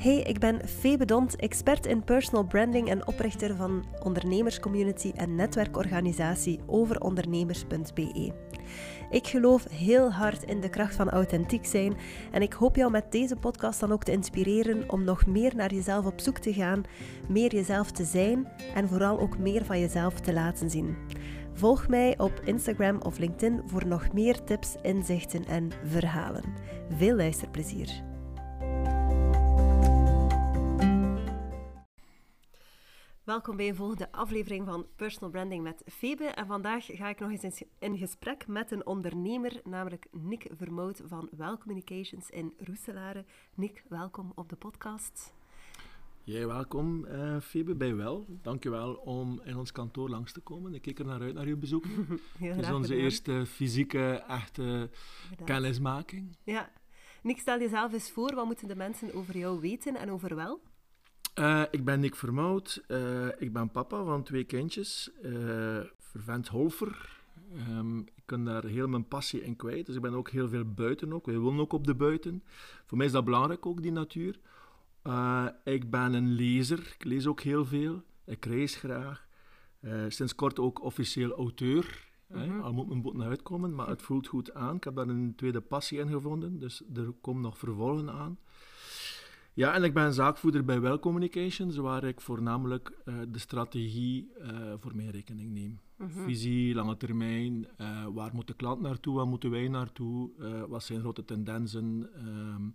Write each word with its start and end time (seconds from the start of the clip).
Hey, 0.00 0.20
ik 0.20 0.38
ben 0.38 0.68
Febe 0.68 1.04
Dont, 1.04 1.36
expert 1.36 1.86
in 1.86 2.04
personal 2.04 2.44
branding 2.44 2.88
en 2.88 3.06
oprichter 3.06 3.56
van 3.56 3.84
ondernemerscommunity 4.02 5.12
en 5.16 5.34
netwerkorganisatie 5.34 6.60
overondernemers.be. 6.66 8.32
Ik 9.10 9.26
geloof 9.26 9.68
heel 9.70 10.12
hard 10.12 10.42
in 10.42 10.60
de 10.60 10.68
kracht 10.68 10.94
van 10.94 11.10
authentiek 11.10 11.66
zijn 11.66 11.96
en 12.32 12.42
ik 12.42 12.52
hoop 12.52 12.76
jou 12.76 12.90
met 12.90 13.12
deze 13.12 13.36
podcast 13.36 13.80
dan 13.80 13.92
ook 13.92 14.04
te 14.04 14.12
inspireren 14.12 14.90
om 14.90 15.04
nog 15.04 15.26
meer 15.26 15.56
naar 15.56 15.74
jezelf 15.74 16.06
op 16.06 16.20
zoek 16.20 16.38
te 16.38 16.52
gaan, 16.52 16.82
meer 17.28 17.54
jezelf 17.54 17.90
te 17.90 18.04
zijn 18.04 18.48
en 18.74 18.88
vooral 18.88 19.20
ook 19.20 19.38
meer 19.38 19.64
van 19.64 19.80
jezelf 19.80 20.20
te 20.20 20.32
laten 20.32 20.70
zien. 20.70 20.96
Volg 21.52 21.88
mij 21.88 22.18
op 22.18 22.40
Instagram 22.44 23.00
of 23.02 23.18
LinkedIn 23.18 23.62
voor 23.66 23.86
nog 23.86 24.12
meer 24.12 24.44
tips, 24.44 24.74
inzichten 24.82 25.44
en 25.44 25.70
verhalen. 25.84 26.44
Veel 26.96 27.16
luisterplezier! 27.16 28.09
Welkom 33.24 33.56
bij 33.56 33.68
een 33.68 33.74
volgende 33.74 34.12
aflevering 34.12 34.66
van 34.66 34.86
Personal 34.96 35.30
Branding 35.30 35.62
met 35.62 35.82
Febe. 35.86 36.24
En 36.24 36.46
vandaag 36.46 36.86
ga 36.86 37.08
ik 37.08 37.18
nog 37.18 37.30
eens 37.30 37.62
in 37.78 37.98
gesprek 37.98 38.46
met 38.46 38.70
een 38.70 38.86
ondernemer, 38.86 39.60
namelijk 39.64 40.06
Nick 40.10 40.50
Vermoot 40.56 41.00
van 41.04 41.28
Well 41.36 41.56
Communications 41.56 42.30
in 42.30 42.54
Roeselare. 42.58 43.24
Nick, 43.54 43.84
welkom 43.88 44.32
op 44.34 44.48
de 44.48 44.56
podcast. 44.56 45.34
Jij 46.24 46.46
welkom, 46.46 47.04
uh, 47.04 47.40
Febe, 47.40 47.74
bij 47.74 47.94
Wel. 47.94 48.26
Dankjewel 48.42 48.94
om 48.94 49.40
in 49.44 49.56
ons 49.56 49.72
kantoor 49.72 50.08
langs 50.08 50.32
te 50.32 50.40
komen. 50.40 50.74
Ik 50.74 50.82
kijk 50.82 50.98
er 50.98 51.04
naar 51.04 51.20
uit 51.20 51.34
naar 51.34 51.46
uw 51.46 51.58
bezoek. 51.58 51.84
Het 52.38 52.60
is 52.60 52.70
onze 52.70 52.94
eerste 52.94 53.46
fysieke, 53.46 54.24
echte 54.28 54.90
kennismaking. 55.44 56.36
Ja. 56.44 56.72
Nick, 57.22 57.38
stel 57.38 57.58
jezelf 57.58 57.92
eens 57.92 58.10
voor. 58.10 58.34
Wat 58.34 58.46
moeten 58.46 58.68
de 58.68 58.76
mensen 58.76 59.14
over 59.14 59.36
jou 59.36 59.60
weten 59.60 59.96
en 59.96 60.10
over 60.10 60.34
Wel? 60.34 60.60
Uh, 61.34 61.62
ik 61.70 61.84
ben 61.84 62.00
Nick 62.00 62.16
Vermout. 62.16 62.82
Uh, 62.88 63.26
ik 63.38 63.52
ben 63.52 63.70
papa 63.70 64.04
van 64.04 64.22
twee 64.22 64.44
kindjes. 64.44 65.10
Uh, 65.22 65.80
vervent 65.98 66.48
holfer. 66.48 67.18
Um, 67.68 67.98
ik 67.98 68.22
kan 68.24 68.44
daar 68.44 68.64
heel 68.64 68.88
mijn 68.88 69.08
passie 69.08 69.42
in 69.42 69.56
kwijt. 69.56 69.86
Dus 69.86 69.94
ik 69.94 70.00
ben 70.00 70.14
ook 70.14 70.30
heel 70.30 70.48
veel 70.48 70.64
buiten 70.64 71.12
ook. 71.12 71.26
Wij 71.26 71.38
wonen 71.38 71.60
ook 71.60 71.72
op 71.72 71.86
de 71.86 71.94
buiten. 71.94 72.42
Voor 72.86 72.96
mij 72.96 73.06
is 73.06 73.12
dat 73.12 73.24
belangrijk 73.24 73.66
ook, 73.66 73.82
die 73.82 73.92
natuur. 73.92 74.38
ik 75.64 75.90
ben 75.90 76.12
een 76.12 76.32
lezer. 76.32 76.78
Ik 76.78 77.04
lees 77.04 77.26
ook 77.26 77.40
heel 77.40 77.64
veel. 77.64 78.02
Ik 78.24 78.44
reis 78.44 78.76
graag. 78.76 79.26
sinds 80.08 80.34
kort 80.34 80.58
ook 80.58 80.82
officieel 80.82 81.36
auteur. 81.36 82.08
Mm 82.26 82.42
-hmm. 82.42 82.60
Al 82.60 82.72
moet 82.72 82.88
mijn 82.88 83.02
boek 83.02 83.14
naar 83.14 83.28
uitkomen, 83.28 83.74
maar 83.74 83.88
het 83.88 84.02
voelt 84.02 84.26
goed 84.26 84.54
aan. 84.54 84.76
Ik 84.76 84.84
heb 84.84 84.94
daar 84.94 85.08
een 85.08 85.34
tweede 85.36 85.60
passie 85.60 85.98
in 85.98 86.08
gevonden. 86.08 86.58
Dus 86.58 86.82
er 86.94 87.12
komt 87.20 87.40
nog 87.40 87.58
vervolgen 87.58 88.10
aan. 88.10 88.38
Ja, 89.54 89.74
en 89.74 89.84
ik 89.84 89.94
ben 89.94 90.12
zaakvoerder 90.12 90.64
bij 90.64 90.80
Well 90.80 90.98
Communications, 90.98 91.76
waar 91.76 92.04
ik 92.04 92.20
voornamelijk 92.20 92.92
uh, 93.04 93.14
de 93.28 93.38
strategie 93.38 94.30
uh, 94.38 94.72
voor 94.78 94.96
mijn 94.96 95.10
rekening 95.10 95.52
neem. 95.52 95.80
-hmm. 95.96 96.10
Visie, 96.10 96.74
lange 96.74 96.96
termijn, 96.96 97.66
uh, 97.80 98.06
waar 98.06 98.30
moet 98.34 98.46
de 98.46 98.54
klant 98.54 98.80
naartoe, 98.80 99.16
waar 99.16 99.26
moeten 99.26 99.50
wij 99.50 99.68
naartoe, 99.68 100.30
wat 100.68 100.82
zijn 100.82 101.00
grote 101.00 101.24
tendensen. 101.24 102.10
Um, 102.26 102.74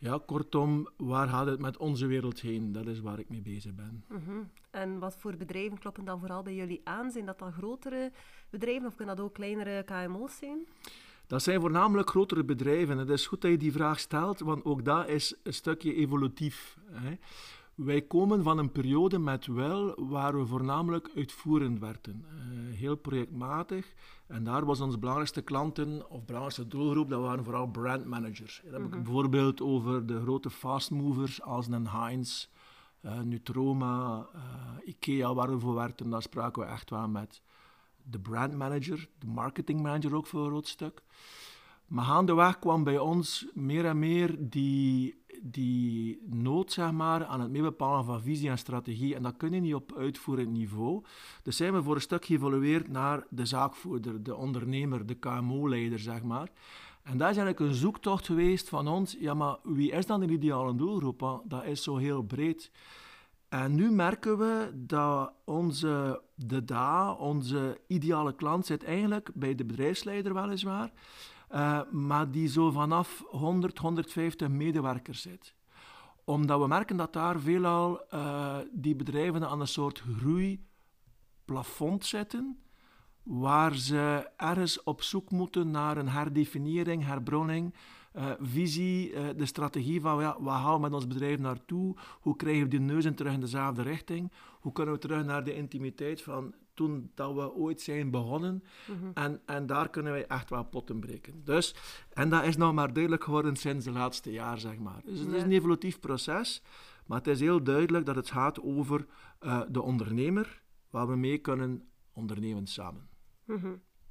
ja, 0.00 0.20
kortom, 0.26 0.88
waar 0.96 1.28
gaat 1.28 1.46
het 1.46 1.60
met 1.60 1.76
onze 1.76 2.06
wereld 2.06 2.40
heen? 2.40 2.72
Dat 2.72 2.86
is 2.86 3.00
waar 3.00 3.18
ik 3.18 3.28
mee 3.28 3.42
bezig 3.42 3.74
ben. 3.74 4.04
-hmm. 4.08 4.50
En 4.70 4.98
wat 4.98 5.16
voor 5.16 5.36
bedrijven 5.36 5.78
kloppen 5.78 6.04
dan 6.04 6.18
vooral 6.18 6.42
bij 6.42 6.54
jullie 6.54 6.80
aan? 6.84 7.10
Zijn 7.10 7.26
dat 7.26 7.38
dan 7.38 7.52
grotere 7.52 8.12
bedrijven 8.50 8.86
of 8.86 8.94
kunnen 8.94 9.16
dat 9.16 9.24
ook 9.24 9.34
kleinere 9.34 9.82
KMO's 9.82 10.36
zijn? 10.36 10.66
Dat 11.30 11.42
zijn 11.42 11.60
voornamelijk 11.60 12.10
grotere 12.10 12.44
bedrijven. 12.44 12.98
Het 12.98 13.08
is 13.08 13.26
goed 13.26 13.40
dat 13.40 13.50
je 13.50 13.56
die 13.56 13.72
vraag 13.72 14.00
stelt, 14.00 14.40
want 14.40 14.64
ook 14.64 14.84
dat 14.84 15.08
is 15.08 15.34
een 15.42 15.54
stukje 15.54 15.94
evolutief. 15.94 16.78
Hè. 16.90 17.18
Wij 17.74 18.02
komen 18.02 18.42
van 18.42 18.58
een 18.58 18.72
periode 18.72 19.18
met 19.18 19.46
wel 19.46 20.08
waar 20.08 20.38
we 20.38 20.46
voornamelijk 20.46 21.10
uitvoerend 21.16 21.78
werden. 21.78 22.24
Uh, 22.24 22.76
heel 22.76 22.96
projectmatig. 22.96 23.94
En 24.26 24.44
daar 24.44 24.64
was 24.64 24.80
onze 24.80 24.98
belangrijkste 24.98 25.42
klanten 25.42 26.10
of 26.10 26.24
belangrijkste 26.24 26.68
doelgroep, 26.68 27.08
dat 27.08 27.20
waren 27.20 27.44
vooral 27.44 27.66
brandmanagers. 27.66 28.60
Dat 28.64 28.72
heb 28.72 28.82
ik 28.82 28.90
bijvoorbeeld 29.02 29.60
over 29.60 30.06
de 30.06 30.20
grote 30.20 30.50
fastmovers 30.50 31.42
als 31.42 31.66
een 31.66 31.88
Heinz, 31.88 32.46
uh, 33.02 33.20
Nutroma, 33.20 34.26
uh, 34.34 34.88
Ikea, 34.88 35.34
waar 35.34 35.50
we 35.50 35.58
voor 35.58 35.74
werkten. 35.74 36.10
Daar 36.10 36.22
spraken 36.22 36.62
we 36.62 36.68
echt 36.68 36.90
wel 36.90 37.08
met 37.08 37.42
de 38.10 38.18
brandmanager, 38.18 39.08
de 39.18 39.26
marketingmanager 39.26 40.14
ook 40.14 40.26
voor 40.26 40.40
een 40.40 40.50
groot 40.50 40.68
stuk. 40.68 41.02
Maar 41.86 42.04
gaandeweg 42.04 42.58
kwam 42.58 42.84
bij 42.84 42.98
ons 42.98 43.46
meer 43.54 43.84
en 43.84 43.98
meer 43.98 44.36
die, 44.38 45.22
die 45.42 46.22
nood 46.26 46.72
zeg 46.72 46.92
maar, 46.92 47.24
aan 47.24 47.40
het 47.40 47.50
meebepalen 47.50 48.04
van 48.04 48.22
visie 48.22 48.50
en 48.50 48.58
strategie. 48.58 49.14
En 49.14 49.22
dat 49.22 49.36
kun 49.36 49.52
je 49.52 49.60
niet 49.60 49.74
op 49.74 49.94
uitvoerend 49.96 50.50
niveau. 50.50 51.04
Dus 51.42 51.56
zijn 51.56 51.72
we 51.72 51.82
voor 51.82 51.94
een 51.94 52.00
stuk 52.00 52.24
geëvolueerd 52.24 52.88
naar 52.88 53.26
de 53.30 53.46
zaakvoerder, 53.46 54.22
de 54.22 54.36
ondernemer, 54.36 55.06
de 55.06 55.14
KMO-leider, 55.14 55.98
zeg 55.98 56.22
maar. 56.22 56.48
En 57.02 57.18
daar 57.18 57.30
is 57.30 57.36
eigenlijk 57.36 57.60
een 57.60 57.78
zoektocht 57.78 58.26
geweest 58.26 58.68
van 58.68 58.88
ons. 58.88 59.16
Ja, 59.20 59.34
maar 59.34 59.56
wie 59.62 59.90
is 59.90 60.06
dan 60.06 60.20
de 60.20 60.32
ideale 60.32 60.74
doelgroep? 60.74 61.40
Dat 61.44 61.64
is 61.64 61.82
zo 61.82 61.96
heel 61.96 62.22
breed. 62.22 62.70
En 63.50 63.74
nu 63.74 63.90
merken 63.90 64.38
we 64.38 64.70
dat 64.74 65.32
onze, 65.44 66.22
de 66.34 66.64
DA, 66.64 67.12
onze 67.12 67.80
ideale 67.86 68.34
klant, 68.34 68.66
zit 68.66 68.84
eigenlijk 68.84 69.30
bij 69.34 69.54
de 69.54 69.64
bedrijfsleider 69.64 70.34
weliswaar, 70.34 70.92
uh, 71.52 71.80
maar 71.90 72.30
die 72.30 72.48
zo 72.48 72.70
vanaf 72.70 73.24
100, 73.26 73.78
150 73.78 74.48
medewerkers 74.48 75.22
zit. 75.22 75.54
Omdat 76.24 76.60
we 76.60 76.66
merken 76.66 76.96
dat 76.96 77.12
daar 77.12 77.40
veelal 77.40 78.00
uh, 78.14 78.56
die 78.72 78.96
bedrijven 78.96 79.48
aan 79.48 79.60
een 79.60 79.66
soort 79.66 80.02
groeiplafond 80.18 82.04
zitten, 82.06 82.58
waar 83.22 83.74
ze 83.74 84.30
ergens 84.36 84.82
op 84.82 85.02
zoek 85.02 85.30
moeten 85.30 85.70
naar 85.70 85.96
een 85.96 86.08
herdefiniëring, 86.08 87.04
herbronning, 87.04 87.74
uh, 88.16 88.30
visie, 88.40 89.12
uh, 89.12 89.28
de 89.36 89.46
strategie 89.46 90.00
van 90.00 90.20
ja, 90.20 90.36
wat 90.40 90.54
gaan 90.54 90.74
we 90.74 90.80
met 90.80 90.92
ons 90.92 91.06
bedrijf 91.06 91.38
naartoe? 91.38 91.96
Hoe 92.20 92.36
krijgen 92.36 92.62
we 92.62 92.68
die 92.68 92.80
neuzen 92.80 93.14
terug 93.14 93.32
in 93.32 93.40
dezelfde 93.40 93.82
richting? 93.82 94.32
Hoe 94.60 94.72
kunnen 94.72 94.94
we 94.94 95.00
terug 95.00 95.24
naar 95.24 95.44
de 95.44 95.54
intimiteit 95.54 96.22
van 96.22 96.54
toen 96.74 97.10
dat 97.14 97.34
we 97.34 97.54
ooit 97.54 97.80
zijn 97.80 98.10
begonnen? 98.10 98.64
-hmm. 98.86 99.10
en, 99.14 99.40
en 99.46 99.66
daar 99.66 99.90
kunnen 99.90 100.12
wij 100.12 100.26
echt 100.26 100.50
wel 100.50 100.64
potten 100.64 101.00
breken. 101.00 101.44
Dus, 101.44 101.74
en 102.12 102.28
dat 102.28 102.44
is 102.44 102.56
nou 102.56 102.72
maar 102.72 102.92
duidelijk 102.92 103.24
geworden 103.24 103.56
sinds 103.56 103.84
de 103.84 103.92
laatste 103.92 104.32
jaar, 104.32 104.58
zeg 104.58 104.78
maar. 104.78 105.00
Dus 105.04 105.18
het 105.18 105.32
is 105.32 105.42
een 105.42 105.52
evolutief 105.52 106.00
proces, 106.00 106.62
maar 107.06 107.18
het 107.18 107.26
is 107.26 107.40
heel 107.40 107.62
duidelijk 107.62 108.06
dat 108.06 108.16
het 108.16 108.30
gaat 108.30 108.62
over 108.62 109.06
uh, 109.40 109.62
de 109.68 109.82
ondernemer, 109.82 110.62
waar 110.90 111.08
we 111.08 111.16
mee 111.16 111.38
kunnen 111.38 111.88
ondernemen 112.12 112.66
samen. 112.66 113.08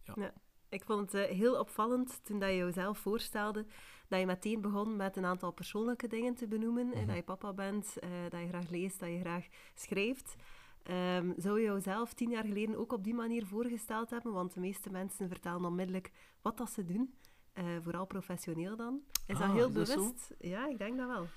Ja. 0.03 0.13
ja. 0.15 0.33
Ik 0.69 0.83
vond 0.83 1.11
het 1.11 1.29
uh, 1.29 1.37
heel 1.37 1.59
opvallend 1.59 2.19
toen 2.23 2.39
dat 2.39 2.49
je 2.49 2.55
jezelf 2.55 2.97
voorstelde 2.97 3.65
dat 4.09 4.19
je 4.19 4.25
meteen 4.25 4.61
begon 4.61 4.95
met 4.95 5.17
een 5.17 5.25
aantal 5.25 5.51
persoonlijke 5.51 6.07
dingen 6.07 6.35
te 6.35 6.47
benoemen. 6.47 6.85
Mm 6.85 6.93
-hmm. 6.93 7.07
Dat 7.07 7.15
je 7.15 7.23
papa 7.23 7.53
bent, 7.53 7.97
uh, 8.03 8.09
dat 8.29 8.39
je 8.39 8.47
graag 8.47 8.69
leest, 8.69 8.99
dat 8.99 9.09
je 9.09 9.19
graag 9.19 9.47
schrijft. 9.75 10.35
Um, 11.17 11.33
zou 11.37 11.59
je 11.59 11.65
jouzelf 11.65 12.13
tien 12.13 12.29
jaar 12.29 12.43
geleden 12.43 12.77
ook 12.77 12.93
op 12.93 13.03
die 13.03 13.13
manier 13.13 13.45
voorgesteld 13.45 14.09
hebben? 14.09 14.33
Want 14.33 14.53
de 14.53 14.59
meeste 14.59 14.89
mensen 14.89 15.27
vertellen 15.27 15.65
onmiddellijk 15.65 16.11
wat 16.41 16.57
dat 16.57 16.69
ze 16.69 16.85
doen. 16.85 17.13
Uh, 17.53 17.65
vooral 17.81 18.05
professioneel 18.05 18.75
dan. 18.75 19.01
Is 19.27 19.35
ah, 19.35 19.41
dat 19.41 19.51
heel 19.51 19.67
is 19.67 19.73
bewust? 19.73 19.97
Dat 20.29 20.35
ja, 20.39 20.69
ik 20.69 20.77
denk 20.77 20.97
dat 20.97 21.07
wel. 21.07 21.27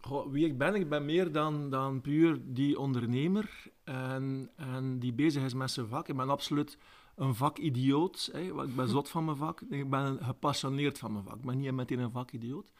Goh, 0.00 0.32
wie 0.32 0.46
ik 0.46 0.58
ben, 0.58 0.74
ik 0.74 0.88
ben 0.88 1.04
meer 1.04 1.32
dan, 1.32 1.70
dan 1.70 2.00
puur 2.00 2.38
die 2.44 2.78
ondernemer 2.78 3.70
en, 3.84 4.50
en 4.56 4.98
die 4.98 5.12
bezig 5.12 5.44
is 5.44 5.54
met 5.54 5.70
zijn 5.70 5.86
vak. 5.86 6.08
Ik 6.08 6.16
ben 6.16 6.30
absoluut 6.30 6.78
een 7.20 7.34
vakidioot. 7.34 8.28
Hè. 8.32 8.40
Ik 8.40 8.76
ben 8.76 8.88
zot 8.88 9.08
van 9.08 9.24
mijn 9.24 9.36
vak. 9.36 9.60
Ik 9.60 9.90
ben 9.90 10.18
gepassioneerd 10.24 10.98
van 10.98 11.12
mijn 11.12 11.24
vak. 11.24 11.36
Ik 11.36 11.44
ben 11.44 11.58
niet 11.58 11.72
meteen 11.72 11.98
een 11.98 12.10
vakidioot. 12.10 12.72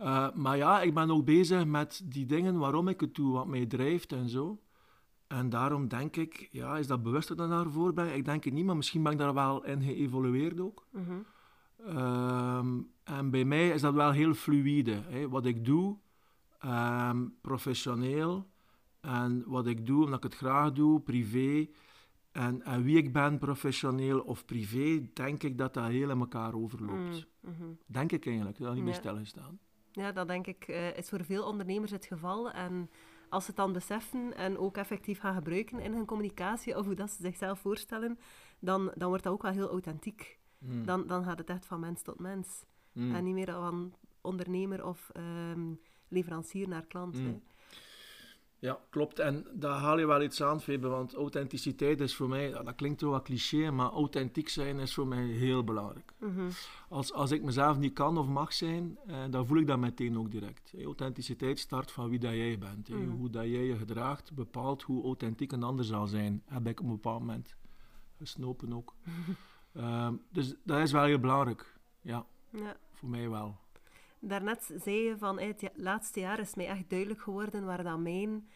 Uh, 0.00 0.32
maar 0.34 0.56
ja, 0.56 0.80
ik 0.80 0.94
ben 0.94 1.10
ook 1.10 1.24
bezig 1.24 1.64
met 1.64 2.02
die 2.04 2.26
dingen 2.26 2.58
waarom 2.58 2.88
ik 2.88 3.00
het 3.00 3.14
doe, 3.14 3.32
wat 3.32 3.46
mij 3.46 3.66
drijft 3.66 4.12
en 4.12 4.28
zo. 4.28 4.60
En 5.26 5.50
daarom 5.50 5.88
denk 5.88 6.16
ik, 6.16 6.48
ja, 6.52 6.76
is 6.76 6.86
dat 6.86 7.02
bewuster 7.02 7.36
dan 7.36 7.50
daarvoor 7.50 7.92
ben? 7.92 8.14
Ik 8.14 8.24
denk 8.24 8.44
het 8.44 8.52
niet, 8.52 8.64
maar 8.64 8.76
misschien 8.76 9.02
ben 9.02 9.12
ik 9.12 9.18
daar 9.18 9.34
wel 9.34 9.64
in 9.64 9.82
geëvolueerd 9.82 10.60
ook. 10.60 10.86
Mm 10.90 11.04
-hmm. 11.04 11.26
uh, 11.96 13.16
en 13.16 13.30
bij 13.30 13.44
mij 13.44 13.68
is 13.68 13.80
dat 13.80 13.94
wel 13.94 14.10
heel 14.10 14.34
fluïde. 14.34 15.02
Hè. 15.06 15.28
Wat 15.28 15.46
ik 15.46 15.64
doe, 15.64 15.96
um, 16.64 17.34
professioneel, 17.40 18.46
en 19.00 19.44
wat 19.46 19.66
ik 19.66 19.86
doe 19.86 20.04
omdat 20.04 20.24
ik 20.24 20.30
het 20.30 20.34
graag 20.34 20.72
doe, 20.72 21.00
privé, 21.00 21.68
en, 22.32 22.62
en, 22.62 22.82
wie 22.82 22.96
ik 22.96 23.12
ben, 23.12 23.38
professioneel 23.38 24.20
of 24.20 24.44
privé, 24.44 25.08
denk 25.12 25.42
ik 25.42 25.58
dat 25.58 25.74
dat 25.74 25.86
heel 25.86 26.10
in 26.10 26.18
elkaar 26.18 26.54
overloopt. 26.54 27.26
Mm 27.40 27.54
-hmm. 27.58 27.78
Denk 27.86 28.12
ik 28.12 28.26
eigenlijk, 28.26 28.58
dat 28.58 28.74
niet 28.74 28.84
meer 28.84 29.00
ja. 29.02 29.24
staan. 29.24 29.58
Ja, 29.92 30.12
dat 30.12 30.28
denk 30.28 30.46
ik 30.46 30.68
uh, 30.68 30.96
is 30.96 31.08
voor 31.08 31.24
veel 31.24 31.44
ondernemers 31.44 31.90
het 31.90 32.04
geval. 32.04 32.50
En 32.50 32.90
als 33.28 33.44
ze 33.44 33.50
het 33.50 33.58
dan 33.58 33.72
beseffen 33.72 34.36
en 34.36 34.58
ook 34.58 34.76
effectief 34.76 35.20
gaan 35.20 35.34
gebruiken 35.34 35.80
in 35.80 35.92
hun 35.92 36.04
communicatie, 36.04 36.76
of 36.76 36.86
hoe 36.86 36.94
dat 36.94 37.10
ze 37.10 37.22
zichzelf 37.22 37.58
voorstellen, 37.58 38.18
dan, 38.58 38.92
dan 38.94 39.08
wordt 39.08 39.24
dat 39.24 39.32
ook 39.32 39.42
wel 39.42 39.52
heel 39.52 39.70
authentiek. 39.70 40.38
Mm. 40.58 40.84
Dan, 40.84 41.06
dan 41.06 41.24
gaat 41.24 41.38
het 41.38 41.48
echt 41.50 41.66
van 41.66 41.80
mens 41.80 42.02
tot 42.02 42.18
mens. 42.18 42.64
Mm. 42.92 43.14
En 43.14 43.24
niet 43.24 43.34
meer 43.34 43.52
van 43.52 43.94
ondernemer 44.20 44.86
of 44.86 45.10
um, 45.16 45.80
leverancier 46.08 46.68
naar 46.68 46.86
klant. 46.86 47.20
Mm. 47.20 47.42
Ja, 48.60 48.78
klopt. 48.90 49.18
En 49.18 49.46
daar 49.52 49.78
haal 49.78 49.98
je 49.98 50.06
wel 50.06 50.22
iets 50.22 50.42
aan, 50.42 50.60
Febe, 50.60 50.88
want 50.88 51.14
authenticiteit 51.14 52.00
is 52.00 52.16
voor 52.16 52.28
mij, 52.28 52.50
dat 52.50 52.74
klinkt 52.74 53.00
wel 53.00 53.10
wat 53.10 53.22
cliché, 53.22 53.70
maar 53.70 53.90
authentiek 53.90 54.48
zijn 54.48 54.78
is 54.78 54.94
voor 54.94 55.06
mij 55.06 55.24
heel 55.24 55.64
belangrijk. 55.64 56.12
Mhm. 56.18 56.50
Als, 56.88 57.12
als 57.12 57.30
ik 57.30 57.42
mezelf 57.42 57.78
niet 57.78 57.92
kan 57.92 58.18
of 58.18 58.26
mag 58.26 58.52
zijn, 58.52 58.98
eh, 59.06 59.24
dan 59.30 59.46
voel 59.46 59.58
ik 59.58 59.66
dat 59.66 59.78
meteen 59.78 60.18
ook 60.18 60.30
direct. 60.30 60.72
Authenticiteit 60.84 61.58
start 61.58 61.90
van 61.90 62.08
wie 62.08 62.18
dat 62.18 62.32
jij 62.32 62.58
bent. 62.58 62.88
Mhm. 62.88 63.08
Hoe 63.08 63.30
dat 63.30 63.44
jij 63.44 63.64
je 63.64 63.76
gedraagt, 63.76 64.32
bepaalt 64.34 64.82
hoe 64.82 65.04
authentiek 65.04 65.52
een 65.52 65.62
ander 65.62 65.84
zal 65.84 66.06
zijn. 66.06 66.42
Heb 66.46 66.66
ik 66.66 66.80
op 66.80 66.86
een 66.86 66.92
bepaald 66.92 67.20
moment 67.20 67.56
gesnopen 68.18 68.72
ook. 68.72 68.94
Ehm, 69.72 70.14
dus 70.32 70.54
dat 70.64 70.78
is 70.78 70.92
wel 70.92 71.04
heel 71.04 71.18
belangrijk. 71.18 71.78
Ja, 72.00 72.26
Ja. 72.50 72.76
voor 72.92 73.08
mij 73.08 73.28
wel. 73.30 73.56
Daarnet 74.20 74.70
zei 74.82 74.96
je 74.96 75.18
van 75.18 75.38
"Hey, 75.38 75.46
het 75.46 75.70
laatste 75.74 76.20
jaar 76.20 76.38
is 76.38 76.54
mij 76.54 76.66
echt 76.66 76.90
duidelijk 76.90 77.20
geworden 77.20 77.64
waar 77.64 77.82
dat 77.82 77.98
mijn 77.98 78.48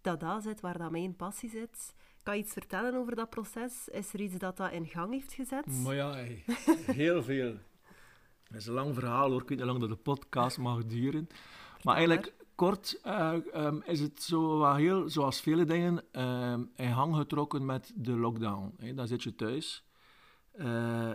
dada 0.00 0.40
zit, 0.40 0.60
waar 0.60 0.78
dat 0.78 0.90
mijn 0.90 1.16
passie 1.16 1.50
zit. 1.50 1.94
Kan 2.22 2.36
je 2.36 2.42
iets 2.42 2.52
vertellen 2.52 2.94
over 2.94 3.14
dat 3.14 3.30
proces? 3.30 3.88
Is 3.88 4.12
er 4.12 4.20
iets 4.20 4.38
dat 4.38 4.56
dat 4.56 4.72
in 4.72 4.86
gang 4.86 5.12
heeft 5.12 5.32
gezet? 5.32 5.66
Maar 5.66 5.94
ja, 5.94 6.10
hey, 6.10 6.44
heel 6.86 7.22
veel. 7.22 7.54
Het 8.50 8.60
is 8.60 8.66
een 8.66 8.74
lang 8.74 8.94
verhaal 8.94 9.30
hoor, 9.30 9.42
ik 9.42 9.48
weet 9.48 9.58
niet 9.58 9.68
hoe 9.68 9.68
lang 9.68 9.80
dat 9.80 9.88
de 9.88 10.02
podcast 10.02 10.58
mag 10.58 10.84
duren. 10.84 11.28
Maar 11.82 11.96
eigenlijk, 11.96 12.34
kort, 12.54 13.00
eh, 13.02 13.34
ehm, 13.52 13.80
is 13.84 14.00
het 14.00 14.22
zo 14.22 14.58
wat 14.58 14.76
heel, 14.76 15.08
zoals 15.08 15.40
vele 15.40 15.64
dingen, 15.64 16.02
ehm, 16.12 16.62
in 16.76 16.94
gang 16.94 17.16
getrokken 17.16 17.64
met 17.64 17.92
de 17.94 18.12
lockdown. 18.12 18.74
Hè. 18.76 18.94
Dan 18.94 19.06
zit 19.06 19.22
je 19.22 19.34
thuis. 19.34 19.84
Eh, 20.52 21.10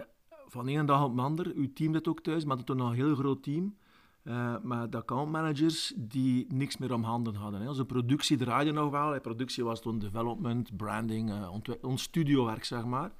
van 0.45 0.65
de 0.65 0.71
ene 0.71 0.85
dag 0.85 1.03
op 1.03 1.15
de 1.15 1.21
ander, 1.21 1.51
uw 1.55 1.73
team 1.73 1.93
zit 1.93 2.07
ook 2.07 2.21
thuis, 2.21 2.45
maar 2.45 2.57
het 2.57 2.69
is 2.69 2.75
nog 2.75 2.89
een 2.89 2.95
heel 2.95 3.15
groot 3.15 3.43
team. 3.43 3.77
Eh 4.25 4.55
met 4.61 4.95
accountmanagers 4.95 5.93
die 5.95 6.45
niks 6.53 6.77
meer 6.77 6.93
om 6.93 7.03
handen 7.03 7.35
hadden. 7.35 7.61
Hè. 7.61 7.67
Onze 7.67 7.85
productie 7.85 8.37
draaide 8.37 8.71
nog 8.71 8.91
wel. 8.91 9.11
Hè. 9.11 9.19
Productie 9.19 9.63
was 9.63 9.81
toen 9.81 9.99
development, 9.99 10.77
branding, 10.77 11.31
eh, 11.31 11.77
ons 11.81 12.01
studiowerk, 12.01 12.63
zeg 12.63 12.85
maar. 12.85 13.11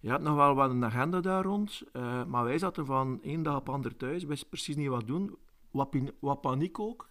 Je 0.00 0.10
had 0.10 0.20
nog 0.20 0.34
wel 0.36 0.54
wat 0.54 0.70
een 0.70 0.84
agenda 0.84 1.20
daar 1.20 1.44
rond, 1.44 1.82
eh, 1.92 2.24
maar 2.24 2.44
wij 2.44 2.58
zaten 2.58 2.86
van 2.86 3.18
één 3.22 3.42
dag 3.42 3.56
op 3.56 3.68
ander 3.68 3.96
thuis, 3.96 4.24
wisten 4.24 4.48
precies 4.48 4.76
niet 4.76 4.88
wat 4.88 5.06
doen, 5.06 5.36
wat, 5.70 5.90
pin- 5.90 6.12
wat 6.20 6.40
paniek 6.40 6.78
ook. 6.78 7.08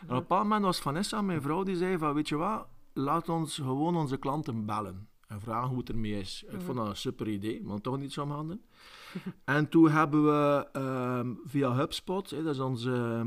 En 0.00 0.06
op 0.06 0.10
een 0.10 0.16
bepaald 0.18 0.42
moment 0.42 0.64
was 0.64 0.80
Vanessa, 0.80 1.22
mijn 1.22 1.42
vrouw, 1.42 1.62
die 1.62 1.76
zei 1.76 1.98
van, 1.98 2.14
weet 2.14 2.28
je 2.28 2.36
wat, 2.36 2.66
laat 2.92 3.28
ons 3.28 3.56
gewoon 3.56 3.96
onze 3.96 4.16
klanten 4.16 4.66
bellen 4.66 5.08
en 5.30 5.40
vragen 5.40 5.68
hoe 5.68 5.78
het 5.78 5.88
ermee 5.88 6.18
is. 6.18 6.44
Ik 6.48 6.60
vond 6.60 6.76
dat 6.76 6.86
een 6.88 6.96
super 6.96 7.28
idee, 7.28 7.62
maar 7.62 7.80
toch 7.80 7.98
niet 7.98 8.12
zo 8.12 8.22
om 8.22 8.30
handen. 8.30 8.60
en 9.44 9.68
toen 9.68 9.90
hebben 9.90 10.24
we 10.24 10.66
ehm, 10.72 11.32
via 11.44 11.74
HubSpot, 11.74 12.30
hè, 12.30 12.42
dat 12.42 12.54
is 12.76 12.82
Ja. 12.84 13.24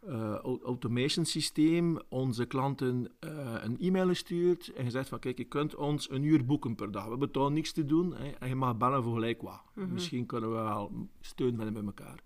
eh, 0.00 0.34
au- 0.34 0.60
automation 0.64 1.24
systeem, 1.24 1.98
onze 2.08 2.44
klanten 2.46 3.08
eh, 3.20 3.54
een 3.62 3.78
e-mail 3.80 4.06
gestuurd 4.08 4.72
en 4.72 4.84
gezegd 4.84 5.08
van 5.08 5.18
kijk, 5.18 5.38
je 5.38 5.44
kunt 5.44 5.74
ons 5.74 6.10
een 6.10 6.22
uur 6.22 6.44
boeken 6.44 6.74
per 6.74 6.90
dag. 6.90 7.04
We 7.04 7.10
hebben 7.10 7.30
toch 7.30 7.50
niks 7.50 7.72
te 7.72 7.84
doen 7.84 8.14
hè, 8.16 8.28
en 8.30 8.48
je 8.48 8.54
mag 8.54 8.76
bellen 8.76 9.02
voor 9.02 9.14
gelijk 9.14 9.42
wat. 9.42 9.62
Misschien 9.92 10.26
kunnen 10.26 10.50
we 10.50 10.56
wel 10.56 11.08
steun 11.20 11.56
vinden 11.56 11.72
bij 11.72 11.84
elkaar. 11.84 12.18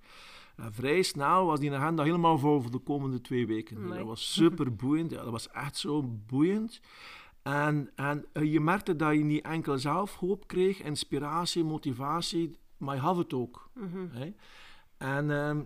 En 0.57 0.73
vrij 0.73 1.03
snel 1.03 1.47
was 1.47 1.61
die 1.61 1.73
agenda 1.73 2.03
helemaal 2.03 2.39
vol 2.39 2.61
voor 2.61 2.71
de 2.71 2.79
komende 2.79 3.21
twee 3.21 3.47
weken. 3.47 3.89
Dat 3.89 4.07
was 4.07 4.33
super 4.41 4.75
boeiend. 4.75 5.11
Ja, 5.11 5.23
dat 5.23 5.31
was 5.33 5.49
echt 5.51 5.77
zo 5.77 6.03
boeiend. 6.27 6.81
En, 7.43 7.91
en 7.95 8.25
eh, 8.33 8.53
je 8.53 8.61
merkte 8.61 8.97
dat 8.97 9.13
je 9.13 9.25
niet 9.25 9.45
enkel 9.45 9.79
zelf 9.79 10.17
hoop 10.17 10.47
kreeg, 10.47 10.83
inspiratie, 10.83 11.65
motivatie, 11.65 12.59
maar 12.77 12.95
je 12.95 13.01
had 13.01 13.17
het 13.17 13.35
ook. 13.35 13.71
Mhm. 13.75 14.07
Hè? 14.11 14.35
En 14.97 15.31
ehm, 15.31 15.59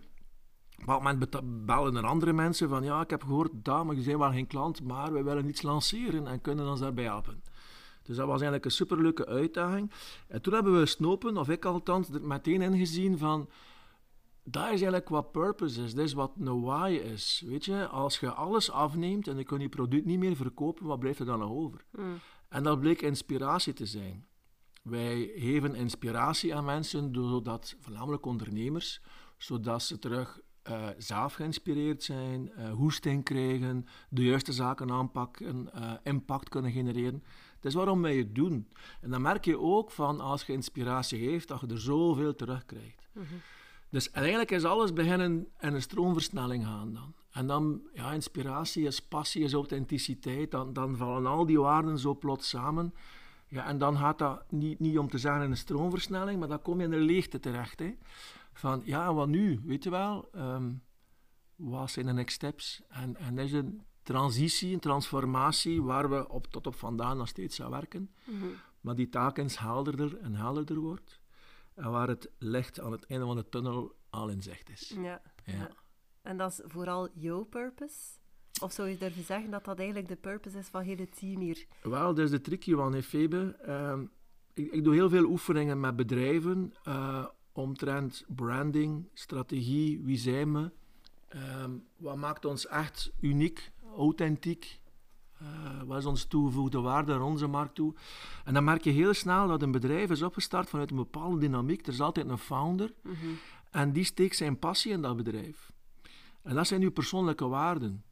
op 0.86 1.04
een 1.04 1.18
bepaald 1.18 1.42
moment 1.42 1.66
bellen 1.66 1.96
er 1.96 2.06
andere 2.06 2.32
mensen 2.32 2.68
van 2.68 2.84
ja, 2.84 3.00
ik 3.00 3.10
heb 3.10 3.22
gehoord 3.22 3.50
dat, 3.52 3.84
maar 3.84 3.94
je 3.94 4.02
zijn 4.02 4.18
wel 4.18 4.32
geen 4.32 4.46
klant, 4.46 4.82
maar 4.82 5.12
wij 5.12 5.24
willen 5.24 5.48
iets 5.48 5.62
lanceren 5.62 6.26
en 6.26 6.40
kunnen 6.40 6.68
ons 6.68 6.80
daarbij 6.80 7.04
helpen. 7.04 7.42
Dus 8.02 8.16
dat 8.16 8.26
was 8.26 8.34
eigenlijk 8.34 8.64
een 8.64 8.70
superleuke 8.70 9.26
uitdaging. 9.26 9.90
En 10.28 10.42
toen 10.42 10.54
hebben 10.54 10.78
we 10.78 10.86
Snopen, 10.86 11.36
of 11.36 11.48
ik 11.48 11.64
althans, 11.64 12.08
er 12.08 12.26
meteen 12.26 12.62
ingezien 12.62 13.18
van 13.18 13.48
dat 14.44 14.62
is 14.62 14.68
eigenlijk 14.68 15.08
wat 15.08 15.32
purpose 15.32 15.82
is. 15.82 15.94
Dat 15.94 16.04
is 16.04 16.12
wat 16.12 16.32
een 16.38 16.60
why 16.60 17.00
is. 17.04 17.42
Weet 17.46 17.64
je, 17.64 17.86
als 17.86 18.20
je 18.20 18.30
alles 18.30 18.70
afneemt 18.70 19.28
en 19.28 19.36
je 19.36 19.44
kunt 19.44 19.62
je 19.62 19.68
product 19.68 20.04
niet 20.04 20.18
meer 20.18 20.36
verkopen, 20.36 20.86
wat 20.86 20.98
blijft 20.98 21.18
er 21.18 21.26
dan 21.26 21.38
nog 21.38 21.50
over? 21.50 21.84
Mm. 21.90 22.20
En 22.48 22.62
dat 22.62 22.80
bleek 22.80 23.02
inspiratie 23.02 23.72
te 23.72 23.86
zijn. 23.86 24.26
Wij 24.82 25.32
geven 25.36 25.74
inspiratie 25.74 26.54
aan 26.54 26.64
mensen, 26.64 27.12
doordat, 27.12 27.76
voornamelijk 27.80 28.26
ondernemers, 28.26 29.00
zodat 29.36 29.82
ze 29.82 29.98
terug 29.98 30.40
eh, 30.62 30.88
zelf 30.98 31.34
geïnspireerd 31.34 32.02
zijn, 32.02 32.52
eh, 32.52 32.72
hoesting 32.72 33.24
krijgen, 33.24 33.86
de 34.08 34.24
juiste 34.24 34.52
zaken 34.52 34.90
aanpakken, 34.90 35.72
eh, 35.72 35.92
impact 36.02 36.48
kunnen 36.48 36.72
genereren. 36.72 37.22
Dat 37.60 37.72
is 37.72 37.74
waarom 37.74 38.02
wij 38.02 38.16
het 38.16 38.34
doen. 38.34 38.68
En 39.00 39.10
dan 39.10 39.22
merk 39.22 39.44
je 39.44 39.58
ook 39.58 39.90
van 39.90 40.20
als 40.20 40.42
je 40.42 40.52
inspiratie 40.52 41.18
geeft, 41.18 41.48
dat 41.48 41.60
je 41.60 41.66
er 41.66 41.80
zoveel 41.80 42.34
terugkrijgt. 42.34 43.08
Dus 43.94 44.10
en 44.10 44.20
eigenlijk 44.20 44.50
is 44.50 44.64
alles 44.64 44.92
beginnen 44.92 45.46
in 45.60 45.74
een 45.74 45.82
stroomversnelling 45.82 46.64
gaan 46.64 46.92
dan. 46.92 47.14
En 47.30 47.46
dan, 47.46 47.82
ja, 47.92 48.12
inspiratie 48.12 48.86
is 48.86 49.00
passie, 49.00 49.42
is 49.42 49.52
authenticiteit. 49.52 50.50
Dan, 50.50 50.72
dan 50.72 50.96
vallen 50.96 51.26
al 51.26 51.46
die 51.46 51.60
waarden 51.60 51.98
zo 51.98 52.14
plots 52.14 52.48
samen. 52.48 52.94
Ja, 53.48 53.66
en 53.66 53.78
dan 53.78 53.96
gaat 53.96 54.18
dat 54.18 54.50
niet, 54.50 54.78
niet 54.78 54.98
om 54.98 55.08
te 55.08 55.18
zeggen 55.18 55.42
in 55.42 55.50
een 55.50 55.56
stroomversnelling, 55.56 56.38
maar 56.38 56.48
dan 56.48 56.62
kom 56.62 56.78
je 56.80 56.86
in 56.86 56.92
een 56.92 56.98
leegte 57.00 57.40
terecht. 57.40 57.78
Hè. 57.78 57.96
Van, 58.52 58.82
ja, 58.84 59.14
wat 59.14 59.28
nu? 59.28 59.60
Weet 59.64 59.84
je 59.84 59.90
wel? 59.90 60.28
Ehm, 60.32 60.72
wat 61.56 61.90
zijn 61.90 62.06
de 62.06 62.12
next 62.12 62.34
steps? 62.34 62.82
En, 62.88 63.16
en 63.16 63.34
dat 63.34 63.44
is 63.44 63.52
een 63.52 63.82
transitie, 64.02 64.74
een 64.74 64.80
transformatie, 64.80 65.82
waar 65.82 66.10
we 66.10 66.28
op, 66.28 66.46
tot 66.46 66.66
op 66.66 66.74
vandaag 66.74 67.14
nog 67.14 67.28
steeds 67.28 67.62
aan 67.62 67.70
werken. 67.70 68.10
Mhm. 68.24 68.46
Maar 68.80 68.94
die 68.94 69.08
taak 69.08 69.38
eens 69.38 69.58
helderder 69.58 70.18
en 70.18 70.34
helderder 70.34 70.78
wordt. 70.78 71.22
En 71.74 71.90
waar 71.90 72.08
het 72.08 72.30
licht 72.38 72.80
aan 72.80 72.92
het 72.92 73.06
einde 73.06 73.26
van 73.26 73.36
de 73.36 73.48
tunnel 73.48 73.94
al 74.10 74.28
in 74.28 74.42
zicht 74.42 74.70
is. 74.70 74.94
Ja. 74.96 75.22
Ja. 75.44 75.70
En 76.22 76.36
dat 76.36 76.50
is 76.50 76.60
vooral 76.64 77.08
jouw 77.14 77.44
purpose? 77.44 78.18
Of 78.62 78.72
zou 78.72 78.88
je 78.88 78.98
durven 78.98 79.24
zeggen 79.24 79.50
dat 79.50 79.64
dat 79.64 79.78
eigenlijk 79.78 80.08
de 80.08 80.16
purpose 80.16 80.58
is 80.58 80.68
van 80.68 80.82
heel 80.82 80.96
het 80.96 81.18
team 81.18 81.40
hier? 81.40 81.66
Wel, 81.82 82.14
dat 82.14 82.24
is 82.24 82.30
de 82.30 82.40
trick 82.40 82.64
hiervan, 82.64 82.92
hè, 82.92 83.02
Febe. 83.02 83.56
Ehm, 83.60 84.04
ik, 84.54 84.72
ik 84.72 84.84
doe 84.84 84.94
heel 84.94 85.08
veel 85.08 85.24
oefeningen 85.24 85.80
met 85.80 85.96
bedrijven 85.96 86.74
eh, 86.82 87.26
omtrent 87.52 88.24
branding, 88.28 89.08
strategie, 89.12 90.00
wie 90.02 90.18
zijn 90.18 90.52
we, 90.52 90.70
Ehm, 91.34 91.70
wat 91.96 92.16
maakt 92.16 92.44
ons 92.44 92.66
echt 92.66 93.12
uniek, 93.20 93.70
authentiek, 93.96 94.80
Eh, 95.40 95.46
wat 95.86 95.98
is 95.98 96.04
onze 96.04 96.26
toegevoegde 96.28 96.80
waarde 96.80 97.12
naar 97.12 97.22
onze 97.22 97.46
markt 97.46 97.74
toe? 97.74 97.94
En 98.44 98.54
dan 98.54 98.64
merk 98.64 98.84
je 98.84 98.90
heel 98.90 99.14
snel 99.14 99.48
dat 99.48 99.62
een 99.62 99.72
bedrijf 99.72 100.10
is 100.10 100.22
opgestart 100.22 100.68
vanuit 100.68 100.90
een 100.90 100.96
bepaalde 100.96 101.38
dynamiek. 101.38 101.86
Er 101.86 101.92
is 101.92 102.00
altijd 102.00 102.28
een 102.28 102.38
founder 102.38 102.92
Mhm. 103.02 103.16
en 103.70 103.92
die 103.92 104.04
steekt 104.04 104.36
zijn 104.36 104.58
passie 104.58 104.92
in 104.92 105.02
dat 105.02 105.16
bedrijf. 105.16 105.72
En 106.42 106.54
dat 106.54 106.66
zijn 106.66 106.82
uw 106.82 106.90
persoonlijke 106.90 107.46
waarden. 107.46 108.04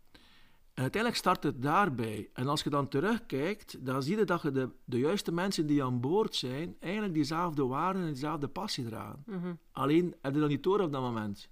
En 0.74 0.82
uiteindelijk 0.82 1.22
start 1.22 1.42
het 1.42 1.62
daarbij. 1.62 2.28
En 2.32 2.48
als 2.48 2.62
je 2.62 2.70
dan 2.70 2.88
terugkijkt, 2.88 3.86
dan 3.86 4.02
zie 4.02 4.16
je 4.16 4.24
dat 4.24 4.42
je 4.42 4.50
de, 4.50 4.68
de 4.84 4.98
juiste 4.98 5.32
mensen 5.32 5.66
die 5.66 5.84
aan 5.84 6.00
boord 6.00 6.34
zijn, 6.34 6.76
eigenlijk 6.80 7.14
diezelfde 7.14 7.66
waarden 7.66 8.02
en 8.02 8.08
diezelfde 8.08 8.48
passie 8.48 8.84
dragen. 8.84 9.22
Mhm. 9.26 9.52
Alleen 9.72 10.14
heb 10.20 10.34
je 10.34 10.40
dat 10.40 10.48
niet 10.48 10.62
door 10.62 10.80
op 10.80 10.92
dat 10.92 11.00
moment. 11.02 11.48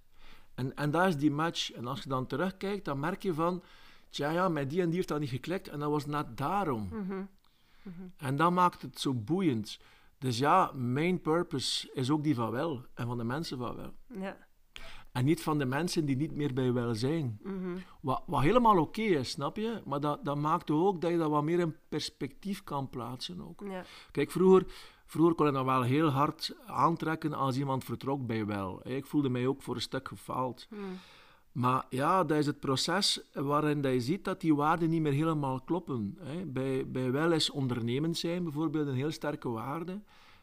En, 0.54 0.76
en 0.76 0.90
dat 0.90 1.06
is 1.06 1.16
die 1.16 1.30
match. 1.30 1.72
En 1.72 1.86
als 1.86 2.02
je 2.02 2.08
dan 2.08 2.26
terugkijkt, 2.26 2.84
dan 2.84 3.00
merk 3.00 3.22
je 3.22 3.34
van, 3.34 3.62
tja 4.10 4.30
ja, 4.30 4.48
met 4.48 4.70
die 4.70 4.80
en 4.80 4.86
die 4.86 4.96
heeft 4.96 5.08
dat 5.08 5.20
niet 5.20 5.28
geklikt 5.28 5.68
en 5.68 5.78
dat 5.78 5.90
was 5.90 6.06
net 6.06 6.36
daarom. 6.36 6.88
Mhm. 6.92 7.24
En 8.16 8.36
dat 8.36 8.52
maakt 8.52 8.82
het 8.82 9.00
zo 9.00 9.14
boeiend. 9.14 9.78
Dus 10.18 10.38
ja, 10.38 10.72
mijn 10.74 11.20
purpose 11.20 11.90
is 11.92 12.10
ook 12.10 12.22
die 12.22 12.34
van 12.34 12.50
wel 12.50 12.84
en 12.94 13.06
van 13.06 13.18
de 13.18 13.24
mensen 13.24 13.58
van 13.58 13.76
wel. 13.76 13.92
Ja. 14.20 14.36
En 15.12 15.24
niet 15.24 15.42
van 15.42 15.58
de 15.58 15.64
mensen 15.64 16.04
die 16.04 16.16
niet 16.16 16.32
meer 16.32 16.54
bij 16.54 16.72
wel 16.72 16.94
zijn. 16.94 17.38
Mhm. 17.42 17.76
Wat, 18.00 18.22
wat 18.26 18.40
helemaal 18.40 18.78
oké 18.78 19.02
is, 19.02 19.30
snap 19.30 19.56
je? 19.56 19.82
Maar 19.84 20.00
dat, 20.00 20.24
dat 20.24 20.36
maakt 20.36 20.70
ook 20.70 21.00
dat 21.00 21.10
je 21.10 21.16
dat 21.16 21.30
wat 21.30 21.42
meer 21.42 21.58
in 21.58 21.76
perspectief 21.88 22.64
kan 22.64 22.88
plaatsen 22.88 23.48
ook. 23.48 23.62
Ja. 23.64 23.84
Kijk, 24.10 24.30
vroeger, 24.30 24.66
vroeger 25.06 25.34
kon 25.34 25.46
ik 25.46 25.52
dat 25.52 25.64
wel 25.64 25.82
heel 25.82 26.08
hard 26.08 26.56
aantrekken 26.66 27.32
als 27.32 27.56
iemand 27.56 27.84
vertrok 27.84 28.26
bij 28.26 28.46
wel. 28.46 28.88
Ik 28.88 29.06
voelde 29.06 29.28
mij 29.28 29.46
ook 29.46 29.62
voor 29.62 29.74
een 29.74 29.80
stuk 29.80 30.08
gefaald. 30.08 30.66
Mhm. 30.70 30.82
Maar 31.60 31.86
ja, 31.88 32.24
dat 32.24 32.38
is 32.38 32.46
het 32.46 32.60
proces 32.60 33.20
waarin 33.32 33.80
dat 33.80 33.92
je 33.92 34.00
ziet 34.00 34.24
dat 34.24 34.40
die 34.40 34.54
waarden 34.54 34.90
niet 34.90 35.00
meer 35.00 35.12
helemaal 35.12 35.60
kloppen. 35.60 36.16
hè. 36.20 36.46
Bij, 36.46 36.90
bij 36.90 37.10
wel 37.10 37.32
is 37.32 37.50
ondernemend 37.50 38.16
zijn 38.16 38.42
bijvoorbeeld 38.42 38.86
een 38.86 38.94
heel 38.94 39.10
sterke 39.10 39.48
waarde. 39.48 40.00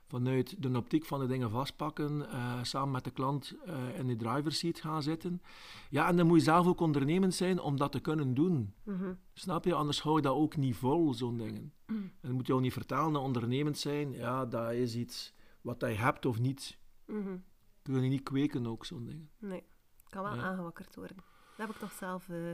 Vanuit 0.07 0.61
de 0.61 0.77
optiek 0.77 1.05
van 1.05 1.19
de 1.19 1.27
dingen 1.27 1.49
vastpakken, 1.49 2.29
eh, 2.29 2.63
samen 2.63 2.91
met 2.91 3.03
de 3.03 3.11
klant 3.11 3.55
eh, 3.65 3.99
in 3.99 4.07
de 4.07 4.15
driver's 4.15 4.57
seat 4.59 4.79
gaan 4.79 5.03
zitten. 5.03 5.41
Ja, 5.89 6.07
en 6.07 6.17
dan 6.17 6.27
moet 6.27 6.37
je 6.37 6.43
zelf 6.43 6.67
ook 6.67 6.79
ondernemend 6.79 7.33
zijn 7.33 7.59
om 7.59 7.77
dat 7.77 7.91
te 7.91 7.99
kunnen 7.99 8.33
doen. 8.33 8.73
Mhm. 8.83 9.13
Snap 9.33 9.65
je? 9.65 9.73
Anders 9.73 10.01
hou 10.01 10.15
je 10.15 10.21
dat 10.21 10.35
ook 10.35 10.57
niet 10.57 10.75
vol, 10.75 11.13
zo'n 11.13 11.37
dingen. 11.37 11.73
En 11.85 12.11
dan 12.21 12.31
moet 12.31 12.47
je 12.47 12.53
ook 12.53 12.61
niet 12.61 12.73
vertalen 12.73 13.13
dat 13.13 13.21
ondernemend 13.21 13.77
zijn, 13.77 14.11
ja, 14.11 14.45
dat 14.45 14.71
is 14.71 14.95
iets 14.95 15.33
wat 15.61 15.79
je 15.79 15.85
hebt 15.85 16.25
of 16.25 16.39
niet. 16.39 16.77
Mhm. 17.05 17.37
Kun 17.81 18.03
je 18.03 18.09
niet 18.09 18.23
kweken 18.23 18.67
ook, 18.67 18.85
zo'n 18.85 19.05
dingen. 19.05 19.29
Nee, 19.39 19.63
kan 20.09 20.23
wel 20.23 20.35
Ja. 20.35 20.41
aangewakkerd 20.41 20.95
worden. 20.95 21.17
heb 21.57 21.69
ik 21.69 21.75
toch 21.77 21.91
zelf... 21.91 22.27
Uh, 22.27 22.53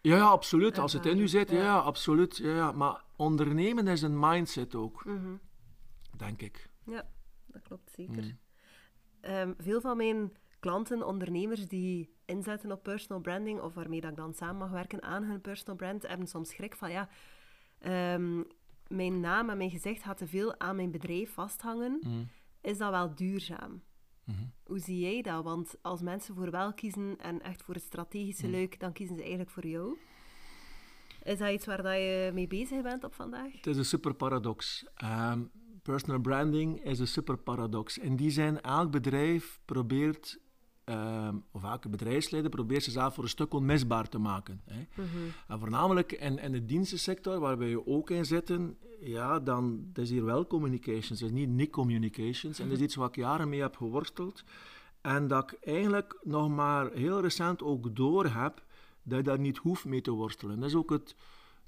ja, 0.00 0.16
ja, 0.16 0.24
absoluut. 0.24 0.78
Als 0.78 0.92
het 0.92 1.06
in 1.06 1.18
u 1.18 1.28
zit, 1.28 1.50
ja, 1.50 1.62
ja 1.62 1.78
absoluut. 1.78 2.36
Ja, 2.36 2.54
ja. 2.54 2.72
Maar 2.72 3.04
ondernemen 3.16 3.88
is 3.88 4.02
een 4.02 4.18
mindset 4.18 4.74
ook, 4.74 5.04
mm 5.04 5.40
denk 6.16 6.42
ik. 6.42 6.68
Ja, 6.84 7.08
dat 7.46 7.62
klopt 7.62 7.90
zeker. 7.90 8.22
Mm. 8.22 8.38
Ehm, 9.20 9.52
veel 9.58 9.80
van 9.80 9.96
mijn 9.96 10.32
klanten, 10.60 11.06
ondernemers 11.06 11.68
die 11.68 12.16
inzetten 12.24 12.72
op 12.72 12.82
personal 12.82 13.22
branding 13.22 13.60
of 13.60 13.74
waarmee 13.74 14.00
dat 14.00 14.10
ik 14.10 14.16
dan 14.16 14.34
samen 14.34 14.56
mag 14.56 14.70
werken 14.70 15.02
aan 15.02 15.22
hun 15.22 15.40
personal 15.40 15.76
brand, 15.76 16.06
hebben 16.06 16.26
soms 16.26 16.50
schrik 16.50 16.76
van 16.76 16.90
ja, 16.90 17.08
um, 18.14 18.46
mijn 18.86 19.20
naam 19.20 19.50
en 19.50 19.56
mijn 19.56 19.70
gezicht 19.70 20.02
gaat 20.02 20.16
te 20.16 20.26
veel 20.26 20.60
aan 20.60 20.76
mijn 20.76 20.90
bedrijf 20.90 21.32
vasthangen. 21.32 21.98
Mm. 22.00 22.28
Is 22.60 22.78
dat 22.78 22.90
wel 22.90 23.14
duurzaam? 23.14 23.82
Mhm. 24.24 24.38
Hoe 24.64 24.78
zie 24.78 24.98
jij 24.98 25.22
dat? 25.22 25.44
Want 25.44 25.74
als 25.82 26.00
mensen 26.00 26.34
voor 26.34 26.50
wel 26.50 26.74
kiezen 26.74 27.16
en 27.18 27.42
echt 27.42 27.62
voor 27.62 27.74
het 27.74 27.82
strategische 27.82 28.46
mm. 28.46 28.52
leuk, 28.52 28.80
dan 28.80 28.92
kiezen 28.92 29.14
ze 29.14 29.20
eigenlijk 29.20 29.50
voor 29.50 29.66
jou. 29.66 29.96
Is 31.22 31.38
dat 31.38 31.50
iets 31.50 31.66
waar 31.66 31.82
dat 31.82 31.94
je 31.94 32.30
mee 32.34 32.46
bezig 32.46 32.82
bent 32.82 33.04
op 33.04 33.14
vandaag? 33.14 33.52
Het 33.52 33.66
is 33.66 33.76
een 33.76 33.84
super 33.84 34.14
paradox. 34.14 34.86
Um, 35.04 35.50
personal 35.82 36.20
branding 36.20 36.84
is 36.84 36.98
een 36.98 37.06
super 37.06 37.38
paradox. 37.38 37.98
In 37.98 38.16
die 38.16 38.30
zin, 38.30 38.60
elk 38.60 38.90
bedrijf 38.90 39.60
probeert 39.64 40.40
Ehm, 40.84 41.36
of 41.52 41.64
elke 41.64 41.88
bedrijfsleider 41.88 42.50
probeert 42.50 42.82
zichzelf 42.82 43.14
voor 43.14 43.24
een 43.24 43.30
stuk 43.30 43.54
onmisbaar 43.54 44.08
te 44.08 44.18
maken. 44.18 44.60
Hè. 44.64 44.86
Mhm. 44.94 45.08
En 45.48 45.58
voornamelijk 45.58 46.12
in, 46.12 46.38
in 46.38 46.52
de 46.52 46.64
dienstensector, 46.64 47.40
waar 47.40 47.58
wij 47.58 47.82
ook 47.84 48.10
in 48.10 48.24
zitten, 48.24 48.78
ja, 49.04 49.40
dan 49.40 49.90
is 49.94 50.10
hier 50.10 50.24
wel 50.24 50.46
communications, 50.46 51.20
het 51.20 51.30
is 51.30 51.30
niet 51.30 51.48
niet 51.48 51.70
communications. 51.70 52.58
En 52.58 52.64
dat 52.64 52.72
is 52.72 52.78
mhm. 52.78 52.84
iets 52.84 52.94
waar 52.94 53.08
ik 53.08 53.16
jaren 53.16 53.48
mee 53.48 53.60
heb 53.60 53.76
geworsteld. 53.76 54.44
En 55.00 55.28
dat 55.28 55.52
ik 55.52 55.58
eigenlijk 55.64 56.18
nog 56.22 56.48
maar 56.48 56.92
heel 56.92 57.20
recent 57.20 57.62
ook 57.62 57.96
door 57.96 58.26
heb 58.26 58.62
dat 59.02 59.18
je 59.18 59.24
daar 59.24 59.38
niet 59.38 59.58
hoeft 59.58 59.84
mee 59.84 60.00
te 60.00 60.10
worstelen. 60.10 60.60
Dat 60.60 60.68
is 60.68 60.74
ook 60.74 60.90
het, 60.90 61.14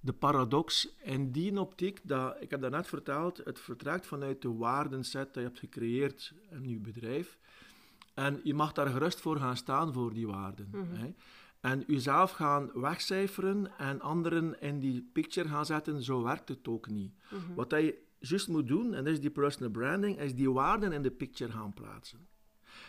de 0.01 0.13
paradox 0.13 0.95
in 1.03 1.31
die 1.31 1.61
optiek, 1.61 2.01
dat, 2.03 2.37
ik 2.41 2.51
heb 2.51 2.61
daarnet 2.61 2.87
verteld, 2.87 3.41
het 3.45 3.61
vertrekt 3.61 4.07
vanuit 4.07 4.43
de 4.43 4.55
waardenset 4.55 5.27
dat 5.27 5.35
je 5.35 5.49
hebt 5.49 5.59
gecreëerd 5.59 6.33
in 6.51 6.69
je 6.69 6.79
bedrijf. 6.79 7.39
En 8.15 8.41
je 8.45 8.55
mag 8.55 8.73
daar 8.73 8.87
gerust 8.87 9.21
voor 9.21 9.37
gaan 9.37 9.57
staan 9.57 9.93
voor 9.93 10.15
die 10.15 10.27
waarden. 10.27 10.69
Mhm. 10.73 10.95
hè. 10.95 11.15
En 11.65 11.85
jezelf 11.87 12.31
gaan 12.31 12.71
wegcijferen 12.75 13.79
en 13.79 14.01
anderen 14.01 14.61
in 14.61 14.81
die 14.81 15.11
picture 15.13 15.49
gaan 15.49 15.67
zetten, 15.67 16.03
zo 16.03 16.23
werkt 16.23 16.49
het 16.49 16.69
ook 16.69 16.89
niet. 16.89 17.13
Mhm. 17.31 17.55
Wat 17.55 17.71
je 17.71 17.99
juist 18.19 18.49
moet 18.49 18.69
doen, 18.69 18.95
en 18.95 19.05
dat 19.05 19.13
is 19.13 19.21
die 19.21 19.31
personal 19.31 19.71
branding, 19.71 20.19
is 20.19 20.35
die 20.35 20.51
waarden 20.51 20.93
in 20.93 21.03
de 21.03 21.11
picture 21.11 21.53
gaan 21.53 21.73
plaatsen. 21.73 22.29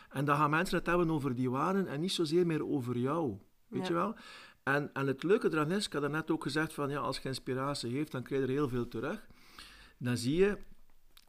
En 0.10 0.25
dan 0.25 0.36
gaan 0.36 0.50
mensen 0.50 0.77
het 0.77 0.86
hebben 0.86 1.10
over 1.10 1.36
die 1.36 1.50
waarden 1.50 1.88
en 1.88 2.00
niet 2.00 2.12
zozeer 2.12 2.46
meer 2.46 2.65
over 2.65 2.98
jou. 2.98 3.38
Weet 3.67 3.88
je 3.88 3.94
wel? 3.94 4.15
En, 4.63 4.94
en 4.94 5.08
het 5.08 5.24
leuke 5.24 5.48
eraan 5.51 5.72
is, 5.72 5.86
ik 5.86 5.94
had 5.94 6.12
net 6.12 6.32
ook 6.32 6.44
gezegd 6.44 6.74
van 6.74 6.89
ja, 6.89 7.00
als 7.00 7.17
je 7.17 7.27
inspiratie 7.27 7.91
heeft, 7.91 8.12
dan 8.12 8.24
krijg 8.24 8.41
je 8.41 8.48
er 8.48 8.53
heel 8.53 8.70
veel 8.70 8.88
terug. 8.88 9.27
Dan 9.98 10.17
zie 10.17 10.36
je 10.36 10.58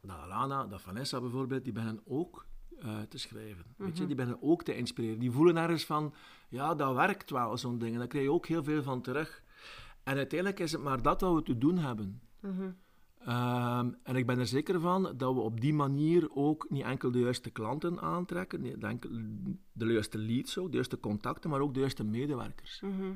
dat 0.01 0.17
Alana, 0.17 0.65
dat 0.65 0.81
Vanessa 0.81 1.21
bijvoorbeeld, 1.21 1.63
die 1.63 1.73
beginnen 1.73 2.03
ook 2.05 2.46
uh, 2.85 3.01
te 3.09 3.17
schrijven. 3.17 3.65
Weet 3.77 3.87
je? 3.87 3.97
Mhm. 3.97 4.07
Die 4.07 4.15
beginnen 4.15 4.41
ook 4.41 4.63
te 4.63 4.75
inspireren. 4.75 5.19
Die 5.19 5.31
voelen 5.31 5.57
ergens 5.57 5.85
van, 5.85 6.13
ja, 6.49 6.75
dat 6.75 6.95
werkt 6.95 7.29
wel, 7.29 7.57
zo'n 7.57 7.77
ding. 7.77 7.93
En 7.93 7.99
daar 7.99 8.07
krijg 8.07 8.25
je 8.25 8.31
ook 8.31 8.47
heel 8.47 8.63
veel 8.63 8.83
van 8.83 9.01
terug. 9.01 9.43
En 10.03 10.17
uiteindelijk 10.17 10.59
is 10.59 10.71
het 10.71 10.81
maar 10.81 11.01
dat 11.01 11.21
wat 11.21 11.33
we 11.33 11.43
te 11.43 11.57
doen 11.57 11.77
hebben. 11.77 12.21
Mhm. 12.39 12.71
Ehm, 13.19 13.91
en 14.03 14.15
ik 14.15 14.25
ben 14.25 14.39
er 14.39 14.47
zeker 14.47 14.79
van 14.79 15.03
dat 15.17 15.33
we 15.33 15.39
op 15.39 15.61
die 15.61 15.73
manier 15.73 16.35
ook 16.35 16.69
niet 16.69 16.83
enkel 16.83 17.11
de 17.11 17.19
juiste 17.19 17.49
klanten 17.49 17.99
aantrekken, 17.99 18.61
niet 18.61 18.83
enkel 18.83 19.09
de 19.71 19.85
juiste 19.85 20.17
leads, 20.17 20.57
ook, 20.57 20.67
de 20.67 20.73
juiste 20.73 20.99
contacten, 20.99 21.49
maar 21.49 21.59
ook 21.59 21.73
de 21.73 21.79
juiste 21.79 22.03
medewerkers. 22.03 22.81
Mhm. 22.81 23.13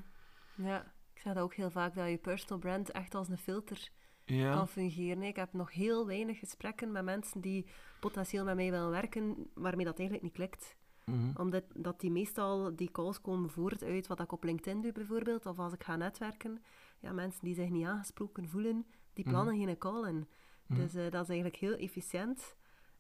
Ja, 0.55 0.81
ik 1.13 1.21
zeg 1.21 1.33
dat 1.33 1.43
ook 1.43 1.53
heel 1.53 1.69
vaak, 1.69 1.95
dat 1.95 2.09
je 2.09 2.17
personal 2.17 2.59
brand 2.59 2.91
echt 2.91 3.15
als 3.15 3.29
een 3.29 3.37
filter 3.37 3.91
ja. 4.25 4.53
kan 4.53 4.67
fungeren. 4.67 5.23
Ik 5.23 5.35
heb 5.35 5.53
nog 5.53 5.73
heel 5.73 6.05
weinig 6.05 6.39
gesprekken 6.39 6.91
met 6.91 7.03
mensen 7.03 7.41
die 7.41 7.65
potentieel 7.99 8.43
met 8.43 8.55
mij 8.55 8.71
willen 8.71 8.89
werken, 8.89 9.49
waarmee 9.53 9.85
dat 9.85 9.99
eigenlijk 9.99 10.27
niet 10.27 10.35
klikt. 10.35 10.75
Mhm. 11.05 11.41
Omdat 11.41 11.63
dat 11.73 11.99
die 11.99 12.11
meestal, 12.11 12.75
die 12.75 12.91
calls 12.91 13.21
komen 13.21 13.49
voort 13.49 13.83
uit 13.83 14.07
wat 14.07 14.19
ik 14.19 14.31
op 14.31 14.43
LinkedIn 14.43 14.81
doe 14.81 14.91
bijvoorbeeld, 14.91 15.45
of 15.45 15.59
als 15.59 15.73
ik 15.73 15.83
ga 15.83 15.95
netwerken. 15.95 16.63
Ja, 16.99 17.11
mensen 17.11 17.43
die 17.43 17.55
zich 17.55 17.69
niet 17.69 17.85
aangesproken 17.85 18.49
voelen, 18.49 18.85
die 19.13 19.25
mhm. 19.25 19.33
plannen 19.33 19.57
geen 19.57 19.77
call 19.77 20.07
in. 20.07 20.27
Mhm. 20.67 20.79
Dus 20.79 20.95
uh, 20.95 21.09
dat 21.09 21.23
is 21.23 21.29
eigenlijk 21.29 21.55
heel 21.55 21.75
efficiënt. 21.75 22.55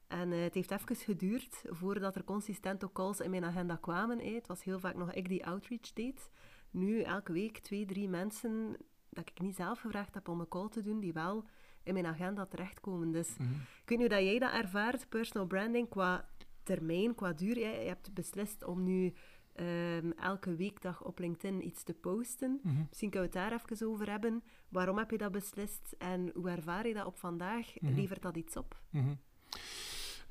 En 0.07 0.31
uh, 0.31 0.43
het 0.43 0.53
heeft 0.53 0.71
even 0.71 0.95
geduurd 0.95 1.63
voordat 1.65 2.15
er 2.15 2.23
consistent 2.23 2.83
ook 2.83 2.93
calls 2.93 3.19
in 3.19 3.29
mijn 3.29 3.45
agenda 3.45 3.75
kwamen. 3.75 4.33
Het 4.33 4.47
was 4.47 4.63
heel 4.63 4.79
vaak 4.79 4.95
nog 4.95 5.13
ik 5.13 5.27
die 5.27 5.45
outreach 5.45 5.93
deed. 5.93 6.29
Nu 6.71 7.01
elke 7.01 7.31
week 7.31 7.57
twee, 7.57 7.85
drie 7.85 8.09
mensen 8.09 8.77
dat 9.11 9.29
ik 9.29 9.41
niet 9.41 9.55
zelf 9.55 9.79
gevraagd 9.79 10.13
heb 10.13 10.27
om 10.27 10.39
een 10.39 10.47
call 10.47 10.69
te 10.69 10.81
doen, 10.81 10.99
die 10.99 11.13
wel 11.13 11.45
in 11.83 11.93
mijn 11.93 12.05
agenda 12.05 12.45
terechtkomen. 12.45 13.11
Dus 13.11 13.37
mm 13.37 13.49
ik 13.81 13.97
weet 13.97 13.97
niet 13.99 14.07
hoe 14.07 14.17
dat 14.19 14.29
jij 14.29 14.39
dat 14.39 14.63
ervaart, 14.63 15.09
personal 15.09 15.47
branding, 15.47 15.89
qua 15.89 16.29
termijn, 16.63 17.15
qua 17.15 17.33
duur. 17.33 17.59
Je 17.59 17.65
hebt 17.65 18.13
beslist 18.13 18.63
om 18.63 18.83
nu 18.83 19.13
um, 19.55 20.11
elke 20.11 20.55
weekdag 20.55 21.03
op 21.03 21.19
LinkedIn 21.19 21.65
iets 21.65 21.83
te 21.83 21.93
posten. 21.93 22.59
Mhm. 22.63 22.83
Misschien 22.89 23.09
kunnen 23.09 23.31
we 23.31 23.39
het 23.39 23.49
daar 23.49 23.59
even 23.59 23.87
over 23.87 24.09
hebben. 24.09 24.43
Waarom 24.69 24.97
heb 24.97 25.11
je 25.11 25.17
dat 25.17 25.31
beslist 25.31 25.95
en 25.97 26.31
hoe 26.33 26.49
ervaar 26.49 26.87
je 26.87 26.93
dat 26.93 27.05
op 27.05 27.17
vandaag? 27.17 27.79
Mhm. 27.79 27.93
Levert 27.93 28.21
dat 28.21 28.37
iets 28.37 28.57
op? 28.57 28.79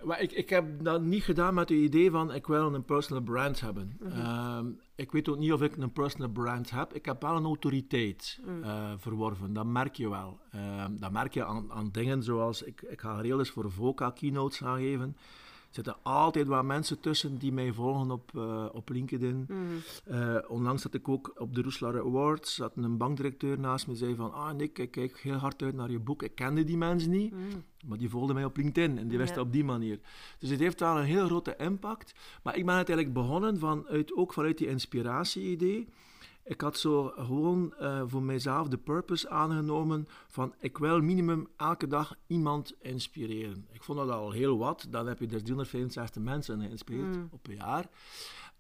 Mhm. 0.01 0.09
Maar 0.09 0.21
ik, 0.21 0.33
ik 0.33 0.51
heb 0.51 0.85
dat 0.85 1.03
niet 1.03 1.23
gedaan 1.23 1.55
met 1.55 1.69
het 1.69 1.79
idee 1.79 2.11
van 2.11 2.35
ik 2.35 2.47
wil 2.47 2.75
een 2.75 2.85
personal 2.85 3.23
brand 3.23 3.61
hebben. 3.61 3.99
Ehm, 4.03 4.67
ik 4.95 5.13
weet 5.13 5.29
ook 5.29 5.39
niet 5.39 5.53
of 5.53 5.63
ik 5.63 5.77
een 5.77 5.93
personal 5.93 6.29
brand 6.29 6.71
heb. 6.71 6.95
Ik 6.95 7.05
heb 7.05 7.23
wel 7.23 7.37
een 7.37 7.45
autoriteit 7.45 8.41
uh, 8.47 8.93
verworven, 8.97 9.53
dat 9.53 9.67
merk 9.67 9.95
je 9.95 10.09
wel. 10.09 10.41
Ehm, 10.51 10.97
dat 10.97 11.13
merk 11.13 11.35
je 11.35 11.45
aan, 11.45 11.73
aan 11.73 11.89
dingen 11.93 12.23
zoals, 12.23 12.63
ik, 12.63 12.83
ik 12.83 13.01
ga 13.01 13.21
heel 13.21 13.39
eens 13.39 13.51
voor 13.51 13.71
VOCA 13.71 14.11
keynotes 14.11 14.59
gaan 14.59 14.79
geven 14.79 15.17
zitten 15.71 15.97
altijd 16.03 16.47
wat 16.47 16.65
mensen 16.65 17.01
tussen 17.01 17.39
die 17.39 17.53
mij 17.53 17.73
volgen 17.73 18.11
op, 18.11 18.33
uh, 18.37 18.67
op 18.73 18.89
LinkedIn. 18.89 19.47
Mm. 19.49 19.67
Uh, 20.11 20.37
onlangs 20.49 20.83
zat 20.83 20.95
ik 20.95 21.09
ook 21.09 21.33
op 21.37 21.55
de 21.55 21.63
Roeselaar 21.63 22.01
Awards, 22.01 22.55
zat 22.55 22.77
een 22.77 22.97
bankdirecteur 22.97 23.59
naast 23.59 23.87
me 23.87 23.95
zei 23.95 24.15
van, 24.15 24.33
ah 24.33 24.53
Nick, 24.53 24.79
ik 24.79 24.91
kijk 24.91 25.19
heel 25.19 25.37
hard 25.37 25.63
uit 25.63 25.75
naar 25.75 25.91
je 25.91 25.99
boek. 25.99 26.23
Ik 26.23 26.35
kende 26.35 26.65
die 26.65 26.77
mensen 26.77 27.11
niet, 27.11 27.33
mm. 27.33 27.65
maar 27.87 27.99
die 27.99 28.11
volgden 28.11 28.35
mij 28.35 28.45
op 28.45 28.57
LinkedIn 28.57 28.99
en 28.99 29.09
die 29.09 29.19
wisten 29.19 29.43
op 29.43 29.53
die 29.53 29.65
manier. 29.65 30.01
Dus 30.39 30.51
het 30.51 30.61
heeft 30.61 30.81
wel 30.81 30.99
een 30.99 31.05
heel 31.05 31.27
grote 31.27 31.55
impact. 31.57 32.15
Maar 32.43 32.57
ik 32.57 32.67
ben 32.67 32.77
het 32.77 32.89
eigenlijk 32.89 33.19
begonnen 33.19 33.59
vanuit, 33.59 34.17
ook 34.17 34.33
vanuit 34.33 34.59
die 34.59 34.69
inspiratie-idee. 34.69 35.89
Ik 36.45 36.61
had 36.61 36.79
zo 36.79 37.13
gewoon 37.17 37.75
uh, 37.81 38.03
voor 38.07 38.23
mijzelf 38.23 38.69
de 38.69 38.79
purpose 38.79 39.29
aangenomen 39.29 40.09
van 40.29 40.55
ik 40.59 40.79
wil 40.79 41.01
minimum 41.01 41.49
elke 41.57 41.87
dag 41.87 42.17
iemand 42.27 42.75
inspireren. 42.81 43.67
Ik 43.73 43.83
vond 43.83 43.99
dat 43.99 44.11
al 44.11 44.31
heel 44.31 44.59
wat. 44.59 44.87
Dan 44.91 45.07
heb 45.07 45.19
je 45.19 45.27
dus 45.27 45.43
365 45.43 46.23
mensen 46.23 46.61
geïnspireerd 46.61 47.17
mm. 47.17 47.29
op 47.31 47.49
een 47.49 47.55
jaar. 47.55 47.89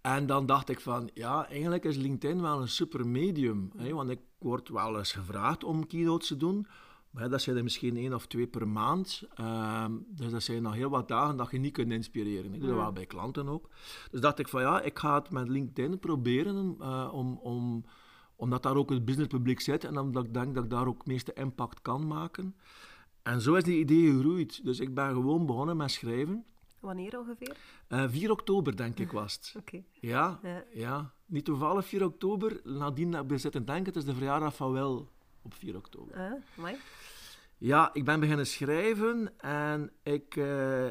En 0.00 0.26
dan 0.26 0.46
dacht 0.46 0.68
ik 0.68 0.80
van, 0.80 1.10
ja, 1.14 1.48
eigenlijk 1.48 1.84
is 1.84 1.96
LinkedIn 1.96 2.42
wel 2.42 2.60
een 2.60 2.68
super 2.68 3.06
medium. 3.06 3.70
Hè, 3.76 3.92
want 3.92 4.10
ik 4.10 4.20
word 4.38 4.68
wel 4.68 4.98
eens 4.98 5.12
gevraagd 5.12 5.64
om 5.64 5.86
keynotes 5.86 6.28
te 6.28 6.36
doen. 6.36 6.66
Maar 7.10 7.28
dat 7.28 7.42
zijn 7.42 7.56
er 7.56 7.62
misschien 7.62 7.96
één 7.96 8.14
of 8.14 8.26
twee 8.26 8.46
per 8.46 8.68
maand. 8.68 9.22
Ehm, 9.34 9.92
dus 10.06 10.30
dat 10.30 10.42
zijn 10.42 10.62
nog 10.62 10.74
heel 10.74 10.90
wat 10.90 11.08
dagen 11.08 11.36
dat 11.36 11.50
je 11.50 11.58
niet 11.58 11.72
kunt 11.72 11.92
inspireren. 11.92 12.54
Ik 12.54 12.60
doe 12.60 12.68
dat 12.68 12.78
wel 12.78 12.92
bij 12.92 13.06
klanten 13.06 13.48
ook. 13.48 13.68
Dus 14.10 14.20
dacht 14.20 14.38
ik 14.38 14.48
van 14.48 14.60
ja, 14.60 14.80
ik 14.80 14.98
ga 14.98 15.14
het 15.14 15.30
met 15.30 15.48
LinkedIn 15.48 15.98
proberen 15.98 16.76
uh, 16.80 17.08
om, 17.12 17.38
om, 17.42 17.84
omdat 18.36 18.62
daar 18.62 18.76
ook 18.76 18.90
het 18.90 19.04
businesspubliek 19.04 19.60
zit 19.60 19.84
en 19.84 19.98
omdat 19.98 20.24
ik 20.24 20.34
denk 20.34 20.54
dat 20.54 20.64
ik 20.64 20.70
daar 20.70 20.86
ook 20.86 20.98
het 20.98 21.06
meeste 21.06 21.32
impact 21.32 21.82
kan 21.82 22.06
maken. 22.06 22.54
En 23.22 23.40
zo 23.40 23.54
is 23.54 23.64
die 23.64 23.78
idee 23.78 24.12
gegroeid. 24.12 24.64
Dus 24.64 24.80
ik 24.80 24.94
ben 24.94 25.08
gewoon 25.08 25.46
begonnen 25.46 25.76
met 25.76 25.90
schrijven. 25.90 26.44
Wanneer 26.80 27.18
ongeveer? 27.18 27.56
Uh, 27.88 28.04
eh, 28.04 28.10
4 28.10 28.30
oktober, 28.30 28.76
denk 28.76 28.98
ik, 28.98 29.12
was 29.12 29.34
het. 29.34 29.54
Oké. 29.58 29.82
Ja, 29.92 30.38
ja, 30.42 30.64
ja, 30.72 31.12
niet 31.26 31.44
toevallig 31.44 31.86
4 31.86 32.04
oktober. 32.04 32.60
Nadien 32.64 33.14
heb 33.14 33.32
ik 33.32 33.38
zitten 33.38 33.64
denken, 33.64 33.84
het 33.84 33.96
is 33.96 34.04
de 34.04 34.14
verjaardag 34.14 34.56
van 34.56 34.72
Wel 34.72 35.08
op 35.42 35.54
4 35.54 35.76
oktober. 35.76 36.16
Uh, 36.16 36.32
mooi. 36.54 36.76
Ja, 37.62 37.90
ik 37.92 38.04
ben 38.04 38.20
beginnen 38.20 38.46
schrijven 38.46 39.38
en 39.38 39.92
ik, 40.02 40.36
uh, 40.36 40.86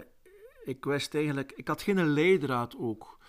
ik 0.63 0.85
wist 0.85 1.15
eigenlijk... 1.15 1.51
Ik 1.51 1.67
had 1.67 1.81
geen 1.81 2.07
leidraad 2.07 2.75
ook. 2.77 3.19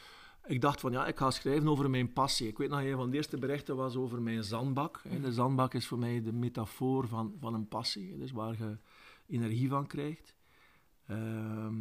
Ik 0.46 0.60
dacht 0.60 0.80
van 0.80 0.92
ja, 0.92 1.06
ik 1.06 1.18
ga 1.18 1.30
schrijven 1.30 1.68
over 1.68 1.90
mijn 1.90 2.12
passie. 2.12 2.48
Ik 2.48 2.58
weet 2.58 2.68
nog, 2.68 2.80
een 2.80 2.96
van 2.96 3.10
de 3.10 3.16
eerste 3.16 3.38
berichten 3.38 3.76
was 3.76 3.96
over 3.96 4.22
mijn 4.22 4.44
zandbak. 4.44 5.02
De 5.22 5.32
zandbak 5.32 5.74
is 5.74 5.86
voor 5.86 5.98
mij 5.98 6.22
de 6.22 6.32
metafoor 6.32 7.08
van, 7.08 7.36
van 7.40 7.54
een 7.54 7.68
passie. 7.68 8.18
Dus 8.18 8.32
waar 8.32 8.56
je 8.58 8.76
energie 9.26 9.68
van 9.68 9.86
krijgt. 9.86 10.34
Ehm, 11.06 11.74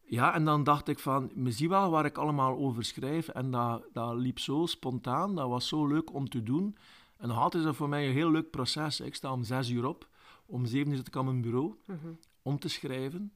ja, 0.00 0.34
en 0.34 0.44
dan 0.44 0.64
dacht 0.64 0.88
ik 0.88 0.98
van, 0.98 1.30
me 1.34 1.50
zie 1.50 1.68
wel 1.68 1.90
waar 1.90 2.04
ik 2.04 2.18
allemaal 2.18 2.56
over 2.56 2.84
schrijf. 2.84 3.28
En 3.28 3.50
dat, 3.50 3.84
dat 3.92 4.16
liep 4.16 4.38
zo 4.38 4.66
spontaan, 4.66 5.34
dat 5.34 5.48
was 5.48 5.68
zo 5.68 5.86
leuk 5.86 6.14
om 6.14 6.28
te 6.28 6.42
doen. 6.42 6.76
En 7.16 7.28
nog 7.28 7.38
altijd 7.38 7.62
is 7.62 7.68
dat 7.68 7.76
voor 7.76 7.88
mij 7.88 8.06
een 8.06 8.14
heel 8.14 8.30
leuk 8.30 8.50
proces. 8.50 9.00
Ik 9.00 9.14
sta 9.14 9.32
om 9.32 9.44
zes 9.44 9.70
uur 9.70 9.86
op. 9.86 10.08
Om 10.50 10.66
zeven 10.66 10.90
uur 10.90 10.96
zit 10.96 11.06
ik 11.06 11.16
aan 11.16 11.24
mijn 11.24 11.40
bureau 11.40 11.74
mhm. 11.86 12.08
om 12.42 12.58
te 12.58 12.68
schrijven. 12.68 13.32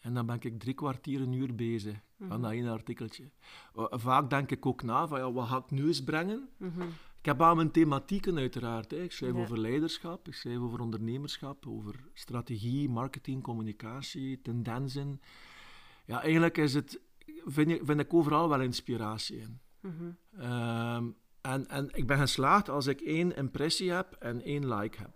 En 0.00 0.14
dan 0.14 0.26
ben 0.26 0.38
ik 0.40 0.58
drie 0.60 0.74
kwartier, 0.74 1.20
een 1.20 1.32
uur 1.32 1.54
bezig 1.54 2.00
Mhm. 2.16 2.32
aan 2.32 2.42
dat 2.42 2.50
ene 2.50 2.70
artikeltje. 2.70 3.30
Uh, 3.74 3.84
vaak 3.90 4.30
denk 4.30 4.50
ik 4.50 4.66
ook 4.66 4.82
na 4.82 5.08
van, 5.08 5.18
ja, 5.18 5.32
wat 5.32 5.48
ga 5.48 5.56
ik 5.56 5.70
nu 5.70 5.86
eens 5.86 6.04
brengen? 6.04 6.48
Mhm. 6.56 6.82
Ik 7.18 7.30
heb 7.30 7.40
al 7.42 7.54
mijn 7.54 7.70
thematieken 7.70 8.36
uiteraard. 8.38 8.90
Hè. 8.90 9.02
Ik 9.02 9.12
schrijf 9.12 9.34
Ja. 9.34 9.40
over 9.40 9.58
leiderschap, 9.58 10.28
ik 10.28 10.34
schrijf 10.34 10.58
over 10.58 10.80
ondernemerschap, 10.80 11.66
over 11.66 11.94
strategie, 12.12 12.88
marketing, 12.88 13.42
communicatie, 13.42 14.42
tendensen. 14.42 15.20
Ja, 16.06 16.22
eigenlijk 16.22 16.58
is 16.58 16.74
het, 16.74 17.00
vind, 17.44 17.70
ik, 17.70 17.80
vind 17.84 18.00
ik 18.00 18.14
overal 18.14 18.48
wel 18.48 18.60
inspiratie 18.60 19.36
in. 19.38 19.60
Ehm, 20.38 21.10
en, 21.40 21.68
en 21.68 21.88
ik 21.92 22.06
ben 22.06 22.18
geslaagd 22.18 22.68
als 22.68 22.86
ik 22.86 23.00
één 23.00 23.36
impressie 23.36 23.90
heb 23.92 24.12
en 24.12 24.42
één 24.42 24.74
like 24.74 24.98
heb. 24.98 25.10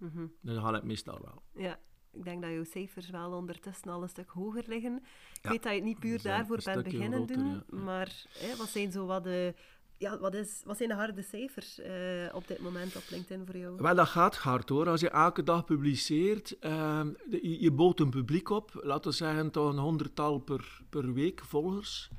Mhm. 0.00 0.26
Dan 0.40 0.56
haal 0.56 0.74
ik 0.74 0.82
meestal 0.82 1.18
wel. 1.22 1.42
Ja, 1.64 1.78
ik 2.12 2.24
denk 2.24 2.42
dat 2.42 2.50
jouw 2.50 2.64
cijfers 2.64 3.10
wel 3.10 3.32
ondertussen 3.32 3.88
al 3.90 4.02
een 4.02 4.08
stuk 4.08 4.28
hoger 4.30 4.64
liggen. 4.66 4.96
Ik 4.96 5.38
Ja, 5.42 5.50
weet 5.50 5.62
dat 5.62 5.72
je 5.72 5.78
het 5.78 5.86
niet 5.88 5.98
puur 5.98 6.22
daarvoor 6.22 6.60
bent 6.64 6.82
beginnen 6.82 7.26
doen, 7.26 7.46
ja, 7.46 7.64
maar 7.68 8.24
hè, 8.38 8.56
wat 8.56 8.68
zijn 8.68 8.92
zo 8.92 9.06
wat 9.06 9.24
de... 9.24 9.54
Ja, 9.98 10.18
wat, 10.18 10.34
is, 10.34 10.62
wat 10.64 10.76
zijn 10.76 10.88
de 10.88 10.94
harde 10.94 11.22
cijfers 11.22 11.78
eh, 11.78 12.34
op 12.34 12.46
dit 12.48 12.60
moment 12.60 12.96
op 12.96 13.02
LinkedIn 13.10 13.46
voor 13.46 13.56
jou? 13.56 13.76
Wel, 13.76 13.94
dat 13.94 14.08
gaat 14.08 14.36
hard 14.36 14.68
hoor. 14.68 14.88
Als 14.88 15.00
je 15.00 15.10
elke 15.10 15.42
dag 15.42 15.64
publiceert, 15.64 16.58
ehm, 16.58 17.10
je, 17.30 17.60
je 17.60 17.70
bouwt 17.72 18.00
een 18.00 18.10
publiek 18.10 18.48
op, 18.48 18.70
laten 18.82 19.10
we 19.10 19.16
zeggen 19.16 19.50
tot 19.50 19.72
een 19.72 19.78
honderdtal 19.78 20.38
per, 20.38 20.80
per 20.88 21.12
week 21.12 21.40
volgers. 21.44 22.10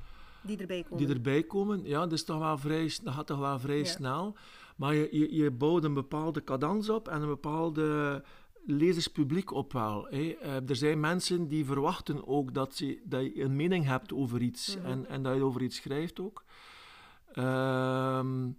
Die 0.42 0.56
erbij 0.58 0.82
komen. 0.82 0.98
die 1.06 1.14
erbij 1.14 1.42
komen, 1.42 1.84
ja, 1.84 2.00
dat, 2.00 2.12
is 2.12 2.24
toch 2.24 2.38
wel 2.38 2.58
vrij, 2.58 2.92
dat 3.02 3.14
gaat 3.14 3.26
toch 3.26 3.38
wel 3.38 3.58
vrij 3.58 3.78
Ja. 3.78 3.84
snel. 3.84 4.36
Maar 4.82 4.94
je, 4.94 5.08
je, 5.10 5.34
je 5.34 5.50
bouwt 5.50 5.84
een 5.84 5.94
bepaalde 5.94 6.44
cadans 6.44 6.88
op 6.88 7.08
en 7.08 7.22
een 7.22 7.28
bepaalde 7.28 8.22
lezerspubliek 8.64 9.52
op 9.52 9.72
wel. 9.72 10.06
Hè. 10.10 10.36
Eh, 10.40 10.68
er 10.68 10.76
zijn 10.76 11.00
mensen 11.00 11.48
die 11.48 11.64
verwachten 11.64 12.26
ook 12.26 12.54
dat, 12.54 12.74
ze, 12.74 13.00
dat 13.04 13.22
je 13.22 13.42
een 13.42 13.56
mening 13.56 13.84
hebt 13.84 14.12
over 14.12 14.40
iets 14.40 14.76
Mhm. 14.76 14.86
en, 14.86 15.08
en 15.08 15.22
dat 15.22 15.34
je 15.34 15.42
over 15.42 15.62
iets 15.62 15.76
schrijft 15.76 16.20
ook. 16.20 16.44
Ehm, 17.32 18.50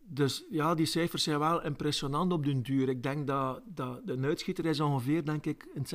dus 0.00 0.44
ja, 0.50 0.74
die 0.74 0.86
cijfers 0.86 1.22
zijn 1.22 1.38
wel 1.38 1.62
impressionant 1.64 2.32
op 2.32 2.44
den 2.44 2.62
duur. 2.62 2.88
Ik 2.88 3.02
denk 3.02 3.26
dat, 3.26 3.60
dat 3.64 4.06
de 4.06 4.18
uitschieter 4.20 4.66
is 4.66 4.80
ongeveer, 4.80 5.24
denk 5.24 5.46
ik, 5.46 5.68
een 5.74 5.86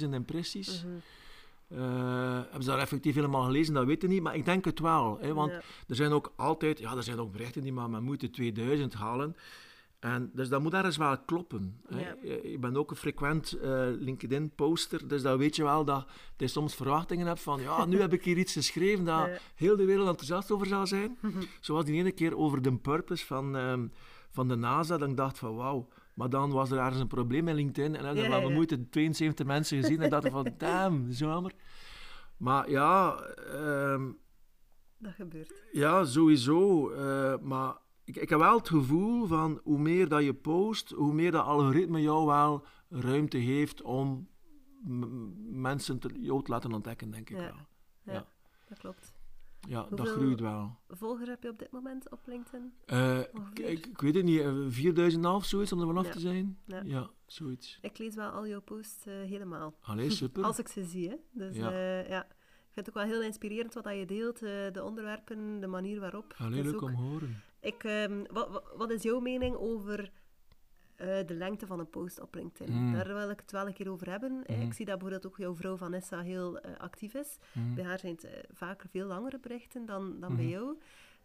60.000 0.00 0.14
impressies. 0.14 0.84
Mhm. 0.84 0.94
Eh, 1.68 1.78
hebben 2.42 2.62
ze 2.62 2.68
daar 2.70 2.78
effectief 2.78 3.14
helemaal 3.14 3.42
gelezen? 3.44 3.74
Dat 3.74 3.86
weten 3.86 4.08
niet, 4.08 4.22
maar 4.22 4.34
ik 4.34 4.44
denk 4.44 4.64
het 4.64 4.78
wel. 4.78 5.18
Hè, 5.20 5.34
want 5.34 5.50
Ja. 5.52 5.60
er 5.88 5.94
zijn 5.96 6.12
ook 6.12 6.32
altijd, 6.36 6.78
ja, 6.78 6.96
er 6.96 7.02
zijn 7.02 7.18
ook 7.18 7.32
berichten 7.32 7.62
die 7.62 7.72
maar 7.72 7.90
met 7.90 8.00
moeite 8.00 8.30
2000 8.30 8.94
halen. 8.94 9.36
En 9.98 10.30
dus 10.34 10.48
dat 10.48 10.60
moet 10.62 10.72
ergens 10.74 10.96
wel 10.96 11.18
kloppen. 11.18 11.80
Hè. 11.88 12.00
Ja. 12.00 12.14
Je 12.42 12.56
bent 12.60 12.76
ook 12.76 12.90
een 12.90 12.96
frequent 12.96 13.52
eh, 13.52 13.86
LinkedIn-poster, 13.98 15.08
dus 15.08 15.22
dan 15.22 15.38
weet 15.38 15.56
je 15.56 15.62
wel 15.62 15.84
dat 15.84 16.06
je 16.36 16.46
soms 16.46 16.74
verwachtingen 16.74 17.26
hebt 17.26 17.40
van, 17.40 17.60
ja, 17.60 17.84
nu 17.84 18.00
heb 18.00 18.12
ik 18.12 18.24
hier 18.24 18.38
iets 18.38 18.52
geschreven 18.52 19.04
dat 19.04 19.26
Ja. 19.26 19.38
heel 19.54 19.76
de 19.76 19.84
wereld 19.84 20.08
enthousiast 20.08 20.50
over 20.50 20.66
zal 20.66 20.86
zijn. 20.86 21.18
Zoals 21.60 21.84
die 21.84 21.94
ene 22.00 22.12
keer 22.12 22.36
over 22.36 22.62
de 22.62 22.76
purpose 22.76 23.26
van, 23.26 23.56
ehm, 23.56 23.86
van 24.30 24.48
de 24.48 24.54
NASA, 24.56 24.96
dat 24.98 25.08
ik 25.08 25.16
dacht 25.16 25.38
van, 25.38 25.54
wauw. 25.56 25.88
Maar 26.18 26.30
dan 26.30 26.50
was 26.50 26.70
er 26.70 26.78
ergens 26.78 27.00
een 27.00 27.06
probleem 27.06 27.44
met 27.44 27.54
LinkedIn 27.54 27.96
en 27.96 28.04
hebben 28.04 28.24
we 28.30 28.46
ja. 28.48 28.48
moeite 28.54 28.88
72 28.88 29.46
mensen 29.46 29.78
gezien 29.82 30.00
en 30.02 30.10
dachten 30.10 30.30
van, 30.30 30.54
damn, 30.58 31.08
jammer. 31.10 31.52
Maar 32.36 32.70
ja, 32.70 33.14
ehm, 33.52 34.10
Dat 34.98 35.12
gebeurt. 35.14 35.52
ja, 35.72 36.04
sowieso. 36.04 36.90
eh, 36.90 37.34
maar 37.42 37.76
ik, 38.04 38.16
ik 38.16 38.28
heb 38.28 38.38
wel 38.38 38.56
het 38.58 38.68
gevoel 38.68 39.26
van 39.26 39.60
hoe 39.64 39.78
meer 39.78 40.08
dat 40.08 40.24
je 40.24 40.34
post, 40.34 40.90
hoe 40.90 41.12
meer 41.14 41.30
dat 41.30 41.44
algoritme 41.44 42.00
jou 42.02 42.26
wel 42.26 42.64
ruimte 42.88 43.36
heeft 43.38 43.82
om 43.82 44.28
mensen 45.50 45.98
te, 45.98 46.08
jou 46.20 46.42
te 46.44 46.50
laten 46.50 46.72
ontdekken, 46.72 47.10
denk 47.10 47.30
ik 47.30 47.36
Ja. 47.36 47.42
wel. 47.42 47.56
Ja, 48.02 48.12
Ja. 48.12 48.26
dat 48.68 48.78
klopt. 48.78 49.12
Ja, 49.68 49.86
dat 49.90 50.08
groeit 50.08 50.40
wel. 50.40 50.76
Volger 50.88 51.28
heb 51.28 51.42
je 51.42 51.48
op 51.48 51.58
dit 51.58 51.70
moment 51.70 52.10
op 52.10 52.20
LinkedIn? 52.26 52.72
Eh, 52.86 53.20
Ongeveer? 53.34 53.64
ik, 53.68 53.86
ik 53.86 54.00
weet 54.00 54.14
het 54.14 54.24
niet, 54.24 54.40
eh, 54.40 54.54
4000 54.68 55.26
of 55.26 55.44
zoiets 55.44 55.72
om 55.72 55.80
er 55.80 55.86
vanaf 55.86 56.06
Ja. 56.06 56.12
te 56.12 56.20
zijn? 56.20 56.58
Ja. 56.64 56.80
Ja, 56.84 57.10
zoiets. 57.26 57.78
Ik 57.82 57.98
lees 57.98 58.14
wel 58.14 58.30
al 58.30 58.46
jouw 58.46 58.60
posts 58.60 59.06
eh, 59.06 59.14
helemaal. 59.14 59.74
Allee, 59.80 60.10
super. 60.10 60.42
Als 60.48 60.58
ik 60.58 60.68
ze 60.68 60.84
zie, 60.84 61.08
hè. 61.08 61.16
Dus 61.32 61.56
Ja. 61.56 61.70
ja. 61.70 61.98
ja. 62.08 62.24
Ik 62.24 62.84
vind 62.84 62.86
het 62.86 62.88
ook 62.88 62.94
wel 63.04 63.12
heel 63.12 63.22
inspirerend 63.26 63.74
wat 63.74 63.84
je 63.94 64.06
deelt, 64.06 64.42
eh, 64.42 64.50
de 64.72 64.82
onderwerpen, 64.84 65.60
de 65.60 65.66
manier 65.66 66.00
waarop. 66.00 66.34
Allee, 66.38 66.62
leuk 66.62 66.74
ook- 66.74 66.82
om 66.82 66.94
te 66.94 67.00
horen. 67.02 67.42
Ik, 67.60 67.84
ehm, 67.84 68.24
wat- 68.32 68.62
wat 68.76 68.90
is 68.90 69.02
jouw 69.02 69.20
mening 69.20 69.56
over 69.56 70.10
eh, 70.98 71.26
de 71.26 71.34
lengte 71.34 71.66
van 71.66 71.78
een 71.78 71.90
post 71.90 72.20
op 72.20 72.34
LinkedIn? 72.34 72.74
Mm. 72.76 72.92
Daar 72.92 73.06
wil 73.14 73.30
ik 73.30 73.40
het 73.40 73.50
wel 73.50 73.66
een 73.66 73.72
keer 73.72 73.90
over 73.90 74.10
hebben. 74.10 74.42
Eh, 74.46 74.56
Mhm. 74.56 74.66
Ik 74.66 74.72
zie 74.72 74.84
dat 74.84 74.98
bijvoorbeeld 74.98 75.32
ook 75.32 75.38
jouw 75.38 75.54
vrouw 75.54 75.76
Vanessa 75.76 76.20
heel 76.20 76.58
eh, 76.58 76.76
actief 76.78 77.14
is. 77.14 77.38
Hm. 77.52 77.74
Bij 77.74 77.84
haar 77.84 77.98
zijn 77.98 78.12
het 78.20 78.46
vaker 78.52 78.88
veel 78.88 79.06
langere 79.06 79.38
berichten 79.38 79.86
dan, 79.86 80.20
dan 80.20 80.36
bij 80.36 80.44
Mhm. 80.44 80.52
jou. 80.54 80.78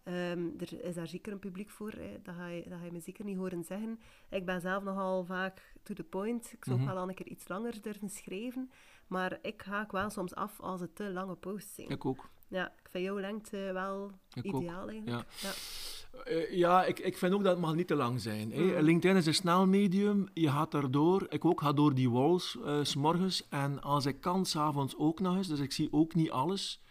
Ehm, 0.04 0.48
er 0.60 0.84
is 0.84 0.96
daar 0.96 1.08
zeker 1.08 1.32
een 1.32 1.40
publiek 1.40 1.70
voor, 1.70 1.90
eh, 1.92 2.06
dat, 2.24 2.36
ga 2.36 2.48
je, 2.48 2.70
dat 2.70 2.80
ga 2.80 2.86
je 2.86 2.92
me 2.92 3.00
zeker 3.00 3.26
niet 3.26 3.38
horen 3.38 3.64
zeggen. 3.64 4.00
Ik 4.30 4.46
ben 4.46 4.62
zelf 4.62 4.84
nogal 4.84 5.26
vaak 5.26 5.74
to 5.84 5.94
the 5.94 6.04
point. 6.04 6.52
Ik 6.54 6.64
zou 6.66 6.80
ook 6.80 6.86
Mhm. 6.86 6.94
wel 6.96 7.10
een 7.10 7.16
keer 7.16 7.28
iets 7.28 7.48
langer 7.48 7.82
durven 7.82 8.10
schrijven. 8.10 8.72
Maar 9.08 9.38
ik 9.42 9.62
haak 9.62 9.92
wel 9.92 10.10
soms 10.10 10.36
af 10.36 10.60
als 10.60 10.80
het 10.82 10.96
te 10.96 11.10
lange 11.12 11.36
posts 11.36 11.76
zijn. 11.76 11.90
Ik 11.90 12.06
ook. 12.06 12.30
Ja, 12.48 12.68
ik 12.68 12.90
vind 12.90 13.04
jouw 13.04 13.20
lengte 13.20 13.58
wel 13.74 14.12
Ik 14.34 14.46
ook. 14.56 14.62
ideaal 14.62 14.90
eigenlijk. 14.90 15.26
Ja. 15.42 15.50
Eh, 16.14 16.54
ja, 16.54 16.84
ik, 16.84 17.00
ik 17.00 17.18
vind 17.18 17.34
ook 17.34 17.44
dat 17.44 17.52
het 17.52 17.62
mag 17.62 17.76
niet 17.76 17.88
te 17.88 17.96
lang 17.96 18.22
zijn. 18.22 18.52
hè. 18.52 18.62
Mhm. 18.64 18.84
LinkedIn 18.84 19.18
is 19.18 19.26
een 19.26 19.34
snel 19.34 19.68
medium, 19.68 20.28
je 20.34 20.50
gaat 20.50 20.72
daardoor. 20.72 21.26
Ik 21.30 21.46
ook 21.46 21.62
ga 21.62 21.74
door 21.74 21.94
die 21.94 22.10
walls 22.10 22.58
eh, 22.66 22.80
s 22.82 22.96
morgens 22.96 23.48
en 23.50 23.82
als 23.82 24.06
ik 24.06 24.22
kan, 24.22 24.46
s'avonds 24.46 24.98
ook 24.98 25.20
nog 25.20 25.36
eens. 25.36 25.48
Dus 25.48 25.60
ik 25.60 25.72
zie 25.72 25.88
ook 25.92 26.16
niet 26.16 26.32
alles. 26.32 26.82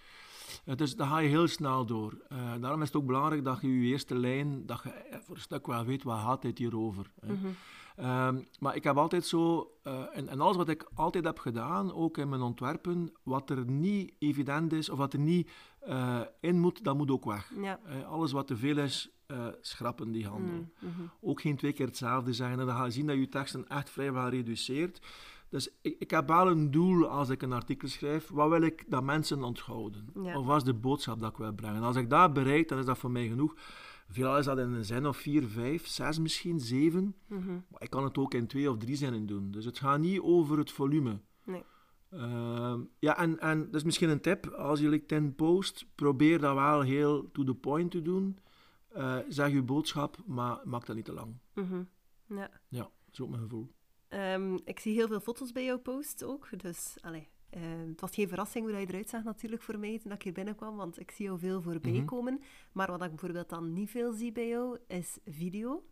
Eh, 0.64 0.76
dus 0.76 0.96
daar 0.96 1.06
ga 1.06 1.18
je 1.18 1.28
heel 1.28 1.46
snel 1.48 1.87
door. 1.87 2.16
Daarom 2.61 2.80
is 2.80 2.87
het 2.87 2.96
ook 2.96 3.06
belangrijk 3.06 3.44
dat 3.44 3.61
je 3.61 3.80
je 3.80 3.88
eerste 3.88 4.14
lijn, 4.14 4.66
dat 4.66 4.82
je 4.82 5.18
voor 5.24 5.35
een 5.35 5.40
stuk 5.40 5.66
wel 5.66 5.85
weet, 5.85 6.02
waar 6.02 6.24
gaat 6.24 6.42
dit 6.42 6.58
hier 6.58 6.78
over. 6.78 7.11
Mhm. 7.20 7.35
Ehm, 7.96 8.40
maar 8.58 8.76
ik 8.76 8.85
heb 8.85 8.96
altijd 8.96 9.26
zo, 9.26 9.70
en, 10.12 10.28
en 10.28 10.40
alles 10.40 10.56
wat 10.56 10.68
ik 10.68 10.87
altijd 10.94 11.24
heb 11.24 11.38
gedaan, 11.38 11.94
ook 11.94 12.18
in 12.18 12.28
mijn 12.28 12.42
ontwerpen, 12.42 13.12
wat 13.22 13.50
er 13.50 13.64
niet 13.64 14.12
evident 14.18 14.72
is 14.72 14.88
of 14.88 14.98
wat 14.98 15.12
er 15.12 15.18
niet 15.18 15.50
eh, 15.85 16.21
in 16.40 16.61
moet, 16.61 16.85
dat 16.85 16.97
moet 16.97 17.11
ook 17.11 17.25
weg. 17.25 17.53
Ja. 17.61 17.81
Eh, 17.85 18.09
alles 18.09 18.33
wat 18.33 18.47
te 18.47 18.57
veel 18.57 18.79
is, 18.79 19.11
eh, 19.27 19.47
schrappen 19.61 20.12
die 20.12 20.27
handel. 20.27 20.55
Mm, 20.55 20.73
mhm. 20.79 21.03
Ook 21.21 21.40
geen 21.40 21.57
twee 21.57 21.73
keer 21.73 21.87
hetzelfde 21.87 22.33
zeggen. 22.33 22.61
En 22.61 22.66
dan 22.66 22.77
ga 22.77 22.85
je 22.85 22.90
zien 22.90 23.07
dat 23.07 23.16
je 23.16 23.29
teksten 23.29 23.68
echt 23.68 23.90
vrijwel 23.90 24.29
reduceert. 24.29 25.01
Dus 25.49 25.68
ik, 25.83 25.97
ik 25.99 26.11
heb 26.11 26.29
wel 26.29 26.51
een 26.51 26.71
doel 26.71 27.07
als 27.07 27.29
ik 27.29 27.42
een 27.42 27.53
artikel 27.53 27.88
schrijf. 27.88 28.29
Wat 28.29 28.49
wil 28.49 28.62
ik 28.62 28.85
dat 28.88 29.03
mensen 29.03 29.42
onthouden? 29.42 30.09
Ja. 30.23 30.38
Of 30.38 30.47
wat 30.47 30.57
is 30.57 30.64
de 30.64 30.75
boodschap 30.75 31.21
dat 31.21 31.31
ik 31.31 31.37
wil 31.37 31.53
brengen? 31.53 31.77
En 31.77 31.83
als 31.83 31.97
ik 31.97 32.11
dat 32.11 32.33
bereik, 32.33 32.68
dan 32.68 32.79
is 32.79 32.85
dat 32.85 32.99
voor 32.99 33.11
mij 33.11 33.29
genoeg. 33.29 33.55
Veelal 34.09 34.38
is 34.38 34.45
dat 34.45 34.59
in 34.59 34.73
een 34.73 34.85
zin 34.85 35.07
of 35.07 35.16
vier, 35.16 35.47
vijf, 35.47 35.87
zes 35.87 36.18
misschien, 36.18 36.61
zeven. 36.61 37.14
Mhm. 37.27 37.53
Maar 37.68 37.83
ik 37.83 37.90
kan 37.90 38.05
het 38.05 38.18
ook 38.18 38.35
in 38.35 38.47
twee 38.47 38.71
of 38.71 38.77
drie 38.77 38.97
zinnen 38.97 39.27
doen. 39.27 39.51
Dus 39.51 39.64
het 39.64 39.79
gaat 39.79 40.01
niet 40.01 40.21
over 40.21 40.59
het 40.59 40.71
volume. 40.71 41.21
Nee. 41.45 41.62
Ehm, 42.12 42.81
ja, 42.98 43.18
en, 43.18 43.38
en 43.38 43.64
dat 43.64 43.75
is 43.75 43.83
misschien 43.85 44.09
een 44.09 44.20
tip. 44.20 44.46
Als 44.46 44.81
je 44.81 44.88
LinkedIn 44.88 45.35
post, 45.35 45.87
probeer 45.94 46.38
dat 46.38 46.55
wel 46.55 46.81
heel 46.81 47.31
to 47.31 47.44
the 47.44 47.55
point 47.55 47.90
te 47.90 48.03
doen. 48.03 48.38
Eh, 48.88 49.16
zeg 49.29 49.51
je 49.53 49.62
boodschap, 49.62 50.16
maar 50.27 50.61
maak 50.64 50.87
dat 50.87 50.96
niet 50.96 51.05
te 51.05 51.12
lang. 51.12 51.35
Mhm. 51.55 51.83
Ja. 52.27 52.51
Ja, 52.68 52.79
dat 52.83 52.90
is 53.12 53.20
ook 53.20 53.29
mijn 53.31 53.42
gevoel. 53.42 53.70
Ehm, 54.09 54.59
ik 54.64 54.81
zie 54.81 54.94
heel 54.94 55.07
veel 55.07 55.20
foto's 55.20 55.53
bij 55.53 55.64
jouw 55.64 55.79
post 55.79 56.25
ook. 56.25 56.48
Dus 56.62 56.96
allee, 57.01 57.29
ehm, 57.51 57.88
het 57.88 58.01
was 58.01 58.14
geen 58.14 58.29
verrassing 58.29 58.64
hoe 58.64 58.72
dat 58.72 58.83
je 58.83 58.88
eruit 58.88 59.09
zag 59.09 59.25
natuurlijk 59.25 59.62
voor 59.62 59.79
mij 59.79 59.98
toen 59.98 60.12
ik 60.12 60.22
hier 60.22 60.33
binnenkwam, 60.33 60.77
want 60.77 61.01
ik 61.01 61.11
zie 61.11 61.25
jou 61.25 61.38
veel 61.38 61.62
voorbij 61.62 61.92
Mhm. 61.92 62.05
komen. 62.05 62.40
Maar 62.72 62.90
wat 62.90 63.03
ik 63.03 63.09
bijvoorbeeld 63.09 63.48
dan 63.48 63.72
niet 63.72 63.90
veel 63.90 64.12
zie 64.12 64.33
bij 64.33 64.48
jou, 64.48 64.79
is 64.87 65.18
video. 65.27 65.85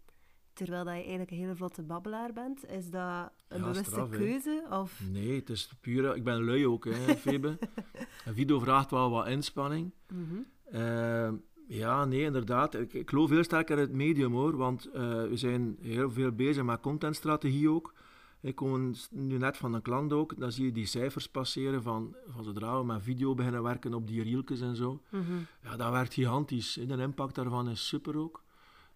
Terwijl 0.61 0.85
dat 0.85 0.95
je 0.95 1.01
eigenlijk 1.01 1.31
een 1.31 1.37
hele 1.37 1.57
vlotte 1.57 1.83
babbelaar 1.83 2.33
bent. 2.33 2.71
Is 2.71 2.91
dat 2.91 3.31
een 3.49 3.59
Ja, 3.59 3.63
bewuste 3.63 3.85
straf, 3.85 4.09
keuze? 4.11 4.65
Of... 4.71 5.01
Nee, 5.11 5.35
het 5.35 5.51
is 5.51 5.71
puur... 5.81 6.17
Ik 6.17 6.25
ben 6.25 6.45
lui 6.45 6.67
ook, 6.67 6.85
hè, 6.85 7.17
Febe. 7.17 7.59
Een 8.27 8.35
video 8.35 8.59
vraagt 8.59 8.91
wel 8.91 9.11
wat 9.11 9.27
inspanning. 9.27 9.93
Mhm. 10.09 10.37
Ehm, 10.71 11.35
ja, 11.67 12.05
nee, 12.05 12.23
inderdaad. 12.23 12.75
Ik, 12.75 12.93
ik 12.93 13.09
geloof 13.09 13.31
heel 13.31 13.45
sterk 13.45 13.71
in 13.71 13.79
het 13.79 13.93
medium, 13.93 14.33
hoor. 14.33 14.57
Want 14.57 14.91
eh, 14.91 15.03
we 15.23 15.37
zijn 15.37 15.77
heel 15.81 16.11
veel 16.11 16.33
bezig 16.33 16.65
met 16.65 16.81
contentstrategie 16.81 17.71
ook. 17.71 17.95
Ik 18.41 18.55
kom 18.55 18.95
nu 19.11 19.39
net 19.39 19.57
van 19.57 19.75
een 19.75 19.83
klant 19.83 20.13
ook. 20.13 20.39
Dan 20.39 20.53
zie 20.53 20.65
je 20.65 20.73
die 20.73 20.87
cijfers 20.87 21.29
passeren 21.29 21.83
van, 21.83 22.17
van 22.27 22.45
zodra 22.45 22.79
we 22.79 22.85
met 22.85 23.03
video 23.03 23.35
beginnen 23.35 23.63
werken 23.63 23.95
op 23.95 24.07
die 24.07 24.23
reeltjes 24.23 24.61
en 24.61 24.77
zo. 24.77 25.01
Mhm. 25.11 25.33
Ja, 25.63 25.77
dat 25.77 25.91
werkt 25.91 26.15
gigantisch. 26.15 26.79
De 26.87 26.97
impact 26.97 27.35
daarvan 27.35 27.69
is 27.69 27.87
super 27.87 28.17
ook. 28.17 28.43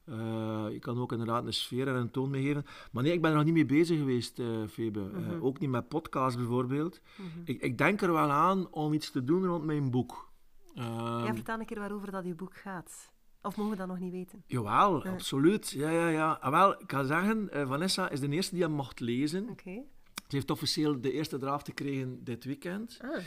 Eh, 0.05 0.67
je 0.71 0.79
kan 0.79 0.99
ook 1.01 1.13
inderdaad 1.13 1.47
een 1.47 1.53
sfeer 1.53 1.89
en 1.89 1.95
een 1.95 2.11
toon 2.11 2.31
meegeven. 2.31 2.65
Maar 2.93 3.03
nee, 3.03 3.13
ik 3.13 3.21
ben 3.23 3.31
er 3.31 3.37
nog 3.37 3.45
niet 3.45 3.55
mee 3.55 3.67
bezig 3.67 3.99
geweest, 3.99 4.39
eh 4.39 4.47
Febe. 4.69 5.01
Eh, 5.01 5.19
Mhm. 5.21 5.43
ook 5.45 5.59
niet 5.61 5.71
met 5.71 5.89
podcasts 5.89 6.37
bijvoorbeeld. 6.39 7.01
Mhm. 7.17 7.29
Ik, 7.45 7.63
ik 7.63 7.79
denk 7.79 8.01
er 8.03 8.13
wel 8.13 8.31
aan 8.31 8.73
om 8.73 8.93
iets 8.93 9.11
te 9.11 9.25
doen 9.25 9.45
rond 9.47 9.65
mijn 9.65 9.91
boek. 9.91 10.33
Ehm, 10.75 11.25
ja, 11.25 11.35
vertel 11.35 11.59
een 11.61 11.67
keer 11.67 11.79
waarover 11.79 12.11
dat 12.11 12.25
je 12.25 12.35
boek 12.35 12.57
gaat. 12.57 13.13
Of 13.43 13.57
mogen 13.57 13.73
we 13.73 13.79
dat 13.79 13.87
nog 13.89 13.99
niet 13.99 14.13
weten? 14.13 14.43
Jawel, 14.47 15.05
Ja. 15.05 15.13
absoluut. 15.13 15.71
Ja, 15.71 15.91
ja, 15.91 16.09
ja. 16.09 16.39
Ah, 16.41 16.51
wel, 16.51 16.81
ik 16.83 16.91
ga 16.93 17.05
zeggen, 17.05 17.49
Vanessa 17.69 18.09
is 18.11 18.21
de 18.21 18.29
eerste 18.29 18.55
die 18.55 18.63
hem 18.65 18.73
mocht 18.73 19.01
lezen. 19.01 19.49
Oké. 19.49 19.71
Ze 20.15 20.23
Ze 20.29 20.37
heeft 20.37 20.51
officieel 20.51 21.01
de 21.01 21.13
eerste 21.13 21.39
draft 21.39 21.67
gekregen 21.67 22.25
dit 22.25 22.45
weekend. 22.45 22.99
Ah. 23.03 23.19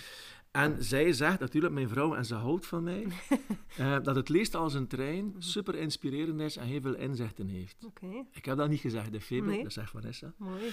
En 0.51 0.83
zij 0.83 1.13
zegt 1.13 1.39
natuurlijk, 1.39 1.73
mijn 1.73 1.89
vrouw, 1.89 2.13
en 2.15 2.25
ze 2.25 2.36
houdt 2.36 2.65
van 2.65 2.83
mij, 2.83 3.07
eh, 3.77 3.97
dat 4.03 4.15
het 4.15 4.29
leest 4.29 4.55
als 4.55 4.73
een 4.73 4.88
trein, 4.88 5.36
super 5.38 5.75
inspirerend 5.75 6.39
is 6.41 6.57
en 6.57 6.65
heel 6.65 6.81
veel 6.81 6.95
inzichten 6.95 7.47
heeft. 7.47 7.75
Ik 8.31 8.45
heb 8.45 8.57
dat 8.57 8.69
niet 8.69 8.79
gezegd, 8.79 9.12
de 9.12 9.21
Febe, 9.21 9.45
Nee. 9.47 9.63
dat 9.63 9.73
zegt 9.73 9.89
Vanessa. 9.89 10.33
mooi. 10.38 10.71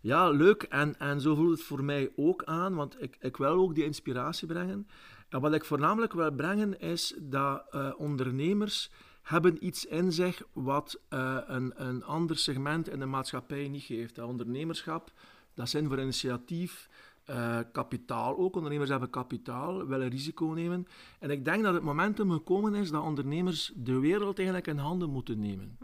Ja, 0.00 0.30
leuk. 0.30 0.62
En, 0.62 0.98
en 0.98 1.20
zo 1.20 1.34
voelt 1.34 1.50
het 1.50 1.62
voor 1.62 1.84
mij 1.84 2.12
ook 2.16 2.44
aan, 2.44 2.74
want 2.74 3.02
ik, 3.02 3.16
ik 3.20 3.36
wil 3.36 3.52
ook 3.52 3.74
die 3.74 3.84
inspiratie 3.84 4.46
brengen. 4.46 4.86
En 5.28 5.40
wat 5.40 5.54
ik 5.54 5.64
voornamelijk 5.64 6.12
wil 6.12 6.32
brengen 6.32 6.80
is 6.80 7.14
dat 7.20 7.64
eh, 7.70 7.92
ondernemers 7.96 8.90
hebben 9.22 9.66
iets 9.66 9.84
in 9.84 10.12
zich 10.12 10.42
wat 10.52 11.00
eh, 11.08 11.38
een, 11.46 11.72
een 11.76 12.04
ander 12.04 12.36
segment 12.36 12.88
in 12.88 12.98
de 12.98 13.06
maatschappij 13.06 13.68
niet 13.68 13.82
geeft. 13.82 14.14
Dat 14.14 14.28
ondernemerschap, 14.28 15.12
dat 15.54 15.68
zijn 15.68 15.88
voor 15.88 16.00
initiatief, 16.00 16.88
eh, 17.24 17.58
kapitaal 17.72 18.38
ook. 18.38 18.56
Ondernemers 18.56 18.90
hebben 18.90 19.10
kapitaal, 19.10 19.86
willen 19.86 20.08
risico 20.08 20.46
nemen. 20.46 20.86
En 21.18 21.30
ik 21.30 21.44
denk 21.44 21.62
dat 21.62 21.74
het 21.74 21.82
momentum 21.82 22.30
gekomen 22.30 22.74
is 22.74 22.90
dat 22.90 23.02
ondernemers 23.02 23.72
de 23.76 23.98
wereld 23.98 24.36
eigenlijk 24.36 24.66
in 24.66 24.78
handen 24.78 25.10
moeten 25.10 25.38
nemen. 25.38 25.78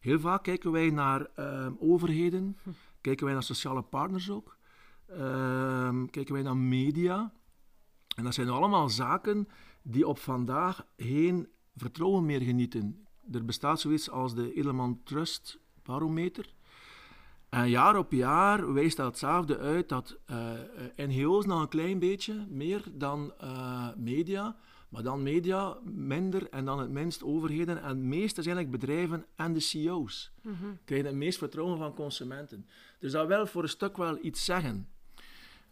Heel 0.00 0.20
vaak 0.20 0.42
kijken 0.42 0.72
wij 0.72 0.90
naar 0.90 1.26
eh, 1.34 1.68
overheden, 1.78 2.56
kijken 3.00 3.24
wij 3.24 3.34
naar 3.34 3.42
sociale 3.42 3.82
partners 3.82 4.30
ook, 4.30 4.56
ehm, 5.06 6.06
kijken 6.06 6.34
wij 6.34 6.42
naar 6.42 6.56
media. 6.56 7.32
En 8.16 8.24
dat 8.24 8.34
zijn 8.34 8.48
allemaal 8.48 8.88
zaken 8.88 9.48
die 9.82 10.08
op 10.08 10.18
vandaag 10.18 10.86
geen 10.96 11.48
vertrouwen 11.76 12.24
meer 12.24 12.40
genieten. 12.40 13.06
Er 13.32 13.44
bestaat 13.44 13.80
zoiets 13.80 14.10
als 14.10 14.34
de 14.34 14.54
Edelman 14.54 15.00
Trust 15.04 15.58
Barometer. 15.82 16.54
En 17.56 17.68
jaar 17.68 17.98
op 17.98 18.12
jaar 18.12 18.72
wijst 18.72 18.96
dat 18.96 19.06
hetzelfde 19.06 19.58
uit 19.58 19.88
dat 19.88 20.18
eh, 20.26 20.52
eh, 20.52 21.08
NGO's 21.08 21.46
nog 21.46 21.60
een 21.60 21.68
klein 21.68 21.98
beetje 21.98 22.46
meer 22.48 22.82
dan 22.92 23.32
eh, 23.38 23.88
media, 23.96 24.56
maar 24.88 25.02
dan 25.02 25.22
media 25.22 25.76
minder 25.84 26.48
en 26.50 26.64
dan 26.64 26.78
het 26.78 26.90
minst 26.90 27.24
overheden. 27.24 27.82
En 27.82 27.88
het 27.88 27.98
meest 27.98 28.38
is 28.38 28.46
eigenlijk 28.46 28.80
bedrijven 28.80 29.24
en 29.36 29.52
de 29.52 29.60
CEO's. 29.60 30.32
Krijgen 30.84 31.06
het 31.06 31.16
meest 31.16 31.38
vertrouwen 31.38 31.78
van 31.78 31.94
consumenten. 31.94 32.66
Dus 32.98 33.12
dat 33.12 33.26
wil 33.26 33.46
voor 33.46 33.62
een 33.62 33.68
stuk 33.68 33.96
wel 33.96 34.18
iets 34.22 34.44
zeggen. 34.44 34.88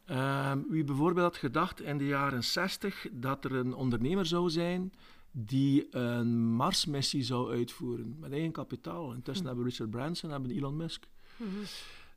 Ehm, 0.04 0.58
wie 0.68 0.84
bijvoorbeeld 0.84 1.26
had 1.26 1.36
gedacht 1.36 1.80
in 1.80 1.98
de 1.98 2.06
jaren 2.06 2.44
60 2.44 3.06
dat 3.12 3.44
er 3.44 3.54
een 3.54 3.74
ondernemer 3.74 4.26
zou 4.26 4.50
zijn 4.50 4.92
die 5.30 5.96
een 5.96 6.54
Marsmissie 6.54 7.22
zou 7.22 7.52
uitvoeren 7.52 8.16
met 8.20 8.32
eigen 8.32 8.52
kapitaal. 8.52 9.12
Intussen 9.12 9.46
hebben 9.46 9.64
we 9.64 9.70
Richard 9.70 9.90
Branson 9.90 10.30
en 10.30 10.30
hebben 10.30 10.50
we 10.50 10.56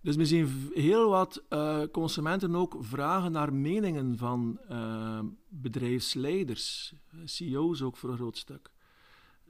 Dus 0.02 0.16
we 0.16 0.26
zien 0.26 0.72
heel 0.74 1.10
wat 1.10 1.44
eh, 1.50 1.82
consumenten 1.92 2.56
ook 2.56 2.78
vragen 2.80 3.32
naar 3.32 3.54
meningen 3.54 4.18
van 4.18 4.60
eh, 4.70 5.20
bedrijfsleiders, 5.48 6.94
eh, 7.10 7.20
CEO's 7.24 7.82
ook 7.82 7.98
voor 7.98 8.10
een 8.10 8.18
groot 8.18 8.38
stuk. 8.38 8.72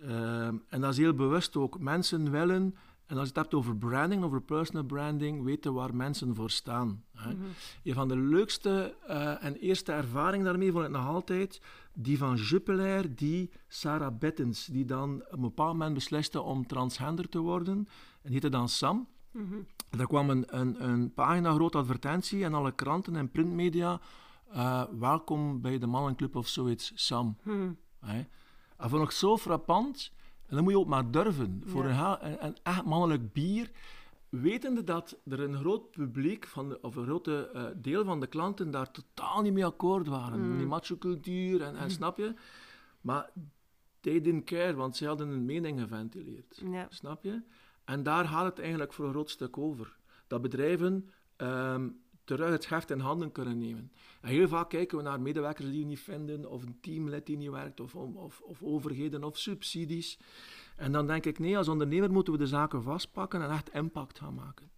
Ehm, 0.01 0.55
en 0.69 0.81
dat 0.81 0.91
is 0.91 0.97
heel 0.97 1.13
bewust 1.13 1.55
ook. 1.55 1.79
Mensen 1.79 2.31
willen, 2.31 2.75
en 3.05 3.17
als 3.17 3.27
je 3.27 3.33
het 3.33 3.35
hebt 3.35 3.53
over 3.53 3.77
branding, 3.77 4.23
over 4.23 4.41
personal 4.41 4.83
branding, 4.83 5.43
weten 5.43 5.73
waar 5.73 5.95
mensen 5.95 6.35
voor 6.35 6.49
staan. 6.49 7.03
Hè. 7.13 7.35
Een 7.83 7.93
van 7.93 8.07
de 8.07 8.17
leukste 8.17 8.95
eh, 9.07 9.43
en 9.43 9.55
eerste 9.55 9.91
ervaringen 9.91 10.45
daarmee 10.45 10.71
vond 10.71 10.85
ik 10.85 10.91
nog 10.91 11.07
altijd 11.07 11.61
die 11.93 12.17
van 12.17 12.35
Jupiler, 12.35 13.15
die 13.15 13.49
Sarah 13.67 14.17
Bettens, 14.17 14.65
die 14.65 14.85
dan 14.85 15.21
op 15.25 15.31
een 15.31 15.41
bepaald 15.41 15.71
moment 15.71 15.93
besliste 15.93 16.41
om 16.41 16.67
transgender 16.67 17.29
te 17.29 17.39
worden. 17.39 17.77
En 17.77 17.87
die 18.21 18.31
heette 18.31 18.49
dan 18.49 18.69
Sam. 18.69 19.07
En 19.37 19.97
Daar 19.97 20.07
kwam 20.07 20.29
een, 20.29 20.45
een, 20.59 20.83
een 20.89 21.13
pagina 21.13 21.53
grote 21.53 21.77
advertentie 21.77 22.43
en 22.43 22.53
alle 22.53 22.71
kranten 22.71 23.15
en 23.15 23.31
printmedia. 23.31 23.99
eh, 24.51 24.83
welkom 24.99 25.61
bij 25.61 25.79
de 25.79 25.87
mannenclub 25.87 26.35
of 26.35 26.47
zoiets, 26.47 26.91
Sam. 26.95 27.37
Hè. 27.99 28.25
Dat 28.77 28.89
vond 28.89 29.03
ik 29.03 29.11
zo 29.11 29.37
frappant. 29.37 30.11
En 30.45 30.55
dan 30.55 30.63
moet 30.63 30.71
je 30.73 30.79
ook 30.79 30.87
maar 30.87 31.11
durven. 31.11 31.61
Voor 31.65 31.87
Ja. 31.87 32.23
een, 32.23 32.31
een, 32.31 32.45
een 32.45 32.55
echt 32.63 32.83
mannelijk 32.85 33.33
bier. 33.33 33.71
Wetende 34.29 34.83
dat 34.83 35.17
er 35.25 35.39
een 35.39 35.55
groot 35.55 35.91
publiek, 35.91 36.47
van 36.47 36.69
de- 36.69 36.81
of 36.81 36.95
een 36.95 37.03
grote 37.05 37.49
eh, 37.53 37.63
deel 37.75 38.05
van 38.05 38.19
de 38.19 38.27
klanten, 38.27 38.71
daar 38.71 38.91
totaal 38.91 39.41
niet 39.41 39.53
mee 39.53 39.65
akkoord 39.65 40.07
waren. 40.07 40.57
Die 40.57 40.65
macho-cultuur 40.67 41.61
en, 41.61 41.75
en 41.75 41.91
snap 41.91 42.17
je? 42.17 42.33
Maar 43.01 43.29
they 43.99 44.21
didn't 44.21 44.43
care, 44.43 44.73
want 44.73 44.95
ze 44.95 45.05
hadden 45.07 45.29
een 45.29 45.45
mening 45.45 45.79
geventileerd. 45.79 46.61
Ja. 46.71 46.87
Snap 46.89 47.23
je? 47.23 47.41
En 47.87 48.03
daar 48.03 48.27
gaat 48.27 48.45
het 48.45 48.59
eigenlijk 48.59 48.93
voor 48.93 49.05
een 49.05 49.11
groot 49.11 49.29
stuk 49.29 49.57
over. 49.57 49.97
Dat 50.27 50.41
bedrijven 50.41 51.09
ehm, 51.35 51.89
terug 52.23 52.49
het 52.49 52.69
heft 52.69 52.91
in 52.91 52.99
handen 52.99 53.31
kunnen 53.31 53.57
nemen. 53.57 53.91
En 54.21 54.29
heel 54.29 54.47
vaak 54.47 54.69
kijken 54.69 54.97
we 54.97 55.03
naar 55.03 55.21
medewerkers 55.21 55.69
die 55.69 55.79
we 55.79 55.85
niet 55.85 55.99
vinden, 55.99 56.49
of 56.49 56.63
een 56.63 56.77
teamlid 56.81 57.25
die 57.25 57.37
niet 57.37 57.49
werkt, 57.49 57.79
of, 57.79 57.95
of, 57.95 58.41
of 58.41 58.63
overheden 58.63 59.23
of 59.23 59.37
subsidies. 59.37 60.19
En 60.75 60.91
dan 60.91 61.07
denk 61.07 61.25
ik, 61.25 61.39
nee, 61.39 61.57
als 61.57 61.67
ondernemer 61.67 62.11
moeten 62.11 62.33
we 62.33 62.39
de 62.39 62.47
zaken 62.47 62.83
vastpakken 62.83 63.41
en 63.41 63.49
echt 63.49 63.73
impact 63.73 64.19
gaan 64.19 64.33
maken. 64.33 64.69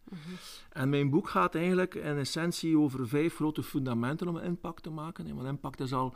En 0.69 0.89
mijn 0.89 1.09
boek 1.09 1.29
gaat 1.29 1.55
eigenlijk 1.55 1.95
in 1.95 2.17
essentie 2.17 2.77
over 2.77 3.07
vijf 3.07 3.35
grote 3.35 3.63
fundamenten 3.63 4.27
om 4.27 4.37
impact 4.37 4.83
te 4.83 4.89
maken. 4.89 5.35
Want 5.35 5.47
impact 5.47 5.79
is 5.79 5.93
al 5.93 6.15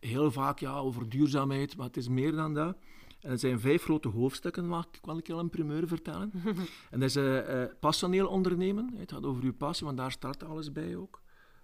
heel 0.00 0.30
vaak 0.30 0.58
ja, 0.58 0.78
over 0.78 1.08
duurzaamheid, 1.08 1.76
maar 1.76 1.86
het 1.86 1.96
is 1.96 2.08
meer 2.08 2.32
dan 2.32 2.54
dat. 2.54 2.76
En 3.20 3.30
het 3.30 3.40
zijn 3.40 3.60
vijf 3.60 3.82
grote 3.82 4.08
hoofdstukken, 4.08 4.66
mag 4.66 4.86
ik 4.92 4.98
wel 5.02 5.16
een 5.16 5.22
keer 5.22 5.38
een 5.38 5.50
primeur 5.50 5.88
vertellen. 5.88 6.32
en 6.90 7.00
dat 7.00 7.08
is 7.08 7.16
eh, 7.16 7.62
eh, 7.62 7.70
passioneel 7.80 8.28
ondernemen. 8.28 8.90
Het 8.94 9.12
gaat 9.12 9.24
over 9.24 9.44
uw 9.44 9.54
passie, 9.54 9.86
want 9.86 9.98
daar 9.98 10.12
start 10.12 10.44
alles 10.44 10.72
bij 10.72 10.96
ook. 10.96 11.22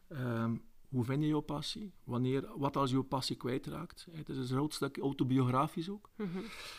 Ehm, 0.09 0.57
hoe 0.89 1.05
vind 1.05 1.23
je 1.23 1.29
jouw 1.29 1.41
passie? 1.41 1.93
Wanneer, 2.05 2.49
wat 2.57 2.77
als 2.77 2.91
je 2.91 3.03
passie 3.03 3.37
kwijtraakt? 3.37 4.07
Het 4.11 4.29
is 4.29 4.37
een 4.37 4.57
groot 4.57 4.75
stuk 4.75 4.99
autobiografisch 4.99 5.91
ook. 5.91 6.11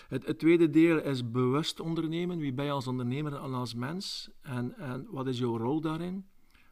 Het, 0.07 0.25
het 0.25 0.39
tweede 0.39 0.69
deel 0.69 1.01
is 1.01 1.31
bewust 1.31 1.79
ondernemen. 1.79 2.37
Wie 2.37 2.53
ben 2.53 2.65
je 2.65 2.71
als 2.71 2.87
ondernemer 2.87 3.33
en 3.33 3.53
als 3.53 3.73
mens? 3.73 4.29
En, 4.41 4.77
en 4.77 5.07
wat 5.09 5.27
is 5.27 5.39
jouw 5.39 5.57
rol 5.57 5.81
daarin? 5.81 6.25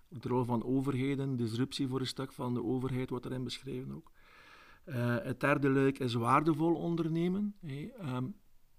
De 0.08 0.28
rol 0.28 0.44
van 0.44 0.64
overheden, 0.64 1.36
disruptie 1.36 1.88
voor 1.88 2.00
een 2.00 2.08
stuk 2.08 2.32
van 2.32 2.54
de 2.54 2.64
overheid 2.64 3.10
wordt 3.10 3.26
erin 3.26 3.44
beschreven 3.44 3.92
ook. 3.92 4.12
Eh, 4.86 5.16
het 5.22 5.40
derde 5.40 5.70
luik 5.70 6.00
is 6.00 6.14
waardevol 6.14 6.74
ondernemen. 6.76 7.56
Ehm, 8.00 8.26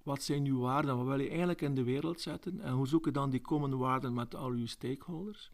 wat 0.02 0.22
zijn 0.22 0.44
uw 0.44 0.58
waarden? 0.58 0.96
Wat 0.96 1.06
wil 1.06 1.20
je 1.20 1.28
eigenlijk 1.28 1.62
in 1.62 1.74
de 1.74 1.82
wereld 1.82 2.20
zetten? 2.20 2.60
En 2.60 2.72
hoe 2.72 2.86
zoek 2.86 3.04
je 3.04 3.10
dan 3.10 3.30
die 3.30 3.40
common 3.40 3.76
waarden 3.76 4.14
met 4.14 4.34
al 4.34 4.50
uw 4.50 4.66
stakeholders? 4.66 5.50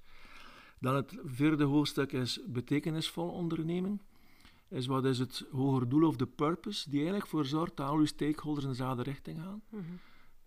Dan 0.79 0.95
het 0.95 1.19
vierde 1.25 1.65
hoofdstuk 1.65 2.13
is 2.13 2.41
betekenisvol 2.47 3.29
ondernemen. 3.29 4.01
Is 4.69 4.87
wat 4.87 5.05
is 5.05 5.19
het 5.19 5.47
hoger 5.51 5.89
doel 5.89 6.07
of 6.07 6.17
de 6.17 6.27
purpose, 6.27 6.89
die 6.89 6.99
eigenlijk 6.99 7.29
voor 7.29 7.45
zorgt 7.45 7.77
dat 7.77 7.89
al 7.89 7.97
uw 7.97 8.05
stakeholders 8.05 8.65
in 8.65 8.71
dezelfde 8.71 9.03
richting 9.03 9.41
gaan. 9.43 9.63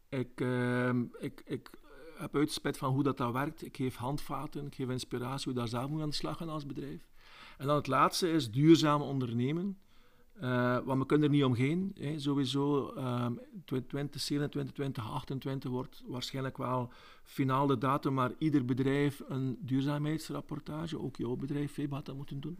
Ik, 0.09 0.41
ehm, 0.41 1.03
ik, 1.19 1.41
ik 1.45 1.69
heb 2.17 2.35
uitgespit 2.35 2.77
van 2.77 2.93
hoe 2.93 3.03
dat, 3.03 3.17
dat 3.17 3.31
werkt. 3.31 3.65
Ik 3.65 3.75
geef 3.75 3.95
handvaten, 3.95 4.65
ik 4.65 4.75
geef 4.75 4.89
inspiratie 4.89 5.45
hoe 5.45 5.59
daar 5.59 5.67
zelf 5.67 5.89
moet 5.89 6.01
aan 6.01 6.09
de 6.09 6.15
slag 6.15 6.37
gaan 6.37 6.49
als 6.49 6.65
bedrijf. 6.65 7.07
En 7.57 7.67
dan 7.67 7.75
het 7.75 7.87
laatste 7.87 8.31
is 8.31 8.51
duurzaam 8.51 9.01
ondernemen. 9.01 9.77
Eh, 10.39 10.77
want 10.85 10.99
we 10.99 11.05
kunnen 11.05 11.27
er 11.27 11.35
niet 11.35 11.43
omheen. 11.43 11.95
Hè. 11.99 12.19
Sowieso 12.19 12.93
ehm 12.95 13.33
2027, 13.65 14.73
2028 14.73 15.69
wordt 15.69 16.03
waarschijnlijk 16.07 16.57
wel 16.57 16.91
finaal 17.23 17.67
de 17.67 17.77
datum, 17.77 18.13
maar 18.13 18.31
ieder 18.37 18.65
bedrijf 18.65 19.21
een 19.27 19.57
duurzaamheidsrapportage, 19.61 20.99
ook 20.99 21.15
jouw 21.15 21.35
bedrijf, 21.35 21.71
Febe, 21.71 21.95
had 21.95 22.05
dat 22.05 22.15
moeten 22.15 22.39
doen. 22.39 22.57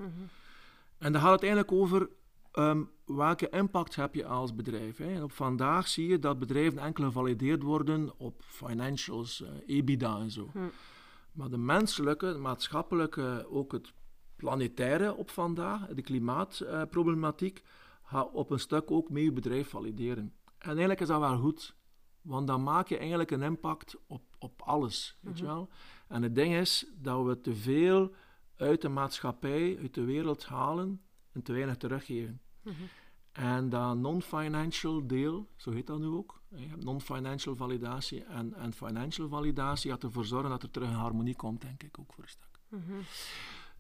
En 0.98 1.12
dan 1.12 1.22
gaat 1.22 1.32
het 1.32 1.44
eigenlijk 1.44 1.72
over 1.72 2.10
ehm, 2.52 2.84
welke 3.06 3.50
impact 3.50 3.96
heb 3.96 4.16
je 4.16 4.26
als 4.26 4.56
bedrijf. 4.56 4.98
Hè. 4.98 5.14
En 5.14 5.24
op 5.24 5.32
vandaag 5.32 5.88
zie 5.88 6.08
je 6.08 6.20
dat 6.20 6.40
bedrijven 6.40 6.80
enkel 6.80 7.04
gevalideerd 7.04 7.64
worden 7.64 8.14
op 8.18 8.42
financials, 8.46 9.42
eh, 9.42 9.50
EBITDA 9.78 10.20
en 10.20 10.32
zo. 10.32 10.52
Maar 11.32 11.50
de 11.50 11.58
menselijke, 11.58 12.38
maatschappelijke, 12.38 13.46
ook 13.50 13.72
het 13.72 13.94
planetaire 14.36 15.16
op 15.16 15.30
vandaag, 15.30 15.88
de 15.88 16.02
klimaatproblematiek, 16.02 17.64
gaat 18.04 18.32
op 18.32 18.50
een 18.50 18.60
stuk 18.60 18.92
ook 18.92 19.10
mee 19.10 19.24
je 19.24 19.32
bedrijf 19.32 19.70
valideren. 19.70 20.34
En 20.58 20.70
eigenlijk 20.70 21.02
is 21.02 21.08
dat 21.08 21.20
wel 21.20 21.38
goed, 21.38 21.76
want 22.22 22.48
dan 22.48 22.64
maak 22.64 22.88
je 22.88 22.98
eigenlijk 22.98 23.32
een 23.32 23.42
impact 23.42 23.96
op, 24.08 24.22
op 24.40 24.62
alles. 24.62 25.18
Weet 25.22 25.38
je 25.38 25.46
wel? 25.46 25.70
En 26.08 26.24
het 26.24 26.36
ding 26.36 26.56
is 26.56 26.86
dat 26.96 27.26
we 27.26 27.42
te 27.42 27.56
veel 27.56 28.14
uit 28.56 28.82
de 28.82 28.90
maatschappij, 28.90 29.78
uit 29.82 29.94
de 29.94 30.04
wereld 30.04 30.46
halen 30.46 31.02
en 31.32 31.42
te 31.44 31.54
weinig 31.54 31.78
teruggeven. 31.78 32.42
En 33.32 33.70
dat 33.70 33.98
non-financial 33.98 35.08
deel, 35.08 35.50
zo 35.56 35.72
heet 35.72 35.88
dat 35.88 36.00
nu 36.00 36.06
ook, 36.06 36.42
non-financial 36.76 37.56
validatie 37.56 38.24
en, 38.24 38.54
en 38.54 38.74
financial 38.74 39.28
validatie, 39.28 39.92
gaat 39.92 40.04
ervoor 40.04 40.26
zorgen 40.26 40.50
dat 40.50 40.64
er 40.64 40.72
terug 40.72 40.90
een 40.90 40.96
harmonie 40.96 41.36
komt, 41.36 41.62
denk 41.62 41.84
ik, 41.84 42.00
ook 42.00 42.14
voor 42.14 42.24
een 42.24 42.30
stuk. 42.30 42.60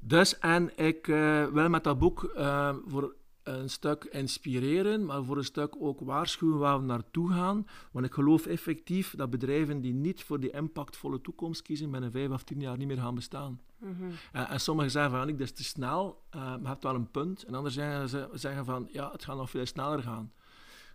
Dus, 0.07 0.39
en 0.39 0.77
ik 0.77 1.07
eh, 1.07 1.45
wil 1.47 1.69
met 1.69 1.83
dat 1.83 1.99
boek 1.99 2.23
eh, 2.23 2.75
voor 2.85 3.15
een 3.43 3.69
stuk 3.69 4.03
inspireren, 4.03 5.05
maar 5.05 5.23
voor 5.23 5.37
een 5.37 5.43
stuk 5.43 5.75
ook 5.79 5.99
waarschuwen 5.99 6.57
waar 6.57 6.79
we 6.79 6.85
naartoe 6.85 7.31
gaan. 7.31 7.67
Want 7.91 8.05
ik 8.05 8.13
geloof 8.13 8.45
effectief 8.45 9.15
dat 9.15 9.29
bedrijven 9.29 9.81
die 9.81 9.93
niet 9.93 10.23
voor 10.23 10.39
die 10.39 10.51
impactvolle 10.51 11.21
toekomst 11.21 11.61
kiezen, 11.61 11.91
binnen 11.91 12.11
vijf 12.11 12.29
of 12.29 12.43
tien 12.43 12.59
jaar 12.59 12.77
niet 12.77 12.87
meer 12.87 12.97
gaan 12.97 13.15
bestaan. 13.15 13.61
Mhm. 13.77 14.11
en, 14.31 14.47
en, 14.47 14.59
sommigen 14.59 14.91
zeggen 14.91 15.11
van, 15.11 15.27
dat 15.27 15.39
is 15.39 15.51
te 15.51 15.63
snel, 15.63 16.23
uh, 16.35 16.41
maar 16.41 16.59
je 16.61 16.67
hebt 16.67 16.83
wel 16.83 16.95
een 16.95 17.11
punt. 17.11 17.43
En 17.43 17.53
anderen 17.53 17.71
zeggen, 17.71 18.39
zeggen 18.39 18.65
van, 18.65 18.87
ja, 18.91 19.11
het 19.11 19.23
gaat 19.23 19.37
nog 19.37 19.49
veel 19.49 19.65
sneller 19.65 20.01
gaan. 20.03 20.31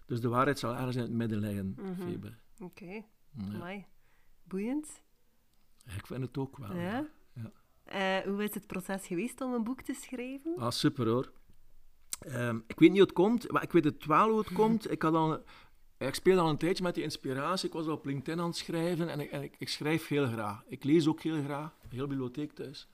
Dus 0.07 0.21
de 0.21 0.29
waarheid 0.29 0.59
zal 0.59 0.75
ergens 0.75 0.97
in 0.97 1.03
het 1.03 1.11
midden 1.11 1.39
liggen, 1.39 1.77
mm 1.81 2.21
Oké, 2.59 2.65
okay. 2.65 3.07
ja. 3.77 3.85
boeiend. 4.43 5.03
Ik 5.97 6.07
vind 6.07 6.23
het 6.23 6.39
ook 6.39 6.57
wel. 6.57 6.75
Ja? 6.75 7.07
Uh, 7.95 8.19
hoe 8.19 8.45
is 8.45 8.55
het 8.55 8.67
proces 8.67 9.07
geweest 9.07 9.41
om 9.41 9.53
een 9.53 9.65
boek 9.65 9.83
te 9.83 9.95
schrijven? 9.95 10.55
Ah, 10.57 10.71
super 10.71 11.09
hoor. 11.09 11.33
Um, 12.27 12.65
ik 12.67 12.79
weet 12.79 12.89
niet 12.89 12.99
hoe 12.99 13.07
het 13.07 13.13
komt, 13.13 13.51
maar 13.51 13.63
ik 13.63 13.73
weet 13.73 13.85
het 13.85 14.05
wel 14.05 14.29
hoe 14.29 14.39
het 14.39 14.53
komt. 14.53 14.91
Ik, 14.91 15.03
had 15.03 15.15
al, 15.15 15.45
ik 15.99 16.15
speelde 16.15 16.41
al 16.41 16.49
een 16.49 16.57
tijdje 16.57 16.83
met 16.83 16.95
die 16.95 17.05
inspiratie. 17.05 17.69
Ik 17.69 17.75
was 17.75 17.87
op 17.87 18.05
LinkedIn 18.05 18.41
aan 18.41 18.47
het 18.47 18.57
schrijven 18.57 19.09
en, 19.09 19.21
ik, 19.21 19.31
en 19.31 19.43
ik, 19.43 19.55
ik, 19.59 19.69
schrijf 19.69 20.09
heel 20.09 20.27
graag. 20.27 20.63
Ik 20.67 20.85
lees 20.85 21.09
ook 21.09 21.21
heel 21.21 21.43
graag. 21.43 21.75
Hele 21.89 22.07
bibliotheek 22.07 22.53
thuis. 22.53 22.89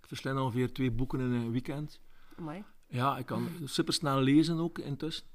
Ik 0.00 0.06
verslind 0.06 0.38
ongeveer 0.38 0.72
twee 0.72 0.90
boeken 0.90 1.20
in 1.20 1.30
een 1.30 1.52
weekend. 1.52 2.00
Amai. 2.36 2.64
Ja, 2.86 3.18
ik 3.18 3.26
kan 3.26 3.48
supersnel 3.64 4.20
lezen 4.20 4.58
ook 4.58 4.78
intussen. 4.78 5.26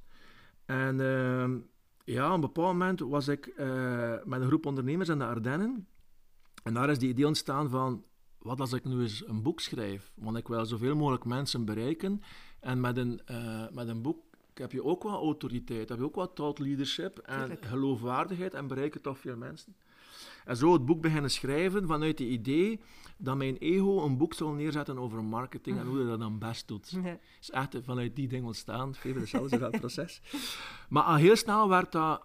En 0.65 0.99
uh, 0.99 1.61
ja, 2.03 2.27
op 2.27 2.33
een 2.33 2.41
bepaald 2.41 2.67
moment 2.67 2.99
was 2.99 3.27
ik 3.27 3.53
uh, 3.57 4.13
met 4.23 4.41
een 4.41 4.47
groep 4.47 4.65
ondernemers 4.65 5.09
in 5.09 5.19
de 5.19 5.25
Ardennen. 5.25 5.87
En 6.63 6.73
daar 6.73 6.89
is 6.89 6.99
die 6.99 7.09
idee 7.09 7.27
ontstaan 7.27 7.69
van, 7.69 8.03
wat 8.45 8.59
als 8.59 8.73
ik 8.73 8.83
nu 8.83 9.01
eens 9.01 9.27
een 9.27 9.41
boek 9.41 9.59
schrijf? 9.59 10.11
Want 10.15 10.37
ik 10.37 10.47
wil 10.47 10.65
zoveel 10.65 10.95
mogelijk 10.95 11.25
mensen 11.25 11.65
bereiken. 11.65 12.21
En 12.59 12.79
met 12.79 12.97
een, 12.97 13.21
uh, 13.31 13.65
met 13.71 13.87
een 13.87 14.01
boek 14.01 14.17
heb 14.53 14.71
je 14.71 14.83
ook 14.83 15.03
wat 15.03 15.13
autoriteit, 15.13 15.89
heb 15.89 15.97
je 15.97 16.03
ook 16.03 16.15
wat 16.15 16.35
thought 16.35 16.59
leadership 16.59 17.17
en 17.17 17.39
Tuurlijk. 17.39 17.65
geloofwaardigheid 17.65 18.53
en 18.53 18.67
bereiken 18.67 19.01
toch 19.01 19.19
veel 19.19 19.35
mensen. 19.37 19.75
En 20.45 20.57
zo 20.57 20.73
het 20.73 20.85
boek 20.85 21.01
beginnen 21.01 21.31
schrijven 21.31 21.87
vanuit 21.87 22.19
het 22.19 22.27
idee 22.27 22.79
dat 23.17 23.37
mijn 23.37 23.57
ego 23.57 24.05
een 24.05 24.17
boek 24.17 24.33
zal 24.33 24.51
neerzetten 24.51 24.97
over 24.97 25.23
marketing 25.23 25.79
en 25.79 25.85
hoe 25.85 25.99
je 25.99 26.07
dat 26.07 26.19
dan 26.19 26.39
best 26.39 26.67
doet. 26.67 26.91
Het 26.91 27.19
is 27.41 27.51
echt 27.51 27.77
vanuit 27.83 28.15
die 28.15 28.27
ding 28.27 28.45
ontstaan. 28.45 28.93
Even 29.03 29.21
hetzelfde 29.21 29.57
dat 29.57 29.79
proces. 29.79 30.21
Maar 30.89 31.03
al 31.03 31.15
heel 31.15 31.35
snel 31.35 31.69
werd 31.69 31.91
dat 31.91 32.21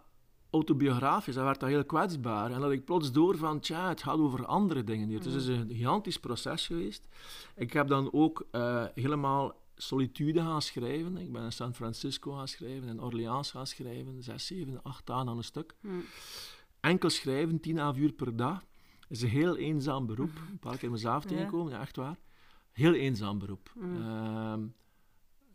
autobiografisch, 0.50 1.34
dat 1.34 1.44
werd 1.44 1.60
dat 1.60 1.68
heel 1.68 1.84
kwetsbaar. 1.84 2.50
En 2.50 2.60
dat 2.60 2.72
ik 2.72 2.84
plots 2.84 3.12
door 3.12 3.36
van, 3.36 3.60
tja, 3.60 3.88
het 3.88 4.02
gaat 4.02 4.18
over 4.18 4.46
andere 4.46 4.84
dingen 4.84 5.08
hier. 5.08 5.22
Dus 5.22 5.32
het 5.32 5.42
is 5.42 5.48
een 5.48 5.68
gigantisch 5.68 6.20
proces 6.20 6.66
geweest. 6.66 7.08
Ik 7.54 7.72
heb 7.72 7.88
dan 7.88 8.12
ook 8.12 8.46
uh, 8.52 8.84
helemaal 8.94 9.54
solitude 9.76 10.40
gaan 10.40 10.62
schrijven. 10.62 11.16
Ik 11.16 11.32
ben 11.32 11.42
in 11.42 11.52
San 11.52 11.74
Francisco 11.74 12.32
gaan 12.32 12.48
schrijven, 12.48 12.88
in 12.88 13.02
Orleans 13.02 13.50
gaan 13.50 13.66
schrijven, 13.66 14.22
zes, 14.22 14.46
zeven, 14.46 14.82
acht 14.82 15.06
dagen 15.06 15.28
aan 15.28 15.36
een 15.36 15.44
stuk. 15.44 15.74
Hmm. 15.80 16.04
Enkel 16.80 17.10
schrijven, 17.10 17.60
tien 17.60 17.78
à 17.78 17.94
uur 17.96 18.12
per 18.12 18.36
dag, 18.36 18.64
is 19.08 19.22
een 19.22 19.28
heel 19.28 19.56
eenzaam 19.56 20.06
beroep. 20.06 20.30
Een 20.50 20.58
paar 20.58 20.78
keer 20.78 20.90
mezelf 20.90 21.24
tegenkomen, 21.24 21.72
ja, 21.72 21.80
echt 21.80 21.96
waar. 21.96 22.18
Heel 22.72 22.94
eenzaam 22.94 23.38
beroep. 23.38 23.72
Hmm. 23.74 24.02
Ehm, 24.02 24.60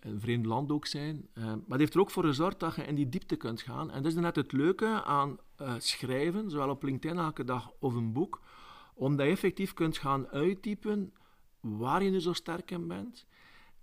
een 0.06 0.20
vreemd 0.20 0.46
land 0.46 0.72
ook 0.72 0.86
zijn. 0.86 1.28
Ehm, 1.34 1.48
maar 1.48 1.64
het 1.68 1.80
heeft 1.80 1.94
er 1.94 2.00
ook 2.00 2.12
voor 2.12 2.24
gezorgd 2.24 2.60
dat 2.60 2.76
je 2.76 2.84
in 2.84 2.96
die 2.96 3.10
diepte 3.10 3.36
kunt 3.36 3.62
gaan. 3.62 3.92
En 3.92 4.04
dat 4.04 4.12
is 4.12 4.18
net 4.18 4.36
het 4.36 4.52
leuke 4.52 5.04
aan 5.04 5.38
uh, 5.62 5.74
schrijven, 5.78 6.50
zowel 6.50 6.70
op 6.70 6.84
LinkedIn 6.84 7.18
elke 7.18 7.44
dag 7.44 7.72
of 7.80 7.94
een 7.94 8.14
boek, 8.14 8.42
omdat 8.94 9.26
je 9.26 9.32
effectief 9.32 9.74
kunt 9.74 9.98
gaan 9.98 10.28
uittypen 10.28 11.14
waar 11.60 12.04
je 12.04 12.10
nu 12.10 12.20
zo 12.20 12.34
sterk 12.34 12.72
in 12.72 12.88
bent 12.88 13.26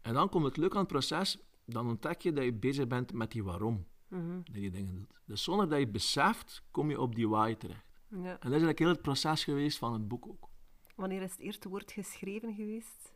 en 0.02 0.14
dan 0.14 0.28
komt 0.28 0.44
het 0.44 0.56
leuk 0.56 0.72
aan 0.72 0.78
het 0.78 0.88
proces, 0.88 1.38
dan 1.64 1.88
ontdek 1.88 2.20
je 2.20 2.32
dat 2.32 2.44
je 2.44 2.52
bezig 2.52 2.86
bent 2.86 3.12
met 3.12 3.30
die 3.30 3.44
waarom. 3.44 3.86
Mhm. 4.08 4.40
Dat 4.44 4.62
je 4.62 4.70
dingen 4.70 4.94
doet. 4.94 5.20
Dus 5.24 5.42
zonder 5.42 5.68
dat 5.68 5.78
je 5.78 5.88
beseft, 5.88 6.62
kom 6.70 6.90
je 6.90 7.00
op 7.00 7.14
die 7.14 7.28
why 7.28 7.54
terecht. 7.54 7.86
Ja. 8.08 8.16
En 8.16 8.22
dat 8.22 8.36
is 8.40 8.48
eigenlijk 8.48 8.78
heel 8.78 8.88
het 8.88 9.02
proces 9.02 9.44
geweest 9.44 9.78
van 9.78 9.92
het 9.92 10.08
boek 10.08 10.26
ook. 10.26 10.48
Wanneer 10.94 11.22
is 11.22 11.30
het 11.30 11.40
eerste 11.40 11.68
woord 11.68 11.92
geschreven 11.92 12.54
geweest? 12.54 13.12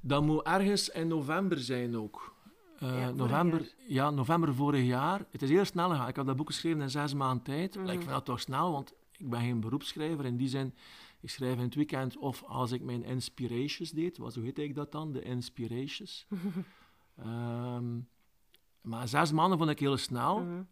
Dat 0.00 0.22
moet 0.22 0.42
ergens 0.42 0.88
in 0.88 1.08
november 1.08 1.58
zijn 1.58 1.96
ook. 1.96 2.36
Uh, 2.82 3.00
ja, 3.00 3.10
november, 3.10 3.74
ja, 3.86 4.10
november 4.10 4.54
vorig 4.54 4.84
jaar. 4.84 5.26
Het 5.30 5.42
is 5.42 5.50
heel 5.50 5.64
snel 5.64 5.90
gegaan. 5.90 6.08
Ik 6.08 6.16
heb 6.16 6.26
dat 6.26 6.36
boek 6.36 6.46
geschreven 6.46 6.80
in 6.80 6.90
zes 6.90 7.14
maanden 7.14 7.44
tijd. 7.44 7.76
Mhm. 7.76 7.88
Ik 7.88 7.98
vind 7.98 8.10
dat 8.10 8.24
toch 8.24 8.40
snel, 8.40 8.72
want 8.72 8.92
ik 9.16 9.30
ben 9.30 9.40
geen 9.40 9.60
beroepsschrijver. 9.60 10.24
In 10.24 10.36
die 10.36 10.48
zin, 10.48 10.74
ik 11.20 11.30
schrijf 11.30 11.56
in 11.56 11.62
het 11.62 11.74
weekend 11.74 12.16
of 12.16 12.42
als 12.42 12.72
ik 12.72 12.82
mijn 12.82 13.04
inspirations 13.04 13.90
deed. 13.90 14.18
Wat, 14.18 14.34
hoe 14.34 14.44
heet 14.44 14.58
ik 14.58 14.74
dat 14.74 14.92
dan? 14.92 15.12
De 15.12 15.22
inspirations. 15.22 16.26
um, 17.24 18.08
maar 18.90 19.08
zes 19.08 19.32
maanden 19.32 19.58
vond 19.58 19.70
ik 19.70 19.78
heel 19.78 19.96
snel. 19.96 20.40
Mhm. 20.40 20.62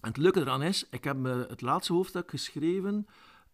En 0.00 0.08
het 0.08 0.16
leuke 0.16 0.40
eraan 0.40 0.62
is, 0.62 0.86
ik 0.90 1.04
heb 1.04 1.24
het 1.24 1.60
laatste 1.60 1.92
hoofdstuk 1.92 2.30
geschreven... 2.30 3.06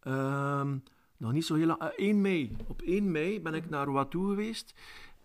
Um, 0.04 0.82
nog 1.16 1.32
niet 1.32 1.44
zo 1.44 1.54
heel 1.54 1.66
lang. 1.66 1.80
1 1.82 2.20
mei. 2.20 2.56
Op 2.66 2.82
1 2.82 3.10
mei 3.10 3.40
ben 3.40 3.54
ik 3.54 3.68
naar 3.70 3.92
Watou 3.92 4.28
geweest. 4.28 4.74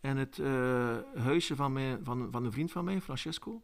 In 0.01 0.17
het 0.17 0.37
uh, 0.37 0.97
huisje 1.15 1.55
van, 1.55 1.73
mijn, 1.73 1.99
van, 2.03 2.27
van 2.31 2.45
een 2.45 2.51
vriend 2.51 2.71
van 2.71 2.85
mij, 2.85 3.01
Francesco. 3.01 3.61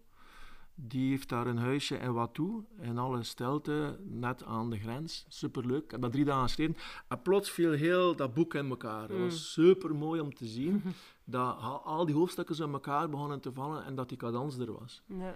Die 0.79 1.09
heeft 1.09 1.29
daar 1.29 1.47
een 1.47 1.57
huisje 1.57 1.97
in 1.97 2.13
Watou, 2.13 2.63
in 2.81 2.97
alle 2.97 3.23
stilte, 3.23 3.99
net 4.03 4.43
aan 4.43 4.69
de 4.69 4.77
grens. 4.79 5.25
Superleuk. 5.27 5.83
Ik 5.83 5.91
heb 5.91 6.01
dat 6.01 6.11
drie 6.11 6.25
dagen 6.25 6.43
geschreven. 6.43 6.75
En 7.07 7.21
plots 7.21 7.49
viel 7.49 7.71
heel 7.71 8.15
dat 8.15 8.33
boek 8.33 8.53
in 8.53 8.69
elkaar. 8.69 9.01
Het 9.09 9.17
was 9.19 9.21
Mm. 9.57 9.63
super 9.65 9.95
mooi 9.95 10.21
om 10.21 10.33
te 10.33 10.45
zien 10.45 10.83
dat 11.25 11.57
al, 11.83 12.05
die 12.05 12.15
hoofdstukken 12.15 12.55
zo 12.55 12.65
in 12.65 12.73
elkaar 12.73 13.09
begonnen 13.09 13.39
te 13.39 13.51
vallen 13.53 13.85
en 13.85 13.95
dat 13.95 14.09
die 14.09 14.17
cadans 14.17 14.57
er 14.57 14.71
was. 14.79 15.01
Ja. 15.05 15.35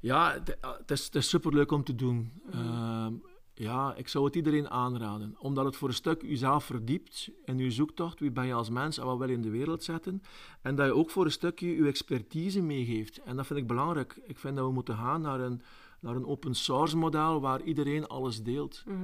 Ja, 0.00 0.32
het, 0.32 0.56
het 0.60 0.90
is, 0.90 1.04
het 1.04 1.14
is 1.14 1.28
superleuk 1.28 1.70
om 1.72 1.84
te 1.84 1.94
doen. 1.94 2.32
Ehm, 2.52 3.14
ja, 3.58 3.94
ik 3.94 4.08
zou 4.08 4.24
het 4.24 4.34
iedereen 4.36 4.70
aanraden. 4.70 5.34
Omdat 5.38 5.64
het 5.64 5.76
voor 5.76 5.88
een 5.88 5.94
stuk 5.94 6.22
jezelf 6.22 6.64
verdiept 6.64 7.30
in 7.44 7.58
je 7.58 7.70
zoektocht. 7.70 8.20
Wie 8.20 8.30
ben 8.30 8.46
je 8.46 8.52
als 8.52 8.70
mens 8.70 8.98
en 8.98 9.04
wat 9.06 9.18
wil 9.18 9.28
je 9.28 9.34
in 9.34 9.42
de 9.42 9.50
wereld 9.50 9.82
zetten. 9.84 10.22
En 10.62 10.74
dat 10.74 10.86
je 10.86 10.94
ook 10.94 11.10
voor 11.10 11.24
een 11.24 11.30
stukje 11.30 11.76
je 11.76 11.86
expertise 11.86 12.62
meegeeft. 12.62 13.18
En 13.22 13.36
dat 13.36 13.46
vind 13.46 13.58
ik 13.58 13.66
belangrijk. 13.66 14.20
Ik 14.26 14.38
vind 14.38 14.56
dat 14.56 14.66
we 14.66 14.72
moeten 14.72 14.96
gaan 14.96 15.20
naar 15.20 15.40
een, 15.40 15.62
naar 16.00 16.16
een 16.16 16.26
open 16.26 16.54
source 16.54 16.96
model 16.96 17.40
waar 17.40 17.62
iedereen 17.62 18.06
alles 18.06 18.42
deelt. 18.42 18.82
Mhm. 18.86 18.96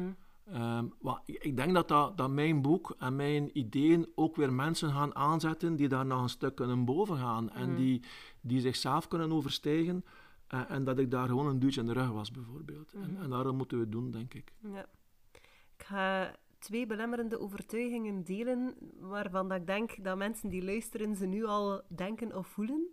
Ehm, 0.52 0.84
ik 1.24 1.56
denk 1.56 1.74
dat, 1.74 1.88
dat, 1.88 2.16
dat 2.16 2.30
mijn 2.30 2.62
boek 2.62 2.94
en 2.98 3.16
mijn 3.16 3.58
ideeën 3.58 4.06
ook 4.14 4.36
weer 4.36 4.52
mensen 4.52 4.90
gaan 4.92 5.14
aanzetten 5.14 5.76
die 5.76 5.88
daar 5.88 6.06
nog 6.06 6.22
een 6.22 6.28
stuk 6.28 6.54
kunnen 6.54 6.84
boven 6.84 7.16
gaan. 7.16 7.50
En 7.50 7.68
Mhm. 7.68 7.76
die, 7.76 8.02
die 8.40 8.60
zichzelf 8.60 9.08
kunnen 9.08 9.32
overstijgen. 9.32 10.04
En, 10.52 10.68
en 10.68 10.84
dat 10.84 10.98
ik 10.98 11.10
daar 11.10 11.28
gewoon 11.28 11.46
een 11.46 11.58
duwtje 11.58 11.80
in 11.80 11.86
de 11.86 11.92
rug 11.92 12.10
was, 12.10 12.30
bijvoorbeeld. 12.30 12.92
En, 12.92 13.10
Mhm. 13.12 13.22
en 13.22 13.30
daarom 13.30 13.56
moeten 13.56 13.76
we 13.76 13.82
het 13.82 13.92
doen, 13.92 14.10
denk 14.10 14.34
ik. 14.34 14.52
Ja. 14.58 14.86
Ik 15.76 15.84
ga 15.88 16.36
twee 16.58 16.86
belemmerende 16.86 17.38
overtuigingen 17.40 18.24
delen, 18.24 18.74
waarvan 18.98 19.48
dat 19.48 19.58
ik 19.60 19.66
denk 19.66 20.04
dat 20.04 20.16
mensen 20.16 20.48
die 20.48 20.64
luisteren 20.64 21.16
ze 21.16 21.26
nu 21.26 21.44
al 21.44 21.82
denken 21.88 22.36
of 22.36 22.46
voelen. 22.46 22.88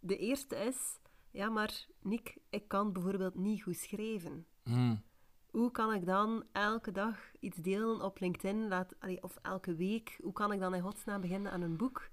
De 0.00 0.16
eerste 0.16 0.56
is, 0.56 0.98
ja 1.30 1.48
maar 1.50 1.86
Nick, 2.02 2.36
ik 2.50 2.68
kan 2.68 2.92
bijvoorbeeld 2.92 3.34
niet 3.34 3.62
goed 3.62 3.76
schrijven. 3.76 4.46
Hmm. 4.62 5.02
Hoe 5.50 5.70
kan 5.70 5.92
ik 5.94 6.06
dan 6.06 6.44
elke 6.52 6.92
dag 6.92 7.18
iets 7.40 7.56
delen 7.56 8.00
op 8.02 8.20
LinkedIn, 8.20 8.68
laat, 8.68 8.94
allee, 9.00 9.22
of 9.22 9.38
elke 9.42 9.74
week? 9.74 10.18
Hoe 10.22 10.32
kan 10.32 10.52
ik 10.52 10.60
dan 10.60 10.74
in 10.74 10.82
godsnaam 10.82 11.20
beginnen 11.20 11.52
aan 11.52 11.62
een 11.62 11.76
boek? 11.76 12.08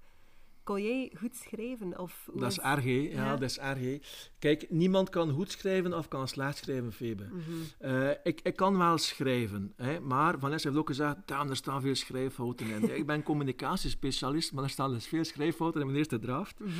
Kon 0.64 0.82
jij 0.82 1.12
goed 1.18 1.36
schrijven? 1.36 1.98
Of 1.98 2.28
Dat 2.34 2.50
is 2.50 2.56
hè? 2.62 2.70
Ja, 2.72 3.24
Ja. 3.24 3.30
dat 3.30 3.42
is 3.42 3.58
hè? 3.60 3.98
Kijk, 4.38 4.66
niemand 4.70 5.08
kan 5.10 5.30
goed 5.30 5.50
schrijven 5.50 5.98
of 5.98 6.08
kan 6.08 6.28
slecht 6.28 6.56
schrijven, 6.56 6.92
Febe. 6.92 7.24
Mhm. 7.24 7.42
Eh, 7.78 8.10
ik, 8.22 8.40
ik 8.42 8.56
kan 8.56 8.78
wel 8.78 8.98
schrijven, 8.98 9.72
hè, 9.76 10.00
maar 10.00 10.38
Vanessa 10.38 10.68
heeft 10.68 10.80
ook 10.80 10.86
gezegd, 10.88 11.16
"Daan, 11.24 11.50
er 11.50 11.56
staan 11.56 11.80
veel 11.80 11.94
schrijffouten 11.94 12.66
in. 12.66 12.96
Ik 12.96 13.06
ben 13.06 13.22
communicatiespecialist, 13.22 14.52
maar 14.52 14.64
er 14.64 14.70
staan 14.70 14.92
dus 14.92 15.06
veel 15.06 15.24
schrijffouten 15.24 15.80
in 15.80 15.86
mijn 15.86 15.98
eerste 15.98 16.18
draft. 16.18 16.58
Mhm. 16.58 16.70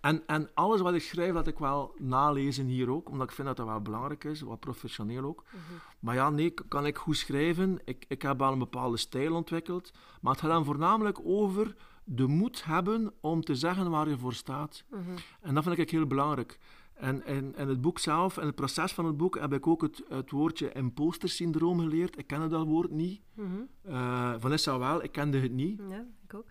En, 0.00 0.22
en 0.26 0.50
alles 0.54 0.80
wat 0.80 0.94
ik 0.94 1.02
schrijf, 1.02 1.32
laat 1.32 1.46
ik 1.46 1.58
wel 1.58 1.94
nalezen 1.98 2.66
hier 2.66 2.90
ook, 2.90 3.08
omdat 3.10 3.28
ik 3.28 3.34
vind 3.34 3.46
dat 3.46 3.56
dat 3.56 3.66
wel 3.66 3.80
belangrijk 3.80 4.24
is, 4.24 4.40
wat 4.40 4.60
professioneel 4.60 5.24
ook. 5.24 5.44
Mhm. 5.50 5.60
Maar 5.98 6.14
ja, 6.14 6.30
nee, 6.30 6.54
kan 6.68 6.86
ik 6.86 6.96
goed 6.98 7.16
schrijven? 7.16 7.80
Ik, 7.84 8.04
ik 8.08 8.22
heb 8.22 8.38
wel 8.38 8.52
een 8.52 8.58
bepaalde 8.58 8.96
stijl 8.96 9.34
ontwikkeld, 9.34 9.92
maar 10.20 10.32
het 10.32 10.40
gaat 10.40 10.50
dan 10.50 10.64
voornamelijk 10.64 11.18
over 11.24 11.74
de 12.04 12.26
moed 12.26 12.64
hebben 12.64 13.12
om 13.20 13.44
te 13.44 13.54
zeggen 13.54 13.90
waar 13.90 14.08
je 14.08 14.18
voor 14.18 14.34
staat. 14.34 14.84
Mhm. 14.90 15.00
En 15.40 15.54
dat 15.54 15.64
vind 15.64 15.78
ik 15.78 15.90
heel 15.90 16.06
belangrijk. 16.06 16.58
En 16.94 17.26
in, 17.26 17.54
het 17.56 17.80
boek 17.80 17.98
zelf, 17.98 18.38
in 18.38 18.46
het 18.46 18.54
proces 18.54 18.92
van 18.92 19.04
het 19.04 19.16
boek, 19.16 19.38
heb 19.38 19.52
ik 19.52 19.66
ook 19.66 19.82
het, 19.82 20.02
het 20.08 20.30
woordje 20.30 20.72
imposter-syndroom 20.72 21.80
geleerd. 21.80 22.18
Ik 22.18 22.26
kende 22.26 22.48
dat 22.48 22.66
woord 22.66 22.90
niet. 22.90 23.20
Mhm. 23.34 23.48
Eh, 23.82 24.34
Vanessa 24.38 24.78
wel, 24.78 25.02
ik 25.02 25.12
kende 25.12 25.40
het 25.40 25.52
niet. 25.52 25.80
Ja, 25.88 26.06
ik 26.24 26.34
ook. 26.34 26.46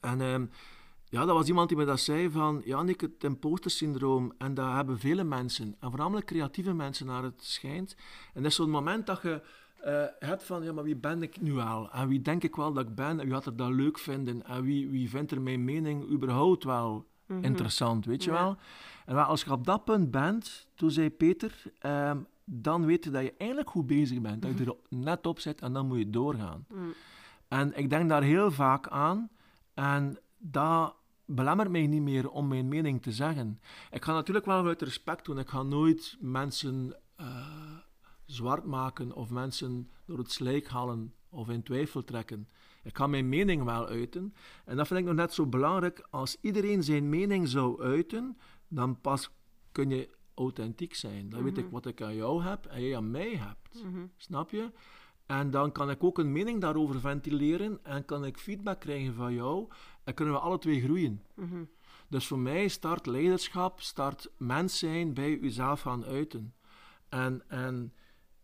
En 0.00 0.20
ehm, 0.20 0.46
ja, 1.04 1.24
dat 1.24 1.36
was 1.36 1.48
iemand 1.48 1.68
die 1.68 1.78
me 1.78 1.84
dat 1.84 2.00
zei 2.00 2.30
van, 2.30 2.62
ja 2.64 2.82
Nick, 2.82 3.00
het 3.00 3.24
imposter-syndroom, 3.24 4.32
en 4.38 4.54
dat 4.54 4.72
hebben 4.72 4.98
vele 4.98 5.24
mensen, 5.24 5.76
en 5.80 5.88
voornamelijk 5.88 6.26
creatieve 6.26 6.74
mensen 6.74 7.06
naar 7.06 7.22
het 7.22 7.44
schijnt. 7.44 7.96
En 8.34 8.42
dat 8.42 8.50
is 8.50 8.56
zo'n 8.56 8.70
moment 8.70 9.06
dat 9.06 9.22
je 9.22 9.42
eh, 9.80 10.04
hebt 10.18 10.42
van, 10.44 10.62
ja, 10.62 10.72
maar 10.72 10.84
wie 10.84 10.96
ben 10.96 11.22
ik 11.22 11.40
nu 11.40 11.58
al? 11.58 11.90
En 11.92 12.08
wie 12.08 12.22
denk 12.22 12.42
ik 12.44 12.56
wel 12.56 12.72
dat 12.72 12.88
ik 12.88 12.94
ben? 12.94 13.20
En 13.20 13.24
wie 13.26 13.34
gaat 13.34 13.46
er 13.46 13.56
dat 13.56 13.70
leuk 13.70 13.98
vinden? 13.98 14.46
En 14.46 14.62
wie, 14.62 14.88
wie 14.88 15.08
vindt 15.10 15.30
er 15.30 15.40
mijn 15.40 15.64
mening 15.64 16.10
überhaupt 16.10 16.64
wel 16.64 17.06
interessant, 17.40 18.04
weet 18.04 18.24
je 18.24 18.30
Ja. 18.30 18.42
wel. 18.42 18.56
En 19.06 19.14
wel, 19.14 19.24
als 19.24 19.42
je 19.42 19.52
op 19.52 19.64
dat 19.66 19.84
punt 19.84 20.10
bent, 20.10 20.66
toen 20.74 20.90
zei 20.90 21.10
Peter, 21.10 21.62
ehm, 21.78 22.18
dan 22.44 22.84
weet 22.86 23.04
je 23.04 23.10
dat 23.10 23.22
je 23.22 23.34
eigenlijk 23.38 23.70
goed 23.70 23.86
bezig 23.86 24.20
bent. 24.20 24.42
Dat 24.42 24.58
je 24.58 24.64
er 24.64 24.76
net 24.98 25.26
op 25.26 25.40
zit 25.40 25.60
en 25.60 25.72
dan 25.72 25.86
moet 25.86 25.98
je 25.98 26.10
doorgaan. 26.10 26.64
Mm. 26.68 26.92
En 27.48 27.78
ik 27.78 27.90
denk 27.90 28.08
daar 28.08 28.22
heel 28.22 28.50
vaak 28.50 28.88
aan. 28.88 29.28
En 29.74 30.18
dat 30.38 30.94
belemmert 31.24 31.70
mij 31.70 31.86
niet 31.86 32.02
meer 32.02 32.30
om 32.30 32.48
mijn 32.48 32.68
mening 32.68 33.02
te 33.02 33.12
zeggen. 33.12 33.60
Ik 33.90 34.04
ga 34.04 34.12
natuurlijk 34.12 34.46
wel 34.46 34.66
uit 34.66 34.82
respect 34.82 35.24
doen. 35.24 35.38
Ik 35.38 35.48
ga 35.48 35.62
nooit 35.62 36.16
mensen 36.20 36.96
eh, 37.16 37.26
zwart 38.28 38.64
maken 38.64 39.12
of 39.12 39.30
mensen 39.30 39.90
door 40.04 40.18
het 40.18 40.32
slijk 40.32 40.68
halen 40.68 41.14
of 41.28 41.48
in 41.48 41.62
twijfel 41.62 42.04
trekken. 42.04 42.48
Ik 42.82 42.96
ga 42.96 43.06
mijn 43.06 43.28
mening 43.28 43.64
wel 43.64 43.86
uiten. 43.86 44.34
En 44.64 44.76
dat 44.76 44.86
vind 44.86 45.00
ik 45.00 45.06
nog 45.06 45.14
net 45.14 45.34
zo 45.34 45.46
belangrijk. 45.46 46.06
Als 46.10 46.36
iedereen 46.40 46.82
zijn 46.82 47.08
mening 47.08 47.48
zou 47.48 47.82
uiten, 47.82 48.38
dan 48.68 49.00
pas 49.00 49.30
kun 49.72 49.90
je 49.90 50.10
authentiek 50.34 50.94
zijn. 50.94 51.28
Dan 51.28 51.42
weet 51.42 51.58
ik 51.58 51.70
wat 51.70 51.86
ik 51.86 52.02
aan 52.02 52.14
jou 52.14 52.42
heb 52.42 52.66
en 52.66 52.82
jij 52.82 52.96
aan 52.96 53.10
mij 53.10 53.36
hebt. 53.36 53.84
Snap 54.16 54.50
je? 54.50 54.70
En 55.26 55.50
dan 55.50 55.72
kan 55.72 55.90
ik 55.90 56.04
ook 56.04 56.18
een 56.18 56.32
mening 56.32 56.60
daarover 56.60 57.00
ventileren 57.00 57.84
en 57.84 58.04
kan 58.04 58.24
ik 58.24 58.38
feedback 58.38 58.80
krijgen 58.80 59.14
van 59.14 59.34
jou 59.34 59.68
en 60.04 60.14
kunnen 60.14 60.34
we 60.34 60.40
alle 60.40 60.58
twee 60.58 60.80
groeien. 60.80 61.22
Dus 62.08 62.26
voor 62.26 62.38
mij 62.38 62.68
start 62.68 63.06
leiderschap, 63.06 63.80
start 63.80 64.30
mens 64.36 64.78
zijn 64.78 65.14
bij 65.14 65.38
uzelf 65.38 65.80
gaan 65.80 66.04
uiten. 66.04 66.54
En, 67.08 67.42
en 67.48 67.92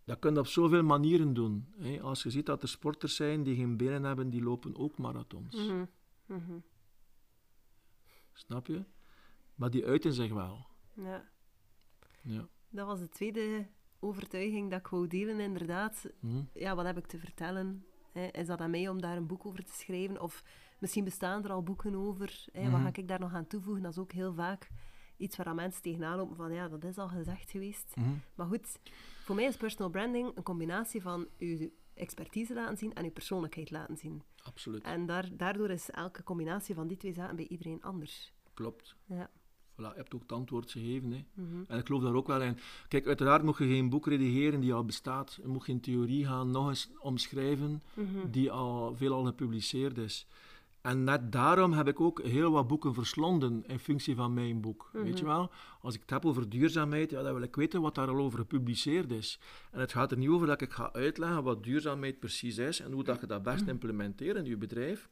dat 0.05 0.19
kun 0.19 0.33
je 0.33 0.39
op 0.39 0.47
zoveel 0.47 0.83
manieren 0.83 1.35
doen. 1.35 1.67
Hè. 1.79 2.01
Als 2.01 2.23
je 2.23 2.31
ziet 2.31 2.47
dat 2.47 2.63
er 2.63 2.69
sporters 2.69 3.17
zijn 3.17 3.43
die 3.43 3.57
geen 3.57 3.77
benen 3.77 4.05
hebben, 4.05 4.31
die 4.31 4.43
lopen 4.43 4.77
ook 4.77 4.99
marathons. 4.99 5.55
Mhm. 6.27 6.59
Snap 8.33 8.67
je? 8.67 8.85
Maar 9.55 9.71
die 9.71 9.87
uiten 9.87 10.13
zich 10.13 10.33
wel. 10.33 10.67
Ja. 10.93 11.25
Ja. 12.23 12.49
Dat 12.69 12.87
was 12.87 12.99
de 13.01 13.09
tweede 13.09 13.67
overtuiging 14.01 14.71
dat 14.71 14.79
ik 14.79 14.87
wou 14.87 15.07
delen, 15.07 15.41
inderdaad. 15.41 16.07
Mhm. 16.21 16.43
Ja, 16.55 16.75
wat 16.75 16.85
heb 16.85 16.99
ik 16.99 17.07
te 17.07 17.19
vertellen? 17.19 17.85
Hè? 18.13 18.27
Is 18.27 18.47
dat 18.47 18.61
aan 18.61 18.71
mij 18.71 18.89
om 18.89 19.01
daar 19.01 19.17
een 19.17 19.27
boek 19.27 19.47
over 19.47 19.65
te 19.65 19.73
schrijven? 19.73 20.21
Of 20.21 20.45
misschien 20.79 21.05
bestaan 21.05 21.45
er 21.45 21.51
al 21.51 21.63
boeken 21.63 21.95
over. 21.95 22.45
Hè? 22.53 22.63
Wat 22.63 22.81
Mhm. 22.81 22.83
ga 22.83 22.91
ik 23.01 23.09
daar 23.09 23.21
nog 23.21 23.33
aan 23.35 23.47
toevoegen? 23.47 23.83
Dat 23.83 23.93
is 23.93 23.99
ook 23.99 24.13
heel 24.13 24.35
vaak 24.35 24.69
iets 25.17 25.37
waar 25.37 25.55
mensen 25.55 25.83
tegenaan 25.83 26.17
lopen 26.17 26.37
van 26.37 26.53
ja, 26.53 26.69
dat 26.69 26.85
is 26.85 26.99
al 26.99 27.09
gezegd 27.09 27.51
geweest. 27.51 27.95
Maar 28.35 28.47
goed, 28.47 28.79
voor 29.25 29.35
mij 29.35 29.45
is 29.45 29.57
personal 29.57 29.91
branding 29.91 30.31
een 30.35 30.43
combinatie 30.43 31.03
van 31.03 31.27
je 31.39 31.73
expertise 31.95 32.55
laten 32.55 32.77
zien 32.77 32.95
en 32.95 33.05
je 33.05 33.11
persoonlijkheid 33.11 33.71
laten 33.71 33.97
zien. 33.97 34.23
Absoluut. 34.43 34.83
En 34.83 35.07
daar, 35.07 35.29
daardoor 35.33 35.71
is 35.71 35.91
elke 35.91 36.23
combinatie 36.23 36.75
van 36.75 36.87
die 36.89 36.97
twee 36.97 37.13
zaken 37.13 37.37
bij 37.37 37.47
iedereen 37.47 37.83
anders. 37.83 38.33
Klopt. 38.55 38.97
Ja. 39.05 39.31
Voilà, 39.73 39.77
je 39.77 39.93
hebt 39.97 40.15
ook 40.15 40.23
het 40.23 40.33
antwoord 40.33 40.71
gegeven. 40.71 41.11
Hè. 41.13 41.25
Mhm. 41.35 41.63
En 41.69 41.79
ik 41.79 41.87
geloof 41.87 42.03
daar 42.03 42.15
ook 42.15 42.27
wel 42.27 42.43
in. 42.43 42.59
Kijk, 42.89 43.07
uiteraard 43.07 43.43
moet 43.43 43.59
je 43.59 43.65
geen 43.67 43.89
boek 43.89 44.07
redigeren 44.07 44.61
die 44.61 44.75
al 44.75 44.85
bestaat. 44.85 45.39
Je 45.43 45.49
moet 45.49 45.65
geen 45.65 45.81
theorie 45.81 46.27
gaan 46.27 46.51
nog 46.51 46.69
eens 46.69 46.91
omschrijven 46.99 47.83
Mhm. 47.95 48.31
die 48.31 48.51
al 48.51 48.97
veelal 48.97 49.25
gepubliceerd 49.25 49.99
is. 49.99 50.27
En 50.85 51.05
net 51.05 51.33
daarom 51.33 51.73
heb 51.73 51.89
ik 51.89 52.01
ook 52.01 52.23
heel 52.23 52.51
wat 52.51 52.67
boeken 52.67 52.95
verslonden 52.95 53.65
in 53.67 53.79
functie 53.79 54.15
van 54.15 54.35
mijn 54.35 54.61
boek. 54.61 54.91
Weet 54.93 55.19
je 55.19 55.25
wel? 55.25 55.51
Als 55.81 55.95
ik 55.95 56.01
het 56.01 56.11
heb 56.11 56.25
over 56.25 56.49
duurzaamheid, 56.49 57.11
ja, 57.11 57.23
dan 57.23 57.33
wil 57.33 57.43
ik 57.43 57.57
weten 57.57 57.81
wat 57.81 57.95
daar 57.95 58.09
al 58.09 58.17
over 58.17 58.39
gepubliceerd 58.39 59.11
is. 59.11 59.41
En 59.71 59.81
het 59.81 59.93
gaat 59.93 60.11
er 60.11 60.19
niet 60.19 60.29
over 60.29 60.47
dat 60.47 60.61
ik 60.61 60.73
ga 60.73 60.93
uitleggen 60.93 61.43
wat 61.43 61.63
duurzaamheid 61.63 62.21
precies 62.21 62.59
is 62.59 62.81
en 62.81 62.93
hoe 62.93 63.05
dat 63.05 63.21
je 63.21 63.27
dat 63.27 63.43
best 63.43 63.67
implementeert 63.67 64.37
in 64.37 64.45
je 64.45 64.57
bedrijf. 64.57 65.09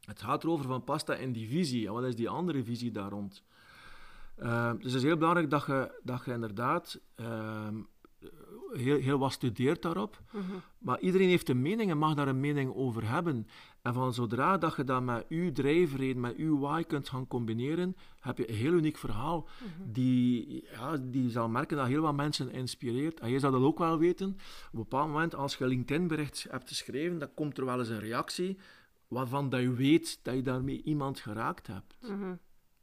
Het 0.00 0.22
gaat 0.22 0.44
erover 0.44 0.66
van 0.66 0.84
past 0.84 1.06
dat 1.06 1.18
in 1.18 1.32
die 1.32 1.48
visie 1.48 1.86
en 1.86 1.92
wat 1.92 2.04
is 2.04 2.16
die 2.16 2.28
andere 2.28 2.64
visie 2.64 2.90
daar 2.90 3.10
rond. 3.10 3.44
Uh, 4.38 4.72
dus 4.72 4.84
het 4.84 4.94
is 4.94 5.02
heel 5.02 5.16
belangrijk 5.16 5.50
dat 5.50 5.66
je, 5.66 6.00
dat 6.02 6.24
je 6.24 6.32
inderdaad 6.32 7.00
uh, 7.20 7.68
heel, 8.72 8.98
heel 8.98 9.18
wat 9.18 9.32
studeert 9.32 9.82
daarop. 9.82 10.22
Mm-hmm. 10.32 10.62
Maar 10.78 11.00
iedereen 11.00 11.28
heeft 11.28 11.48
een 11.48 11.62
mening 11.62 11.90
en 11.90 11.98
mag 11.98 12.14
daar 12.14 12.28
een 12.28 12.40
mening 12.40 12.74
over 12.74 13.08
hebben. 13.08 13.46
En 13.82 13.94
van 13.94 14.14
zodra 14.14 14.58
dat 14.58 14.76
je 14.76 14.84
dat 14.84 15.02
met 15.02 15.26
uw 15.28 15.52
drijfreden, 15.52 16.20
met 16.20 16.36
uw 16.36 16.58
why 16.58 16.82
kunt 16.82 17.08
gaan 17.08 17.26
combineren, 17.26 17.96
heb 18.20 18.38
je 18.38 18.48
een 18.48 18.54
heel 18.54 18.72
uniek 18.72 18.96
verhaal. 18.96 19.48
Mm-hmm. 19.58 19.92
Die, 19.92 20.64
ja, 20.72 20.96
die 20.96 21.30
zal 21.30 21.48
merken 21.48 21.76
dat 21.76 21.86
heel 21.86 22.02
wat 22.02 22.14
mensen 22.14 22.52
inspireert. 22.52 23.20
En 23.20 23.30
jij 23.30 23.38
zal 23.38 23.50
dat 23.50 23.62
ook 23.62 23.78
wel 23.78 23.98
weten. 23.98 24.28
Op 24.28 24.72
een 24.72 24.78
bepaald 24.78 25.08
moment, 25.08 25.34
als 25.34 25.56
je 25.56 25.66
LinkedIn-bericht 25.66 26.46
hebt 26.50 26.68
geschreven, 26.68 27.18
dan 27.18 27.34
komt 27.34 27.58
er 27.58 27.64
wel 27.64 27.78
eens 27.78 27.88
een 27.88 28.00
reactie 28.00 28.58
waarvan 29.08 29.48
dat 29.48 29.60
je 29.60 29.72
weet 29.72 30.18
dat 30.22 30.34
je 30.34 30.42
daarmee 30.42 30.82
iemand 30.82 31.20
geraakt 31.20 31.66
hebt. 31.66 31.96
Mhm. 32.02 32.34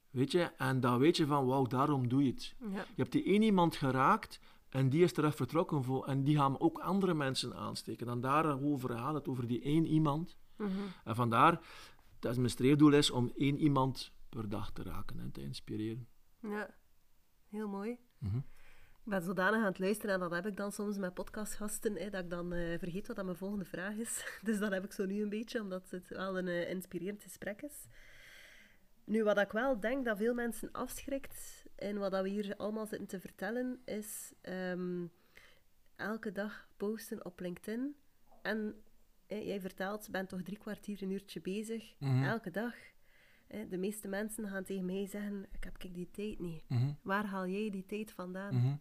Weet 0.10 0.32
je? 0.32 0.52
En 0.58 0.80
dan 0.80 1.00
weet 1.00 1.17
je 1.17 1.26
van, 1.26 1.45
wauw, 1.45 1.65
daarom 1.65 2.08
doe 2.08 2.23
je 2.23 2.32
het. 2.32 2.56
Ja. 2.60 2.67
Je 2.78 3.02
hebt 3.02 3.12
die 3.12 3.23
één 3.23 3.41
iemand 3.41 3.76
geraakt 3.76 4.39
en 4.69 4.89
die 4.89 5.03
is 5.03 5.13
terug 5.13 5.36
vertrokken 5.36 5.84
voor, 5.84 6.06
en 6.06 6.23
die 6.23 6.38
gaan 6.38 6.60
ook 6.60 6.80
andere 6.80 7.13
mensen 7.13 7.56
aansteken. 7.56 8.08
En 8.08 8.21
daarover 8.21 8.89
gaat 8.89 9.13
het, 9.13 9.27
over 9.27 9.47
die 9.47 9.62
één 9.62 9.86
iemand. 9.86 10.38
Mhm. 10.56 10.71
En 11.03 11.15
vandaar 11.15 11.60
dat 12.19 12.38
mijn 12.38 12.49
streefdoel 12.49 12.93
is 12.93 13.12
om 13.12 13.32
één 13.36 13.58
iemand 13.58 14.12
per 14.30 14.49
dag 14.49 14.71
te 14.71 14.84
raken 14.84 15.19
en 15.19 15.32
te 15.32 15.41
inspireren. 15.41 16.08
Ja, 16.41 16.69
heel 17.49 17.67
mooi. 17.67 17.97
Mhm. 18.17 18.38
Ik 18.38 19.13
ben 19.13 19.21
zodanig 19.21 19.60
aan 19.60 19.65
het 19.65 19.80
luisteren 19.80 20.15
en 20.15 20.19
dat 20.19 20.32
heb 20.32 20.47
ik 20.47 20.58
dan 20.58 20.71
soms 20.71 20.97
met 20.97 21.13
podcastgasten, 21.13 21.95
hè, 21.95 22.10
dat 22.10 22.23
ik 22.23 22.30
dan 22.30 22.53
eh, 22.53 22.80
vergeet 22.80 23.08
wat 23.08 23.15
dat 23.15 23.25
mijn 23.25 23.38
volgende 23.38 23.65
vraag 23.65 23.95
is. 23.95 24.25
Dus 24.43 24.60
dat 24.60 24.71
heb 24.71 24.84
ik 24.84 24.91
zo 24.91 25.06
nu 25.06 25.21
een 25.21 25.30
beetje, 25.30 25.62
omdat 25.62 25.89
het 25.89 26.10
wel 26.10 26.38
een 26.38 26.47
eh, 26.47 26.69
inspirerend 26.69 27.23
gesprek 27.23 27.62
is. 27.62 27.88
Nu, 29.03 29.23
wat 29.23 29.39
ik 29.39 29.51
wel 29.51 29.80
denk 29.80 30.06
dat 30.06 30.17
veel 30.17 30.34
mensen 30.34 30.71
afschrikt 30.71 31.57
en 31.78 31.98
wat 31.98 32.12
dat 32.12 32.24
we 32.24 32.30
hier 32.30 32.56
allemaal 32.58 32.86
zitten 32.86 33.08
te 33.08 33.20
vertellen, 33.20 33.82
is 33.86 34.34
ehm, 34.42 35.06
elke 35.96 36.32
dag 36.32 36.68
posten 36.78 37.26
op 37.26 37.40
LinkedIn. 37.40 37.96
En 38.42 38.76
jij 39.28 39.60
vertelt, 39.62 40.10
bent 40.12 40.30
toch 40.30 40.42
drie 40.42 40.58
kwartier, 40.58 41.02
een 41.04 41.12
uurtje 41.12 41.42
bezig, 41.42 41.94
Mhm. 42.00 42.24
elke 42.24 42.52
dag. 42.52 42.74
De 43.70 43.78
meeste 43.78 44.08
mensen 44.08 44.48
gaan 44.48 44.63
tegen 44.63 44.86
mij 44.86 45.06
zeggen, 45.06 45.46
ik 45.52 45.63
heb 45.63 45.94
die 45.94 46.12
tijd 46.12 46.40
niet. 46.40 46.63
Mhm. 46.70 46.92
Waar 47.02 47.26
haal 47.26 47.48
jij 47.48 47.70
die 47.70 47.86
tijd 47.86 48.12
vandaan? 48.12 48.56
Mhm. 48.56 48.76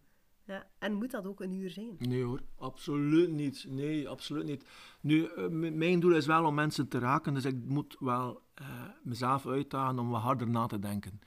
Ja, 0.47 0.67
en 0.79 0.93
moet 0.93 1.11
dat 1.11 1.25
ook 1.25 1.41
een 1.41 1.53
uur 1.53 1.69
zijn? 1.69 1.95
Nee 1.99 2.23
hoor, 2.23 2.41
absoluut 2.57 3.31
niet. 3.31 3.65
Nee, 3.69 4.09
absoluut 4.09 4.45
niet. 4.45 4.65
Nu, 5.01 5.25
eh, 5.25 5.47
mijn 5.49 5.99
doel 5.99 6.11
is 6.11 6.25
wel 6.25 6.45
om 6.45 6.53
mensen 6.55 6.87
te 6.87 6.99
raken, 6.99 7.33
dus 7.33 7.45
ik 7.45 7.55
moet 7.65 7.95
wel 7.99 8.41
eh, 8.53 8.65
mezelf 9.03 9.47
uitdagen 9.47 9.99
om 9.99 10.09
wat 10.09 10.21
harder 10.21 10.49
na 10.49 10.65
te 10.65 10.79
denken. 10.79 11.21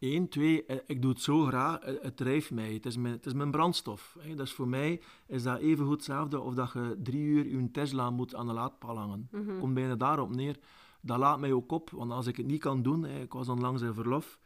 Eén, 0.00 0.28
twee, 0.28 0.66
eh, 0.66 0.76
ik 0.86 1.02
doe 1.02 1.10
het 1.10 1.20
zo 1.20 1.44
graag, 1.44 1.78
het 1.84 2.16
drijft 2.16 2.50
mij, 2.50 2.72
het 2.72 2.86
is 2.86 2.96
mijn, 2.96 3.14
het 3.14 3.26
is 3.26 3.32
mijn 3.32 3.50
brandstof. 3.50 4.16
Hè. 4.20 4.34
Dus 4.34 4.52
voor 4.52 4.68
mij 4.68 5.00
is 5.26 5.42
dat 5.42 5.58
even 5.58 5.84
goed 5.84 5.94
hetzelfde 5.94 6.40
of 6.40 6.54
dat 6.54 6.72
je 6.72 6.96
drie 7.02 7.22
uur 7.22 7.48
je 7.48 7.70
Tesla 7.70 8.10
moet 8.10 8.34
aan 8.34 8.46
de 8.46 8.52
laadpaal 8.52 8.98
hangen. 8.98 9.30
Komt 9.60 9.74
bijna 9.74 9.94
daarop 9.94 10.34
neer. 10.34 10.56
Dat 11.00 11.18
laat 11.18 11.40
mij 11.40 11.52
ook 11.52 11.72
op, 11.72 11.90
want 11.90 12.10
als 12.10 12.26
ik 12.26 12.36
het 12.36 12.46
niet 12.46 12.60
kan 12.60 12.82
doen, 12.82 13.02
hè, 13.02 13.20
ik 13.20 13.32
was 13.32 13.48
onlangs 13.48 13.82
in 13.82 13.94
verlof, 13.94 14.38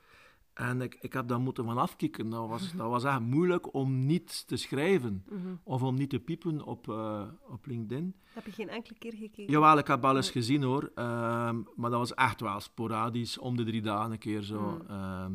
en 0.61 0.81
ik, 0.81 0.97
ik 1.01 1.13
heb 1.13 1.29
daar 1.29 1.41
moeten 1.41 1.65
van 1.65 1.79
afkicken. 1.79 2.31
Dat 2.31 2.49
was, 2.49 2.73
dat 2.73 2.89
was 2.89 3.05
echt 3.05 3.21
moeilijk 3.21 3.75
om 3.75 4.07
niet 4.07 4.47
te 4.47 4.57
schrijven 4.57 5.25
of 5.63 5.83
om 5.83 5.95
niet 5.95 6.11
te 6.11 6.19
piepen 6.19 6.65
op, 6.65 6.89
eh, 6.89 7.23
op 7.49 7.67
LinkedIn. 7.67 8.15
Heb 8.33 8.47
je 8.47 8.53
geen 8.53 8.69
enkele 8.69 8.99
keer 8.99 9.13
gekeken? 9.13 9.53
Jawel, 9.53 9.79
ik 9.79 9.87
heb 9.87 10.03
wel 10.03 10.17
eens 10.17 10.31
gezien 10.31 10.63
hoor, 10.63 10.91
Ehm, 10.95 11.57
maar 11.77 11.91
dat 11.91 11.99
was 11.99 12.15
echt 12.15 12.41
wel 12.41 12.61
sporadisch, 12.61 13.39
om 13.39 13.57
de 13.57 13.65
drie 13.65 13.83
dagen 13.83 14.13
een 14.13 14.19
keer 14.19 14.43
zo. 14.43 14.81
Ehm, 14.89 15.33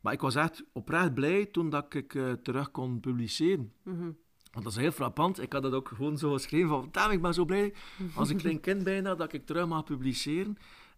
maar 0.00 0.12
ik 0.12 0.20
was 0.20 0.34
echt 0.34 0.64
oprecht 0.72 1.14
blij 1.14 1.46
toen 1.46 1.70
dat 1.70 1.94
ik 1.94 2.14
eh, 2.14 2.32
terug 2.32 2.70
kon 2.70 3.00
publiceren. 3.00 3.72
Mhm. 3.82 4.10
Want 4.52 4.64
dat 4.64 4.76
is 4.76 4.82
heel 4.82 4.90
frappant. 4.90 5.42
Ik 5.42 5.52
had 5.52 5.62
dat 5.62 5.72
ook 5.72 5.88
gewoon 5.88 6.18
zo 6.18 6.32
geschreven 6.32 6.68
van, 6.68 6.88
damn, 6.90 7.12
ik 7.12 7.22
ben 7.22 7.34
zo 7.34 7.44
blij 7.44 7.74
als 8.14 8.28
een 8.30 8.36
klein 8.36 8.60
kind 8.60 8.84
bijna 8.84 9.14
dat 9.14 9.32
ik 9.32 9.46
terug 9.46 9.66
mag 9.66 9.84
publiceren. 9.84 10.56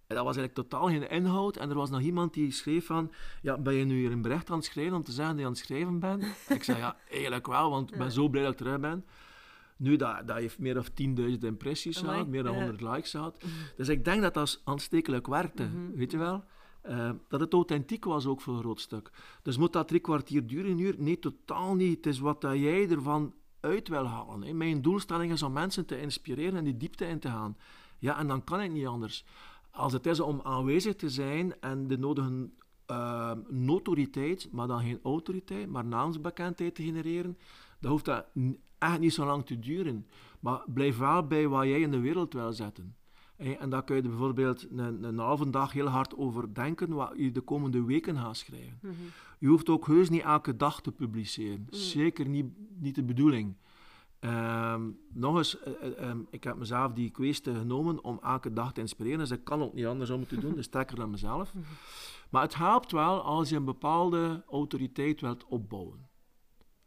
En 0.08 0.16
dat 0.16 0.24
was 0.24 0.36
eigenlijk 0.36 0.68
totaal 0.68 0.88
geen 0.88 1.10
inhoud. 1.10 1.56
En 1.56 1.70
er 1.70 1.76
was 1.76 1.90
nog 1.90 2.00
iemand 2.00 2.34
die 2.34 2.50
schreef 2.50 2.86
van, 2.86 3.12
ja, 3.42 3.58
ben 3.58 3.74
je 3.74 3.84
nu 3.84 3.98
hier 3.98 4.12
een 4.12 4.22
bericht 4.22 4.50
aan 4.50 4.56
het 4.56 4.64
schrijven 4.64 4.96
om 4.96 5.02
te 5.02 5.12
zeggen 5.12 5.32
dat 5.32 5.40
je 5.40 5.46
aan 5.46 5.52
het 5.52 5.64
schrijven 5.64 5.98
bent? 5.98 6.24
ik 6.58 6.64
zei, 6.64 6.78
ja, 6.78 6.96
eigenlijk 7.10 7.46
wel, 7.46 7.70
want 7.70 7.92
ik 7.92 7.98
ben 7.98 8.12
zo 8.12 8.28
blij 8.28 8.42
dat 8.42 8.52
ik 8.52 8.58
terug 8.58 8.80
ben. 8.80 9.04
Nu, 9.76 9.96
dat, 9.96 10.26
dat 10.26 10.36
heeft 10.36 10.58
meer 10.58 10.74
dan 10.74 10.84
10.000 11.34 11.38
impressies 11.38 11.98
gehad, 11.98 12.26
meer 12.26 12.42
dan 12.42 12.52
ja. 12.52 12.58
100 12.58 12.80
likes 12.80 13.10
gehad. 13.10 13.44
Dus 13.76 13.88
ik 13.88 14.04
denk 14.04 14.22
dat 14.22 14.34
dat 14.34 14.60
aanstekelijk 14.64 15.26
werkte, 15.26 15.68
weet 15.94 16.10
je 16.10 16.18
wel? 16.18 16.44
Eh, 16.80 17.10
dat 17.28 17.40
het 17.40 17.52
authentiek 17.52 18.04
was 18.04 18.26
ook 18.26 18.40
voor 18.40 18.54
een 18.54 18.60
groot 18.60 18.80
stuk. 18.80 19.10
Dus 19.42 19.56
moet 19.56 19.72
dat 19.72 19.88
drie 19.88 20.00
kwartier 20.00 20.46
duren, 20.46 20.70
een 20.70 20.78
uur? 20.78 20.94
Nee, 20.98 21.18
totaal 21.18 21.74
niet. 21.74 21.96
Het 21.96 22.06
is 22.06 22.18
wat 22.18 22.40
dat 22.40 22.58
jij 22.58 22.88
ervan 22.88 23.34
uit 23.60 23.88
wil 23.88 24.06
halen. 24.06 24.42
Hè. 24.42 24.52
Mijn 24.52 24.82
doelstelling 24.82 25.32
is 25.32 25.42
om 25.42 25.52
mensen 25.52 25.86
te 25.86 26.00
inspireren 26.00 26.56
en 26.56 26.64
die 26.64 26.76
diepte 26.76 27.06
in 27.06 27.18
te 27.18 27.28
gaan. 27.28 27.56
Ja, 27.98 28.18
en 28.18 28.26
dan 28.26 28.44
kan 28.44 28.60
ik 28.60 28.70
niet 28.70 28.86
anders. 28.86 29.24
Als 29.78 29.92
het 29.92 30.06
is 30.06 30.20
om 30.20 30.40
aanwezig 30.42 30.94
te 30.94 31.10
zijn 31.10 31.60
en 31.60 31.88
de 31.88 31.98
nodige 31.98 32.48
eh, 32.86 33.32
notoriteit, 33.48 34.48
maar 34.52 34.66
dan 34.66 34.80
geen 34.80 35.00
autoriteit, 35.02 35.68
maar 35.68 35.84
naamsbekendheid 35.84 36.74
te 36.74 36.82
genereren, 36.82 37.38
dan 37.80 37.90
hoeft 37.90 38.04
dat 38.04 38.26
echt 38.78 38.98
niet 38.98 39.12
zo 39.12 39.26
lang 39.26 39.46
te 39.46 39.58
duren. 39.58 40.06
Maar 40.40 40.62
blijf 40.66 40.98
wel 40.98 41.26
bij 41.26 41.48
wat 41.48 41.64
jij 41.64 41.80
in 41.80 41.90
de 41.90 42.00
wereld 42.00 42.32
wil 42.32 42.52
zetten. 42.52 42.96
En 43.36 43.70
daar 43.70 43.84
kun 43.84 43.96
je 43.96 44.02
bijvoorbeeld 44.02 44.66
een, 44.70 45.04
een 45.04 45.18
halve 45.18 45.50
dag 45.50 45.72
heel 45.72 45.86
hard 45.86 46.16
over 46.16 46.54
denken 46.54 46.88
wat 46.88 47.12
je 47.16 47.32
de 47.32 47.40
komende 47.40 47.84
weken 47.84 48.16
gaat 48.16 48.36
schrijven. 48.36 48.78
Mhm. 48.82 48.94
Je 49.38 49.48
hoeft 49.48 49.68
ook 49.68 49.86
heus 49.86 50.08
niet 50.08 50.22
elke 50.22 50.56
dag 50.56 50.80
te 50.80 50.92
publiceren. 50.92 51.66
Mm. 51.70 51.78
Zeker 51.78 52.28
niet, 52.28 52.46
niet 52.78 52.94
de 52.94 53.02
bedoeling. 53.02 53.54
Ehm, 54.20 54.90
nog 55.12 55.36
eens, 55.36 55.60
eh, 55.60 55.72
eh, 55.72 56.08
ehm, 56.08 56.20
ik 56.30 56.44
heb 56.44 56.56
mezelf 56.56 56.92
die 56.92 57.10
kwestie 57.10 57.54
genomen 57.54 58.04
om 58.04 58.18
elke 58.22 58.52
dag 58.52 58.72
te 58.72 58.80
inspireren. 58.80 59.18
Dus 59.18 59.30
ik 59.30 59.44
kan 59.44 59.62
ook 59.62 59.74
niet 59.74 59.86
anders 59.86 60.10
om 60.10 60.20
het 60.20 60.28
te 60.28 60.40
doen, 60.40 60.54
dus 60.54 60.64
sterker 60.64 60.96
dan 60.96 61.10
mezelf. 61.10 61.52
Maar 62.30 62.42
het 62.42 62.54
helpt 62.54 62.92
wel 62.92 63.22
als 63.22 63.48
je 63.48 63.56
een 63.56 63.64
bepaalde 63.64 64.44
autoriteit 64.50 65.20
wilt 65.20 65.44
opbouwen. 65.44 66.08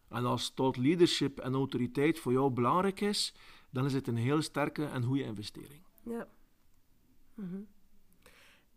En 0.10 0.26
als 0.26 0.50
tot 0.50 0.78
leadership 0.78 1.40
en 1.40 1.54
autoriteit 1.54 2.20
voor 2.20 2.32
jou 2.32 2.52
belangrijk 2.52 3.02
is, 3.02 3.36
dan 3.70 3.86
is 3.86 3.94
het 3.94 4.08
een 4.08 4.16
heel 4.16 4.42
sterke 4.42 4.86
en 4.86 5.04
goede 5.04 5.24
investering. 5.24 5.84
Ja. 6.04 6.28
Mhm. 7.36 7.62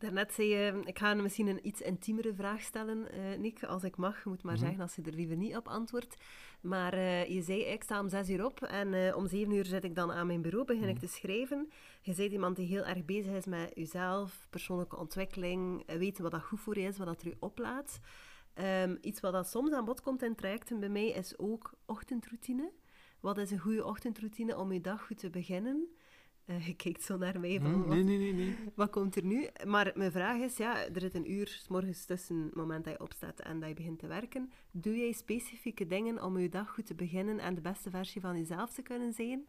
Daarnet 0.04 0.32
zei 0.32 0.48
je, 0.48 0.80
ik 0.84 0.98
ga 0.98 1.14
misschien 1.14 1.46
een 1.46 1.66
iets 1.66 1.80
intiemere 1.80 2.34
vraag 2.34 2.60
stellen, 2.62 3.10
eh 3.12 3.38
Nick, 3.38 3.62
als 3.64 3.84
ik 3.84 3.96
mag. 3.96 4.22
Je 4.24 4.28
moet 4.28 4.42
maar 4.42 4.54
Mhm. 4.54 4.62
zeggen 4.64 4.80
als 4.82 4.94
je 4.94 5.02
er 5.02 5.12
liever 5.12 5.36
niet 5.36 5.56
op 5.56 5.68
antwoordt. 5.68 6.16
Maar 6.60 6.92
eh, 6.92 7.28
je 7.28 7.42
zei, 7.42 7.60
ik 7.64 7.82
sta 7.82 8.00
om 8.00 8.08
zes 8.08 8.30
uur 8.30 8.44
op 8.44 8.62
en 8.62 8.94
eh, 8.94 9.16
om 9.16 9.26
zeven 9.26 9.52
uur 9.54 9.64
zit 9.64 9.84
ik 9.84 9.94
dan 9.94 10.12
aan 10.12 10.26
mijn 10.26 10.42
bureau, 10.42 10.64
begin 10.66 10.88
ik 10.88 10.98
te 10.98 11.06
schrijven. 11.06 11.70
Je 12.02 12.14
bent 12.14 12.32
iemand 12.32 12.56
die 12.56 12.66
heel 12.66 12.84
erg 12.84 13.04
bezig 13.04 13.32
is 13.32 13.46
met 13.46 13.70
jezelf, 13.74 14.46
persoonlijke 14.50 14.96
ontwikkeling, 14.96 15.86
weten 15.98 16.22
wat 16.22 16.32
dat 16.32 16.42
goed 16.42 16.60
voor 16.60 16.78
je 16.78 16.86
is, 16.88 16.98
wat 16.98 17.06
dat 17.06 17.20
er 17.22 17.26
u 17.28 17.34
oplaat. 17.38 17.98
Ehm, 18.54 18.96
iets 19.00 19.20
wat 19.20 19.32
dat 19.32 19.48
soms 19.48 19.72
aan 19.72 19.84
bod 19.84 20.00
komt 20.00 20.22
in 20.22 20.34
trajecten 20.34 20.80
bij 20.80 20.88
mij 20.88 21.06
is 21.08 21.38
ook 21.38 21.72
ochtendroutine. 21.86 22.72
Wat 23.20 23.38
is 23.38 23.50
een 23.50 23.58
goede 23.58 23.84
ochtendroutine 23.84 24.58
om 24.58 24.72
je 24.72 24.80
dag 24.80 25.06
goed 25.06 25.18
te 25.18 25.30
beginnen? 25.30 25.88
Eh, 26.44 26.66
je 26.66 26.74
kijkt 26.74 27.02
zo 27.02 27.16
naar 27.16 27.40
mij 27.40 27.60
van, 27.60 27.72
Hm, 27.72 27.78
wat 27.78 27.88
Nee, 27.88 28.02
nee, 28.02 28.18
nee, 28.18 28.32
nee. 28.32 28.56
wat 28.74 28.90
komt 28.90 29.16
er 29.16 29.24
nu? 29.24 29.48
Maar 29.66 29.92
mijn 29.94 30.12
vraag 30.12 30.40
is, 30.40 30.56
ja, 30.56 30.86
er 30.88 31.00
zit 31.00 31.14
een 31.14 31.30
uur 31.32 31.46
's 31.48 31.68
morgens 31.68 32.04
tussen 32.04 32.36
het 32.42 32.54
moment 32.54 32.84
dat 32.84 32.92
je 32.92 33.00
opstaat 33.00 33.40
en 33.40 33.60
dat 33.60 33.68
je 33.68 33.74
begint 33.74 33.98
te 33.98 34.06
werken. 34.06 34.52
Doe 34.70 34.96
jij 34.96 35.12
specifieke 35.12 35.86
dingen 35.86 36.22
om 36.22 36.38
je 36.38 36.48
dag 36.48 36.70
goed 36.70 36.86
te 36.86 36.94
beginnen 36.94 37.38
en 37.38 37.54
de 37.54 37.60
beste 37.60 37.90
versie 37.90 38.20
van 38.20 38.36
jezelf 38.36 38.72
te 38.72 38.82
kunnen 38.82 39.12
zijn? 39.12 39.46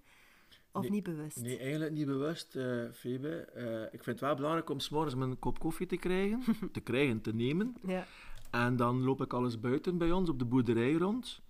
Of 0.72 0.82
Nee, 0.82 0.91
niet 0.91 1.04
bewust? 1.04 1.41
Nee, 1.41 1.58
eigenlijk 1.58 1.91
niet 1.91 2.06
bewust, 2.06 2.56
eh 2.56 2.84
Febe. 2.93 3.30
Eh, 3.30 3.82
ik 3.82 4.04
vind 4.04 4.06
het 4.06 4.20
wel 4.20 4.36
belangrijk 4.36 4.70
om 4.70 4.80
s'morgens 4.80 5.16
mijn 5.16 5.39
kop 5.39 5.60
koffie 5.60 5.88
te 5.88 5.98
krijgen. 5.98 6.43
te 6.72 6.80
krijgen, 6.82 7.22
te 7.22 7.34
nemen. 7.34 7.76
Ja. 7.88 8.06
En 8.52 8.76
dan 8.76 9.04
loop 9.04 9.22
ik 9.22 9.34
alles 9.34 9.60
buiten 9.60 9.98
bij 9.98 10.12
ons 10.12 10.30
op 10.30 10.39
de 10.39 10.46
boerderij 10.46 10.93
rond. 10.93 11.41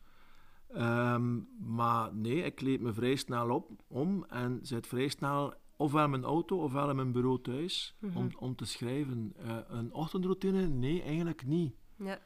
Ehm, 0.75 1.39
maar 1.75 2.15
nee, 2.15 2.43
ik 2.43 2.55
kleed 2.55 2.81
me 2.81 2.93
vrij 2.93 3.15
snel 3.15 3.49
op, 3.49 3.69
om 3.87 4.23
en 4.29 4.59
zit 4.61 4.87
vrij 4.87 5.07
snel 5.07 5.53
ofwel 5.77 6.03
in 6.03 6.09
mijn 6.09 6.23
auto 6.23 6.63
ofwel 6.63 6.89
in 6.89 6.95
mijn 6.95 7.11
bureau 7.11 7.41
thuis 7.41 7.95
Mhm. 7.99 8.17
om, 8.17 8.29
om 8.39 8.55
te 8.55 8.65
schrijven. 8.65 9.33
Eh, 9.37 9.57
een 9.67 9.93
ochtendroutine? 9.93 10.67
Nee, 10.67 11.01
eigenlijk 11.01 11.45
niet. 11.45 11.73
ja. 11.97 12.19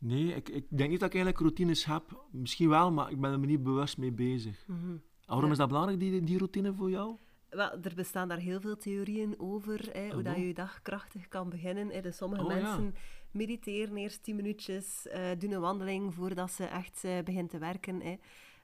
Nee, 0.00 0.34
ik, 0.34 0.48
ik 0.48 0.64
denk 0.68 0.90
niet 0.90 1.00
dat 1.00 1.08
ik 1.08 1.14
eigenlijk 1.14 1.38
routines 1.38 1.84
heb. 1.84 2.24
Misschien 2.30 2.68
wel, 2.68 2.92
maar 2.92 3.10
ik 3.10 3.20
ben 3.20 3.32
er 3.32 3.38
niet 3.38 3.62
bewust 3.62 3.98
mee 3.98 4.12
bezig. 4.12 4.64
Mhm. 4.66 4.96
Waarom 5.26 5.44
Ja. 5.46 5.50
is 5.52 5.58
dat 5.58 5.68
belangrijk, 5.68 6.00
die, 6.00 6.22
die 6.24 6.36
routine 6.38 6.74
voor 6.74 6.90
jou? 6.90 7.16
Wel, 7.50 7.70
er 7.82 7.92
bestaan 7.94 8.28
daar 8.28 8.38
heel 8.38 8.60
veel 8.60 8.76
theorieën 8.76 9.34
over, 9.38 9.88
hè, 9.92 10.04
hoe 10.08 10.18
Ah, 10.18 10.24
dat 10.24 10.36
je 10.36 10.46
je 10.46 10.54
dag 10.54 10.82
krachtig 10.82 11.28
kan 11.28 11.48
beginnen. 11.48 11.88
Hè. 11.88 12.00
Dus 12.00 12.16
sommige 12.16 12.44
Oh, 12.44 12.52
ja. 12.52 12.80
Mediteren 13.30 13.96
eerst 13.96 14.22
10 14.22 14.36
minuutjes, 14.36 15.08
eh, 15.08 15.30
doen 15.38 15.52
een 15.52 15.60
wandeling 15.60 16.14
voordat 16.14 16.52
ze 16.52 16.64
echt 16.64 17.04
eh 17.04 17.18
beginnen 17.24 17.50
te 17.50 17.58
werken. 17.58 18.00
Hè. 18.02 18.16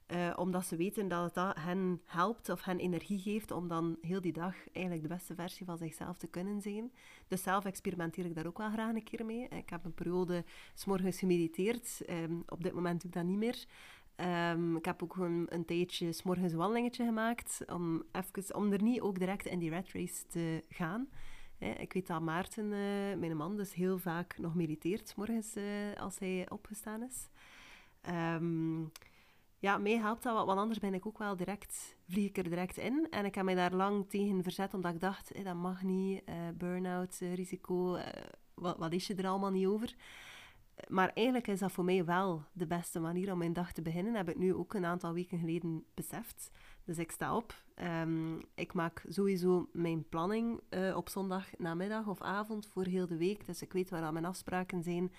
Eh, 0.07 0.33
omdat 0.37 0.67
ze 0.67 0.77
weten 0.77 1.09
dat 1.09 1.25
het 1.25 1.35
dat 1.35 1.57
hen 1.59 2.01
helpt 2.05 2.49
of 2.49 2.65
hen 2.65 2.79
energie 2.79 3.19
geeft 3.19 3.51
om 3.51 3.69
dan 3.69 3.97
heel 4.01 4.21
die 4.21 4.33
dag 4.33 4.55
eigenlijk 4.73 5.09
de 5.09 5.15
beste 5.15 5.35
versie 5.35 5.67
van 5.67 5.79
zichzelf 5.79 6.19
te 6.19 6.27
kunnen 6.27 6.61
zijn. 6.61 6.93
Dus 7.29 7.43
zelf 7.43 7.65
experimenteer 7.65 8.25
ik 8.25 8.35
daar 8.35 8.47
ook 8.47 8.59
wel 8.59 8.71
graag 8.71 8.95
een 8.95 9.03
keer 9.03 9.25
mee. 9.25 9.49
Ik 9.49 9.71
heb 9.71 9.85
een 9.85 9.95
periode 9.95 10.45
s'morgens 10.75 11.19
gemediteerd. 11.19 12.03
Ehm, 12.07 12.35
op 12.47 12.63
dit 12.63 12.73
moment 12.73 13.01
doe 13.01 13.11
ik 13.11 13.17
dat 13.17 13.25
niet 13.27 13.39
meer. 13.39 13.65
Ehm, 14.17 14.77
ik 14.77 14.85
heb 14.85 15.03
ook 15.03 15.13
gewoon 15.13 15.47
een 15.49 15.65
tijdje 15.65 16.13
s'morgens 16.13 16.53
een 16.53 16.59
wandelingetje 16.59 17.05
gemaakt, 17.05 17.63
om, 17.67 18.03
even, 18.13 18.55
om 18.55 18.73
er 18.73 18.83
niet 18.83 19.01
ook 19.01 19.19
direct 19.19 19.47
in 19.47 19.59
die 19.59 19.71
rat 19.71 19.89
race 19.93 20.27
te 20.27 20.65
gaan. 20.69 21.09
Ik 21.59 21.93
weet 21.93 22.07
dat 22.07 22.21
Maarten, 22.21 22.73
eh, 22.73 23.19
mijn 23.19 23.37
man, 23.37 23.57
dus 23.57 23.75
heel 23.75 23.99
vaak 23.99 24.39
nog 24.39 24.55
mediteert 24.55 25.17
morgens 25.17 25.55
eh, 25.55 25.65
als 25.97 26.19
hij 26.19 26.47
opgestaan 26.51 27.03
is. 27.03 27.29
Ehm, 28.01 28.83
ja, 29.65 29.79
mij 29.79 29.99
helpt 29.99 30.23
dat 30.23 30.35
wat, 30.35 30.47
want 30.47 30.59
anders 30.59 30.79
ben 30.79 30.95
ik 30.95 31.07
ook 31.07 31.19
wel 31.19 31.37
direct, 31.37 31.97
vlieg 32.09 32.29
ik 32.29 32.37
er 32.37 32.43
direct 32.43 32.77
in. 32.77 33.07
En 33.11 33.25
ik 33.25 33.35
heb 33.35 33.45
mij 33.45 33.55
daar 33.55 33.75
lang 33.75 34.09
tegen 34.11 34.43
verzet, 34.43 34.75
omdat 34.75 34.95
ik 34.95 35.01
dacht, 35.01 35.31
hé, 35.35 35.43
dat 35.43 35.55
mag 35.55 35.83
niet, 35.83 36.23
eh 36.25 36.35
burn-out, 36.55 37.19
eh, 37.21 37.35
risico, 37.35 37.95
eh, 37.95 38.23
wat, 38.55 38.79
wat 38.79 38.93
is 38.93 39.07
je 39.07 39.15
er 39.15 39.27
allemaal 39.27 39.51
niet 39.51 39.67
over? 39.67 39.95
Maar 40.89 41.11
eigenlijk 41.15 41.47
is 41.47 41.59
dat 41.59 41.73
voor 41.73 41.85
mij 41.85 42.05
wel 42.05 42.45
de 42.53 42.67
beste 42.67 43.01
manier 43.01 43.33
om 43.33 43.39
mijn 43.39 43.53
dag 43.53 43.73
te 43.73 43.83
beginnen. 43.83 44.15
Heb 44.15 44.29
ik 44.29 44.39
nu 44.39 44.55
ook 44.55 44.75
een 44.75 44.85
aantal 44.85 45.13
weken 45.13 45.39
geleden 45.39 45.85
beseft. 45.95 46.51
Dus 46.85 46.99
ik 46.99 47.11
sta 47.11 47.37
op. 47.37 47.63
ehm, 47.75 48.37
ik 48.55 48.73
maak 48.73 49.05
sowieso 49.09 49.69
mijn 49.73 50.09
planning 50.09 50.61
eh, 50.69 50.97
op 50.97 51.09
zondag 51.09 51.47
namiddag 51.59 52.07
of 52.07 52.21
avond 52.23 52.67
voor 52.67 52.85
heel 52.85 53.07
de 53.07 53.17
week. 53.17 53.47
Dus 53.47 53.63
ik 53.63 53.73
weet 53.73 53.91
waar 53.91 54.03
al 54.05 54.13
mijn 54.13 54.25
afspraken 54.25 54.83
zijn, 54.83 55.13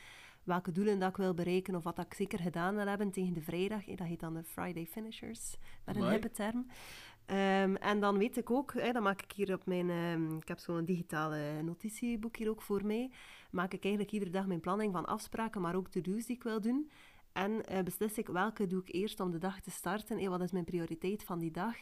welke 0.43 0.71
doelen 0.71 0.99
dat 0.99 1.09
ik 1.09 1.17
wil 1.17 1.33
bereiken 1.33 1.75
of 1.75 1.83
wat 1.83 1.95
dat 1.95 2.05
ik 2.05 2.13
zeker 2.13 2.39
gedaan 2.39 2.75
wil 2.75 2.87
hebben 2.87 3.11
tegen 3.11 3.33
de 3.33 3.41
vrijdag. 3.41 3.87
Eh, 3.87 3.97
Dat 3.97 4.07
heet 4.07 4.19
dan 4.19 4.33
de 4.33 4.43
Friday 4.43 4.85
Finishers, 4.85 5.57
met 5.85 5.95
een 5.95 6.01
hippe 6.11 6.31
term. 6.31 6.65
Ehm, 7.25 7.75
en 7.75 7.99
dan 7.99 8.17
weet 8.17 8.37
ik 8.37 8.51
ook, 8.51 8.73
hè, 8.73 8.91
dat 8.91 9.03
maak 9.03 9.21
ik 9.21 9.31
hier 9.31 9.53
op 9.53 9.65
mijn... 9.65 9.89
ehm, 9.89 10.35
ik 10.37 10.47
heb 10.47 10.59
zo'n 10.59 10.85
digitale 10.85 11.61
notitieboek 11.63 12.35
hier 12.37 12.49
ook 12.49 12.61
voor 12.61 12.85
mij. 12.85 13.11
Maak 13.51 13.73
ik 13.73 13.83
eigenlijk 13.83 14.13
iedere 14.13 14.31
dag 14.31 14.45
mijn 14.47 14.59
planning 14.59 14.91
van 14.93 15.05
afspraken, 15.05 15.61
maar 15.61 15.75
ook 15.75 15.87
to-do's 15.89 16.25
die 16.25 16.35
ik 16.35 16.43
wil 16.43 16.61
doen. 16.61 16.89
En 17.35 17.65
eh, 17.65 17.83
beslis 17.83 18.17
ik 18.17 18.27
welke 18.27 18.67
doe 18.67 18.81
ik 18.81 18.93
eerst 18.93 19.19
om 19.19 19.31
de 19.31 19.37
dag 19.37 19.59
te 19.59 19.71
starten. 19.71 20.19
Hé, 20.19 20.29
wat 20.29 20.41
is 20.41 20.51
mijn 20.51 20.63
prioriteit 20.65 21.23
van 21.23 21.39
die 21.39 21.51
dag? 21.51 21.75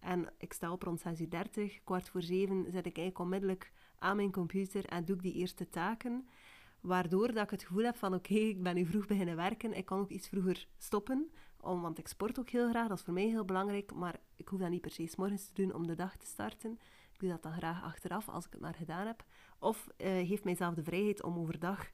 En 0.00 0.28
ik 0.38 0.52
sta 0.52 0.72
op 0.72 0.82
rond 0.82 1.02
6.30 1.06 1.12
uur, 1.54 1.80
kwart 1.84 2.08
voor 2.08 2.22
zeven 2.22 2.64
zet 2.64 2.86
ik 2.86 2.96
eigenlijk 2.96 3.18
onmiddellijk 3.18 3.72
aan 3.98 4.16
mijn 4.16 4.32
computer 4.32 4.84
en 4.84 5.04
doe 5.04 5.16
ik 5.16 5.22
die 5.22 5.32
eerste 5.32 5.68
taken. 5.68 6.28
Waardoor 6.80 7.32
dat 7.32 7.44
ik 7.44 7.50
het 7.50 7.64
gevoel 7.64 7.84
heb 7.84 7.96
van 7.96 8.14
oké, 8.14 8.34
ik 8.34 8.62
ben 8.62 8.74
nu 8.74 8.86
vroeg 8.86 9.06
beginnen 9.06 9.36
werken. 9.36 9.76
Ik 9.76 9.84
kan 9.84 9.98
ook 9.98 10.10
iets 10.10 10.28
vroeger 10.28 10.68
stoppen, 10.78 11.30
want 11.60 11.98
ik 11.98 12.08
sport 12.08 12.38
ook 12.38 12.50
heel 12.50 12.68
graag. 12.68 12.88
Dat 12.88 12.98
is 12.98 13.04
voor 13.04 13.14
mij 13.14 13.26
heel 13.26 13.44
belangrijk, 13.44 13.94
maar 13.94 14.16
ik 14.36 14.48
hoef 14.48 14.60
dat 14.60 14.70
niet 14.70 14.80
per 14.80 14.90
se 14.90 15.06
's 15.06 15.16
morgens 15.16 15.46
te 15.46 15.62
doen 15.62 15.74
om 15.74 15.86
de 15.86 15.94
dag 15.94 16.16
te 16.16 16.26
starten. 16.26 16.72
Ik 17.12 17.18
doe 17.18 17.30
dat 17.30 17.42
dan 17.42 17.52
graag 17.52 17.82
achteraf, 17.82 18.28
als 18.28 18.46
ik 18.46 18.52
het 18.52 18.60
maar 18.60 18.74
gedaan 18.74 19.06
heb. 19.06 19.24
Of 19.58 19.88
eh 19.96 20.28
geef 20.28 20.44
mijzelf 20.44 20.74
de 20.74 20.82
vrijheid 20.82 21.22
om 21.22 21.38
overdag 21.38 21.90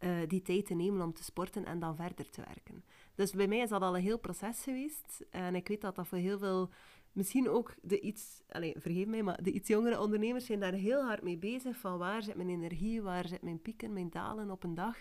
eh, 0.00 0.18
die 0.26 0.42
tijd 0.42 0.66
te 0.66 0.74
nemen 0.74 1.02
om 1.02 1.12
te 1.12 1.24
sporten 1.24 1.64
en 1.64 1.78
dan 1.78 1.96
verder 1.96 2.30
te 2.30 2.42
werken. 2.46 2.84
Dus 3.14 3.32
bij 3.32 3.48
mij 3.48 3.58
is 3.58 3.68
dat 3.68 3.82
al 3.82 3.96
een 3.96 4.02
heel 4.02 4.18
proces 4.18 4.62
geweest. 4.62 5.24
En 5.30 5.54
ik 5.54 5.68
weet 5.68 5.80
dat 5.80 5.94
dat 5.94 6.06
voor 6.06 6.18
heel 6.18 6.38
veel, 6.38 6.70
misschien 7.12 7.48
ook 7.48 7.74
de 7.82 8.00
iets, 8.00 8.42
allez, 8.48 8.72
vergeef 8.76 9.06
mij, 9.06 9.22
maar 9.22 9.42
de 9.42 9.52
iets 9.52 9.68
jongere 9.68 10.00
ondernemers 10.00 10.46
zijn 10.46 10.60
daar 10.60 10.72
heel 10.72 11.04
hard 11.04 11.22
mee 11.22 11.38
bezig. 11.38 11.76
Van 11.76 11.98
waar 11.98 12.22
zit 12.22 12.34
mijn 12.34 12.48
energie, 12.48 13.02
waar 13.02 13.28
zit 13.28 13.42
mijn 13.42 13.62
pieken, 13.62 13.92
mijn 13.92 14.10
dalen 14.10 14.50
op 14.50 14.64
een 14.64 14.74
dag? 14.74 14.96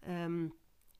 Ehm, 0.00 0.48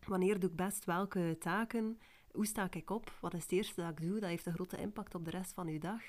wanneer 0.06 0.40
doe 0.40 0.50
ik 0.50 0.56
best 0.56 0.84
welke 0.84 1.36
taken? 1.38 1.98
Hoe 2.32 2.46
sta 2.46 2.68
ik 2.70 2.90
op? 2.90 3.18
Wat 3.20 3.34
is 3.34 3.42
het 3.42 3.52
eerste 3.52 3.80
dat 3.80 3.90
ik 3.90 4.00
doe? 4.00 4.20
Dat 4.20 4.28
heeft 4.28 4.46
een 4.46 4.54
grote 4.54 4.76
impact 4.76 5.14
op 5.14 5.24
de 5.24 5.30
rest 5.30 5.52
van 5.52 5.68
uw 5.68 5.78
dag. 5.78 6.02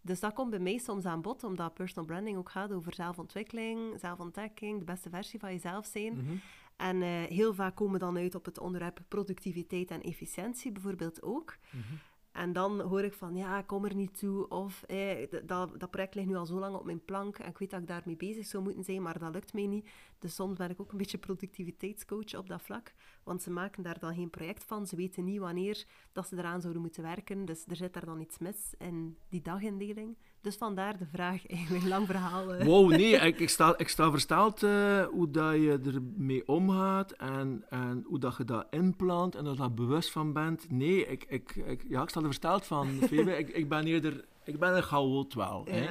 Dus 0.00 0.20
dat 0.20 0.32
komt 0.32 0.50
bij 0.50 0.58
mij 0.58 0.78
soms 0.78 1.04
aan 1.04 1.22
bod, 1.22 1.44
omdat 1.44 1.74
personal 1.74 2.04
branding 2.04 2.36
ook 2.36 2.50
gaat 2.50 2.72
over 2.72 2.94
zelfontwikkeling, 2.94 4.00
zelfontdekking, 4.00 4.78
de 4.78 4.84
beste 4.84 5.10
versie 5.10 5.38
van 5.38 5.52
jezelf 5.52 5.86
zijn. 5.86 6.12
Mhm. 6.12 6.34
En 6.76 7.02
eh, 7.02 7.08
heel 7.22 7.54
vaak 7.54 7.76
komen 7.76 7.92
we 7.92 7.98
dan 7.98 8.16
uit 8.16 8.34
op 8.34 8.44
het 8.44 8.58
onderwerp 8.58 9.00
productiviteit 9.08 9.90
en 9.90 10.02
efficiëntie 10.02 10.72
bijvoorbeeld 10.72 11.22
ook. 11.22 11.56
Mhm. 11.70 11.94
En 12.32 12.52
dan 12.52 12.80
hoor 12.80 13.02
ik 13.02 13.12
van, 13.12 13.36
ja, 13.36 13.58
ik 13.58 13.66
kom 13.66 13.84
er 13.84 13.94
niet 13.94 14.18
toe. 14.18 14.48
Of, 14.48 14.82
eh, 14.82 15.30
dat, 15.44 15.80
dat 15.80 15.90
project 15.90 16.14
ligt 16.14 16.26
nu 16.26 16.34
al 16.34 16.46
zo 16.46 16.58
lang 16.58 16.74
op 16.74 16.84
mijn 16.84 17.04
plank 17.04 17.38
en 17.38 17.48
ik 17.48 17.58
weet 17.58 17.70
dat 17.70 17.80
ik 17.80 17.86
daarmee 17.86 18.16
bezig 18.16 18.46
zou 18.46 18.62
moeten 18.62 18.84
zijn, 18.84 19.02
maar 19.02 19.18
dat 19.18 19.32
lukt 19.32 19.52
mij 19.52 19.66
niet. 19.66 19.90
Dus 20.18 20.34
soms 20.34 20.56
ben 20.56 20.70
ik 20.70 20.80
ook 20.80 20.92
een 20.92 20.98
beetje 20.98 21.18
productiviteitscoach 21.18 22.34
op 22.34 22.48
dat 22.48 22.62
vlak. 22.62 22.94
Want 23.22 23.42
ze 23.42 23.50
maken 23.50 23.82
daar 23.82 23.98
dan 23.98 24.14
geen 24.14 24.30
project 24.30 24.64
van. 24.64 24.86
Ze 24.86 24.96
weten 24.96 25.24
niet 25.24 25.38
wanneer 25.38 25.86
dat 26.12 26.26
ze 26.26 26.36
eraan 26.36 26.60
zouden 26.60 26.82
moeten 26.82 27.02
werken. 27.02 27.44
Dus 27.44 27.64
er 27.66 27.76
zit 27.76 27.92
daar 27.92 28.04
dan 28.04 28.20
iets 28.20 28.38
mis 28.38 28.74
in 28.78 29.16
die 29.28 29.42
dagindeling. 29.42 30.16
Dus 30.42 30.56
vandaar 30.56 30.98
de 30.98 31.06
vraag, 31.06 31.46
eigenlijk 31.56 31.84
lang 31.84 32.06
verhaal. 32.06 32.64
Wow, 32.64 32.90
nee, 32.90 33.12
ik, 33.12 33.38
ik, 33.38 33.48
sta, 33.48 33.74
ik 33.76 33.88
sta 33.88 34.10
versteld 34.10 34.62
eh, 34.62 35.04
hoe 35.04 35.30
dat 35.30 35.54
je 35.54 35.80
ermee 35.94 36.48
omgaat 36.48 37.12
en, 37.12 37.64
en 37.68 38.04
hoe 38.06 38.18
dat 38.18 38.36
je 38.36 38.44
dat 38.44 38.66
inplant 38.70 39.34
en 39.34 39.44
dat 39.44 39.52
je 39.52 39.58
daar 39.60 39.74
bewust 39.74 40.10
van 40.10 40.32
bent. 40.32 40.70
Nee, 40.70 41.06
ik, 41.06 41.24
ik, 41.28 41.56
ik, 41.56 41.84
ja, 41.88 42.02
ik 42.02 42.08
sta 42.08 42.18
er 42.18 42.26
versteld 42.26 42.66
van, 42.66 42.88
Febe. 43.08 43.38
ik, 43.38 43.48
ik 43.48 43.68
ben 43.68 43.86
eerder, 43.86 44.24
ik 44.44 44.58
ben 44.58 44.76
een 44.76 44.82
chaot 44.82 45.34
wel. 45.34 45.66
Hè. 45.70 45.88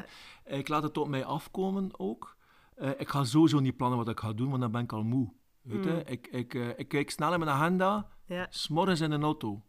Ik 0.58 0.68
laat 0.68 0.84
het 0.84 0.98
op 0.98 1.08
mij 1.08 1.26
afkomen 1.26 1.90
ook. 2.00 2.36
Eh, 2.76 2.90
ik 2.98 3.10
ga 3.10 3.24
sowieso 3.24 3.60
niet 3.60 3.78
plannen 3.78 3.98
wat 3.98 4.10
ik 4.10 4.20
ga 4.20 4.34
doen, 4.34 4.50
want 4.50 4.62
dan 4.62 4.72
ben 4.72 4.84
ik 4.84 4.94
al 4.94 5.04
moe. 5.04 5.34
Weet 5.62 5.84
je? 5.84 5.90
Mm. 5.90 6.02
Ik, 6.06 6.28
ik, 6.28 6.54
eh, 6.54 6.68
ik 6.80 6.88
kijk 6.88 7.10
snel 7.10 7.34
in 7.34 7.40
mijn 7.40 7.52
agenda, 7.52 8.08
Ja. 8.26 8.50
in 8.70 9.12
een 9.12 9.24
auto. 9.24 9.62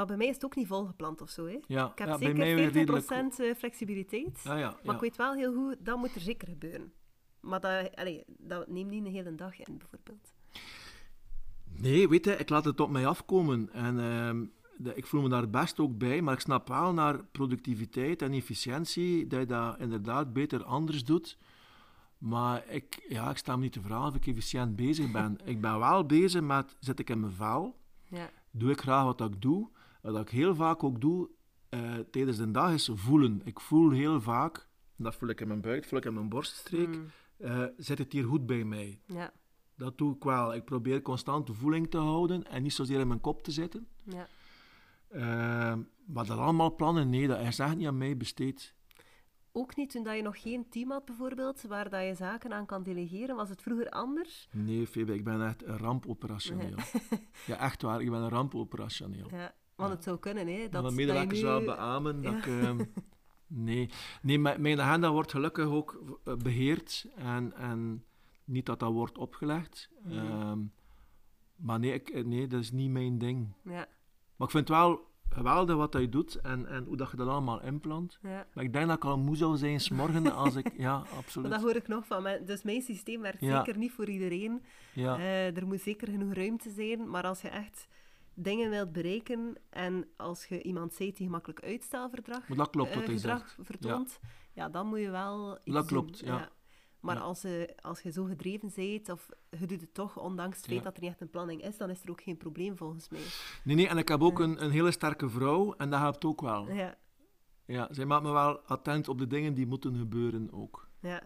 Maar 0.00 0.08
bij 0.08 0.18
mij 0.18 0.26
is 0.26 0.34
het 0.34 0.44
ook 0.44 0.56
niet 0.56 0.66
volgepland 0.66 1.20
of 1.20 1.30
zo. 1.30 1.46
Hè? 1.46 1.58
Ja, 1.66 1.90
Ik 1.90 1.98
heb 1.98 2.08
ja, 2.08 2.16
zeker 2.18 2.34
weer 2.34 2.70
40% 2.70 2.72
redelijk... 2.72 3.10
eh, 3.38 3.54
flexibiliteit. 3.56 4.40
Ja, 4.44 4.56
ja, 4.56 4.76
Maar 4.84 4.94
ik 4.94 5.00
weet 5.00 5.16
wel 5.16 5.34
heel 5.34 5.54
goed, 5.54 5.76
dat 5.78 5.98
moet 5.98 6.14
er 6.14 6.20
zeker 6.20 6.48
gebeuren. 6.48 6.92
Maar 7.40 7.60
dat, 7.60 7.96
allee, 7.96 8.24
dat 8.26 8.68
neemt 8.68 8.90
niet 8.90 9.04
een 9.06 9.12
hele 9.12 9.34
dag 9.34 9.58
in, 9.58 9.78
bijvoorbeeld. 9.78 10.32
Nee, 11.64 12.08
weet 12.08 12.24
je, 12.24 12.36
ik 12.36 12.48
laat 12.48 12.64
het 12.64 12.80
op 12.80 12.90
mij 12.90 13.06
afkomen. 13.06 13.72
En 13.72 13.98
ehm, 14.00 14.44
de- 14.76 14.94
ik 14.94 15.06
voel 15.06 15.22
me 15.22 15.28
daar 15.28 15.50
best 15.50 15.78
ook 15.78 15.98
bij, 15.98 16.22
maar 16.22 16.34
ik 16.34 16.40
snap 16.40 16.68
wel 16.68 16.92
naar 16.92 17.24
productiviteit 17.24 18.22
en 18.22 18.32
efficiëntie 18.32 19.26
dat 19.26 19.40
je 19.40 19.46
dat 19.46 19.78
inderdaad 19.78 20.32
beter 20.32 20.64
anders 20.64 21.04
doet. 21.04 21.38
Maar 22.18 22.68
ik, 22.68 23.06
ja, 23.08 23.30
ik 23.30 23.36
sta 23.36 23.56
me 23.56 23.62
niet 23.62 23.72
te 23.72 23.80
vragen 23.80 24.08
of 24.08 24.14
ik 24.14 24.26
efficiënt 24.26 24.76
bezig 24.76 25.10
ben. 25.10 25.38
ik 25.44 25.60
ben 25.60 25.78
wel 25.78 26.06
bezig 26.06 26.40
met, 26.42 26.76
zit 26.78 26.98
ik 26.98 27.10
in 27.10 27.20
mijn 27.20 27.32
vel? 27.32 27.76
Ja. 28.08 28.30
Doe 28.50 28.70
ik 28.70 28.80
graag 28.80 29.04
wat 29.04 29.20
ik 29.20 29.42
doe? 29.42 29.68
Wat 30.02 30.20
ik 30.20 30.28
heel 30.28 30.54
vaak 30.54 30.84
ook 30.84 31.00
doe 31.00 31.30
eh, 31.68 31.94
tijdens 32.10 32.36
de 32.36 32.50
dag 32.50 32.72
is 32.72 32.90
voelen. 32.94 33.40
Ik 33.44 33.60
voel 33.60 33.90
heel 33.90 34.20
vaak, 34.20 34.68
dat 34.96 35.14
voel 35.14 35.28
ik 35.28 35.40
in 35.40 35.48
mijn 35.48 35.60
buik, 35.60 35.84
voel 35.84 35.98
ik 35.98 36.04
in 36.04 36.14
mijn 36.14 36.28
borststreek, 36.28 36.88
Mm, 36.96 37.06
eh, 37.36 37.64
zit 37.76 37.98
het 37.98 38.12
hier 38.12 38.24
goed 38.24 38.46
bij 38.46 38.64
mij? 38.64 39.00
ja, 39.06 39.32
Dat 39.76 39.98
doe 39.98 40.14
ik 40.16 40.24
wel. 40.24 40.54
Ik 40.54 40.64
probeer 40.64 41.02
constant 41.02 41.48
voeling 41.52 41.90
te 41.90 41.98
houden 41.98 42.44
en 42.46 42.62
niet 42.62 42.72
zozeer 42.72 43.00
in 43.00 43.08
mijn 43.08 43.20
kop 43.20 43.42
te 43.42 43.50
zitten. 43.50 43.86
ja. 44.04 44.26
Eh, 45.08 45.78
maar 46.06 46.26
dat 46.26 46.38
allemaal 46.38 46.74
plannen, 46.74 47.08
nee, 47.10 47.26
dat 47.28 47.40
is 47.40 47.58
echt 47.58 47.76
niet 47.76 47.86
aan 47.86 47.98
mij 47.98 48.16
besteed. 48.16 48.74
Ook 49.52 49.76
niet 49.76 49.90
toen 49.90 50.02
dat 50.02 50.16
je 50.16 50.22
nog 50.22 50.40
geen 50.40 50.68
team 50.68 50.90
had, 50.90 51.04
bijvoorbeeld, 51.04 51.62
waar 51.62 51.90
dat 51.90 52.02
je 52.06 52.14
zaken 52.14 52.52
aan 52.52 52.66
kan 52.66 52.82
delegeren. 52.82 53.36
Was 53.36 53.48
het 53.48 53.62
vroeger 53.62 53.88
anders? 53.88 54.48
Nee, 54.52 54.86
Febe, 54.86 55.14
ik 55.14 55.24
ben 55.24 55.46
echt 55.46 55.64
een 55.64 55.78
rampoperationeel. 55.78 56.76
Ja, 57.46 57.58
echt 57.58 57.82
waar, 57.82 58.00
ik 58.02 58.10
ben 58.10 58.20
een 58.20 58.28
rampoperationeel. 58.28 59.26
Ja, 59.40 59.54
want 59.80 59.92
het 59.92 60.04
zou 60.04 60.18
kunnen, 60.18 60.46
hè. 60.46 60.68
Dat, 60.68 60.82
Dat 60.82 60.94
wel 60.94 61.60
nu... 61.60 61.64
beamen 61.66 62.22
dat 62.22 62.34
ik... 62.34 62.46
nee, 63.46 63.88
nee 64.22 64.38
mijn, 64.38 64.60
mijn 64.62 64.80
agenda 64.80 65.12
wordt 65.12 65.30
gelukkig 65.30 65.66
ook 65.66 66.18
eh, 66.24 66.34
beheerd 66.36 67.06
en, 67.16 67.52
en 67.56 68.04
niet 68.44 68.66
dat 68.66 68.78
dat 68.80 68.92
wordt 68.92 69.18
opgelegd. 69.18 69.90
Mhm. 70.02 70.16
Ehm, 70.18 70.58
maar 71.56 71.78
nee, 71.78 71.92
ik, 71.92 72.26
nee, 72.26 72.46
dat 72.46 72.60
is 72.60 72.70
niet 72.72 72.90
mijn 72.90 73.18
ding. 73.18 73.48
Ja, 73.64 73.86
Maar 74.36 74.46
ik 74.48 74.50
vind 74.50 74.68
het 74.68 74.76
wel 74.76 75.08
geweldig 75.28 75.76
wat 75.76 75.92
hij 75.92 76.08
doet 76.08 76.34
en, 76.34 76.66
en 76.66 76.84
hoe 76.84 76.96
dat 76.96 77.10
je 77.10 77.16
dat 77.16 77.28
allemaal 77.28 77.62
inplant. 77.62 78.18
ja. 78.22 78.46
Maar 78.54 78.64
ik 78.64 78.72
denk 78.72 78.86
dat 78.88 78.96
ik 78.96 79.04
al 79.04 79.18
moe 79.18 79.36
zou 79.36 79.56
zijn 79.56 79.80
s'morgen 79.80 80.32
als 80.34 80.54
ik... 80.54 80.72
Ja, 80.86 81.02
absoluut. 81.16 81.50
dat 81.50 81.60
hoor 81.62 81.74
ik 81.76 81.88
nog 81.88 82.06
van. 82.06 82.26
Dus 82.46 82.62
mijn 82.62 82.82
systeem 82.82 83.20
werkt 83.20 83.40
Ja. 83.40 83.56
zeker 83.64 83.78
niet 83.78 83.92
voor 83.92 84.08
iedereen. 84.08 84.62
Ja, 84.94 85.16
Eh, 85.18 85.56
er 85.56 85.66
moet 85.66 85.80
zeker 85.80 86.08
genoeg 86.08 86.32
ruimte 86.32 86.70
zijn. 86.70 87.10
Maar 87.10 87.22
als 87.24 87.40
je 87.40 87.48
echt 87.48 87.88
dingen 88.42 88.70
wilt 88.70 88.92
bereiken 88.92 89.54
en 89.70 90.08
als 90.16 90.46
je 90.46 90.62
iemand 90.62 90.94
ziet 90.94 91.16
die 91.16 91.26
gemakkelijk 91.26 91.62
uitstelverdrag 91.64 92.48
maar 92.48 92.56
dat 92.58 92.70
klopt 92.70 92.90
eh, 92.90 92.98
gedrag 92.98 93.56
vertoont, 93.60 94.18
ja. 94.52 94.68
dan 94.68 94.86
moet 94.86 95.00
je 95.00 95.10
wel 95.10 95.58
iets 95.64 95.74
Dat 95.74 95.86
klopt, 95.86 96.26
doen. 96.26 96.34
ja. 96.34 96.48
Maar 97.00 97.14
Ja. 97.16 97.20
Als, 97.20 97.42
je, 97.42 97.76
als 97.80 98.00
je 98.00 98.10
zo 98.12 98.24
gedreven 98.24 98.72
bent, 98.74 99.08
of 99.08 99.28
je 99.58 99.66
doet 99.66 99.80
het 99.80 99.94
toch, 99.94 100.18
ondanks 100.18 100.56
het 100.56 100.66
feit 100.66 100.78
Ja. 100.78 100.84
dat 100.84 100.94
er 100.96 101.00
niet 101.02 101.10
echt 101.10 101.20
een 101.20 101.30
planning 101.30 101.62
is, 101.64 101.76
dan 101.76 101.90
is 101.90 102.02
er 102.02 102.10
ook 102.10 102.22
geen 102.22 102.36
probleem 102.36 102.76
volgens 102.76 103.08
mij. 103.08 103.20
Nee, 103.64 103.76
nee, 103.76 103.88
en 103.88 103.98
ik 103.98 104.08
heb 104.08 104.22
ook 104.22 104.38
een, 104.38 104.64
een 104.64 104.70
hele 104.70 104.90
sterke 104.90 105.28
vrouw 105.30 105.74
en 105.74 105.90
dat 105.90 106.00
helpt 106.00 106.24
ook 106.24 106.40
wel. 106.40 106.70
Ja, 106.72 106.94
Ja, 107.66 107.88
zij 107.90 108.04
maakt 108.04 108.22
me 108.22 108.30
wel 108.32 108.58
attent 108.60 109.08
op 109.08 109.18
de 109.18 109.26
dingen 109.26 109.54
die 109.54 109.66
moeten 109.66 109.96
gebeuren 109.96 110.52
ook. 110.52 110.88
ja. 111.00 111.22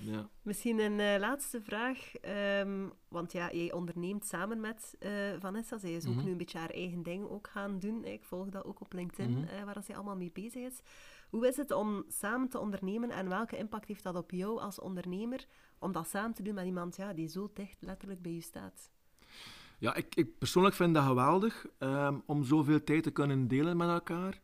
Ja. 0.00 0.28
Misschien 0.42 0.78
een 0.78 1.00
eh, 1.00 1.18
laatste 1.18 1.60
vraag. 1.62 2.14
ehm, 2.14 2.88
want 3.08 3.32
ja, 3.32 3.52
jij 3.52 3.72
onderneemt 3.72 4.26
samen 4.26 4.60
met 4.60 4.94
eh, 4.98 5.10
Vanessa. 5.38 5.78
Zij 5.78 5.92
is 5.92 6.06
ook 6.06 6.14
Mhm. 6.14 6.24
nu 6.24 6.30
een 6.30 6.36
beetje 6.36 6.58
haar 6.58 6.70
eigen 6.70 7.02
ding 7.02 7.28
ook 7.28 7.48
gaan 7.48 7.78
doen. 7.78 8.04
Ik 8.04 8.24
volg 8.24 8.48
dat 8.48 8.64
ook 8.64 8.80
op 8.80 8.92
LinkedIn, 8.92 9.30
Mhm. 9.38 9.44
eh, 9.48 9.64
waar 9.64 9.82
zij 9.82 9.94
allemaal 9.94 10.16
mee 10.16 10.30
bezig 10.32 10.62
is. 10.62 10.80
Hoe 11.30 11.46
is 11.48 11.56
het 11.56 11.70
om 11.70 12.04
samen 12.08 12.48
te 12.48 12.58
ondernemen 12.58 13.10
en 13.10 13.28
welke 13.28 13.56
impact 13.56 13.88
heeft 13.88 14.02
dat 14.02 14.16
op 14.16 14.30
jou 14.30 14.60
als 14.60 14.80
ondernemer 14.80 15.46
om 15.78 15.92
dat 15.92 16.08
samen 16.08 16.34
te 16.34 16.42
doen 16.42 16.54
met 16.54 16.64
iemand 16.66 16.96
ja, 16.96 17.12
die 17.12 17.28
zo 17.28 17.50
dicht 17.54 17.76
letterlijk 17.82 18.22
bij 18.22 18.32
je 18.32 18.40
staat? 18.40 18.90
Ja, 19.78 19.94
ik, 19.94 20.14
ik 20.14 20.38
persoonlijk 20.38 20.74
vind 20.74 20.94
dat 20.94 21.04
geweldig 21.04 21.66
ehm, 21.78 22.18
om 22.26 22.44
zoveel 22.44 22.84
tijd 22.84 23.02
te 23.02 23.10
kunnen 23.10 23.48
delen 23.48 23.76
met 23.76 23.88
elkaar. 23.88 24.40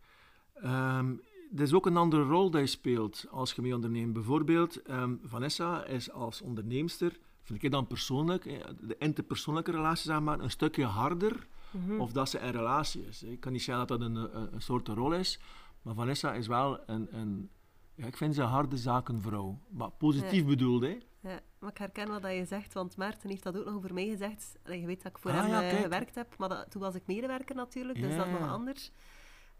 Ehm 0.54 1.14
er 1.56 1.62
is 1.62 1.72
ook 1.72 1.86
een 1.86 1.96
andere 1.96 2.22
rol 2.22 2.50
die 2.50 2.60
je 2.60 2.66
speelt 2.66 3.26
als 3.30 3.52
je 3.52 3.62
mee 3.62 3.74
onderneemt. 3.74 4.12
Bijvoorbeeld, 4.12 4.82
ehm, 4.82 5.14
Vanessa 5.22 5.84
is 5.84 6.10
als 6.10 6.40
onderneemster, 6.40 7.18
vind 7.42 7.62
ik 7.62 7.70
dan 7.70 7.86
persoonlijk, 7.86 8.46
eh, 8.46 8.58
de 8.80 8.96
interpersoonlijke 8.98 9.70
relatie 9.70 10.10
zeg 10.10 10.20
maar, 10.20 10.40
een 10.40 10.50
stukje 10.50 10.84
harder 10.84 11.46
Mhm. 11.70 12.00
of 12.00 12.12
dat 12.12 12.28
ze 12.28 12.38
in 12.38 12.50
relatie 12.50 13.06
is. 13.06 13.22
Ik 13.22 13.40
kan 13.40 13.52
niet 13.52 13.62
zeggen 13.62 13.86
dat 13.86 13.98
dat 13.98 14.08
een, 14.08 14.16
een, 14.16 14.54
een 14.54 14.62
soort 14.62 14.88
rol 14.88 15.12
is, 15.12 15.40
maar 15.82 15.94
Vanessa 15.94 16.32
is 16.34 16.46
wel 16.46 16.78
een, 16.86 17.08
een 17.16 17.50
ja, 17.94 18.06
ik 18.06 18.16
vind 18.16 18.34
ze 18.34 18.42
een 18.42 18.48
harde 18.48 18.76
zakenvrouw. 18.76 19.58
Maar 19.68 19.90
positief 19.90 20.44
bedoeld, 20.46 20.82
hè. 20.82 20.98
Ja, 21.20 21.40
maar 21.58 21.70
ik 21.70 21.78
herken 21.78 22.08
wat 22.20 22.22
je 22.32 22.44
zegt, 22.44 22.72
want 22.72 22.96
Maarten 22.96 23.30
heeft 23.30 23.42
dat 23.42 23.56
ook 23.58 23.64
nog 23.64 23.74
over 23.74 23.94
mij 23.94 24.06
gezegd. 24.08 24.52
Je 24.64 24.86
weet 24.86 25.02
dat 25.02 25.12
ik 25.12 25.18
voor 25.18 25.30
Ah, 25.30 25.36
hem 25.40 25.48
ja, 25.48 25.62
eh, 25.62 25.80
gewerkt 25.80 26.14
heb, 26.14 26.34
maar 26.38 26.48
dat, 26.48 26.70
toen 26.70 26.80
was 26.80 26.94
ik 26.94 27.06
medewerker 27.06 27.54
natuurlijk, 27.54 28.00
dus 28.00 28.16
dat 28.16 28.26
is 28.26 28.32
nog 28.32 28.48
anders. 28.48 28.92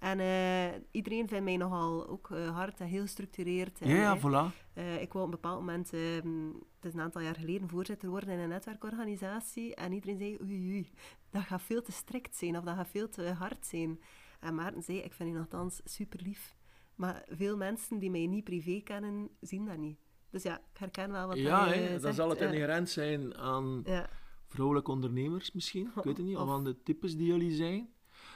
En 0.01 0.21
eh, 0.21 0.81
iedereen 0.91 1.29
vindt 1.29 1.45
mij 1.45 1.57
nogal 1.57 2.09
ook 2.09 2.31
eh, 2.31 2.55
hard 2.57 2.81
en 2.81 2.87
heel 2.87 3.01
gestructureerd. 3.03 3.81
En, 3.81 3.89
Ja, 3.89 3.95
ja, 3.97 4.15
eh, 4.15 4.21
voilà. 4.21 5.01
ik 5.01 5.13
wou 5.13 5.25
op 5.27 5.33
een 5.35 5.41
bepaald 5.41 5.59
moment, 5.59 5.93
ehm, 5.93 6.47
het 6.77 6.85
is 6.85 6.95
een 6.95 7.01
aantal 7.01 7.21
jaar 7.21 7.35
geleden, 7.35 7.69
voorzitter 7.69 8.09
worden 8.09 8.29
in 8.29 8.39
een 8.39 8.49
netwerkorganisatie. 8.49 9.75
En 9.75 9.93
iedereen 9.93 10.19
zei, 10.19 10.39
oei, 10.43 10.69
oei, 10.71 10.91
dat 11.31 11.43
gaat 11.43 11.63
veel 11.63 11.83
te 11.83 11.93
strikt 11.93 12.37
zijn 12.37 12.57
of 12.59 12.65
dat 12.65 12.75
gaat 12.77 12.89
veel 12.89 13.09
te 13.09 13.23
hard 13.33 13.67
zijn. 13.67 14.01
En 14.41 14.55
Maarten 14.55 14.83
zei, 14.83 14.99
ik 14.99 15.13
vind 15.13 15.29
u 15.29 15.33
nogthans 15.33 15.81
super 15.85 16.21
lief. 16.23 16.55
Maar 16.95 17.25
veel 17.29 17.57
mensen 17.57 17.99
die 17.99 18.11
mij 18.11 18.27
niet 18.27 18.45
privé 18.45 18.81
kennen, 18.85 19.29
zien 19.41 19.65
dat 19.67 19.77
niet. 19.77 19.99
Dus 20.31 20.43
ja, 20.43 20.59
ik 20.59 20.79
herken 20.79 21.11
wel 21.13 21.27
wat 21.27 21.39
Ja, 21.39 21.67
hij, 21.67 21.89
dan 21.91 22.01
zegt. 22.01 22.15
zal 22.15 22.29
het 22.29 22.39
Ja. 22.39 22.47
inherent 22.47 22.91
zijn 22.91 23.37
aan 23.37 23.83
Ja, 23.85 24.09
vrouwelijke 24.47 24.91
ondernemers 24.91 25.53
misschien. 25.53 25.87
Ik 25.97 26.05
weet 26.05 26.17
het 26.17 26.27
niet, 26.27 26.37
of, 26.37 26.43
Of- 26.43 26.51
aan 26.51 26.65
de 26.65 26.83
types 26.83 27.17
die 27.17 27.27
jullie 27.27 27.53
zijn. 27.53 27.89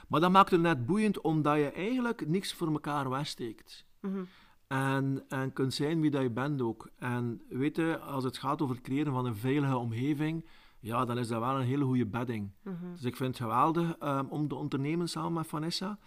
Maar 0.09 0.21
dat 0.21 0.31
maakt 0.31 0.51
het 0.51 0.61
net 0.61 0.87
boeiend, 0.87 1.21
omdat 1.21 1.57
je 1.57 1.71
eigenlijk 1.71 2.27
niks 2.29 2.55
voor 2.55 2.73
elkaar 2.73 3.11
wegsteekt. 3.11 3.87
mhm, 4.01 4.23
En, 4.67 5.25
en 5.29 5.53
kunt 5.53 5.75
zijn 5.75 6.01
wie 6.01 6.11
dat 6.11 6.23
je 6.23 6.31
bent 6.31 6.63
ook. 6.63 6.89
En 6.99 7.43
weet 7.49 7.77
je, 7.77 7.99
als 7.99 8.25
het 8.25 8.39
gaat 8.39 8.63
over 8.63 8.75
het 8.75 8.85
creëren 8.85 9.13
van 9.13 9.27
een 9.27 9.37
veilige 9.37 9.77
omgeving, 9.77 10.45
ja, 10.81 11.05
dan 11.05 11.19
is 11.19 11.29
dat 11.29 11.41
wel 11.41 11.55
een 11.57 11.67
hele 11.67 11.85
goede 11.85 12.07
bedding. 12.07 12.51
mhm. 12.63 12.93
Dus 12.93 13.05
ik 13.05 13.17
vind 13.17 13.29
het 13.39 13.43
geweldig 13.47 13.97
ehm, 13.99 14.27
om 14.29 14.49
te 14.49 14.55
ondernemen 14.55 15.09
samen 15.09 15.33
met 15.33 15.47
Vanessa. 15.47 15.99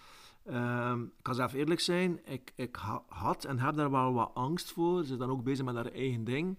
Ehm, 0.45 1.01
ik 1.03 1.09
kan 1.21 1.35
zelf 1.35 1.53
eerlijk 1.53 1.79
zijn, 1.79 2.19
ik, 2.25 2.51
ik 2.55 2.75
ha- 2.75 3.03
had 3.07 3.43
en 3.45 3.59
heb 3.59 3.75
daar 3.75 3.91
wel 3.91 4.13
wat 4.13 4.31
angst 4.33 4.71
voor. 4.71 5.03
Ze 5.05 5.11
is 5.13 5.17
dan 5.19 5.29
ook 5.29 5.43
bezig 5.43 5.65
met 5.65 5.75
haar 5.75 5.91
eigen 5.91 6.23
ding. 6.23 6.57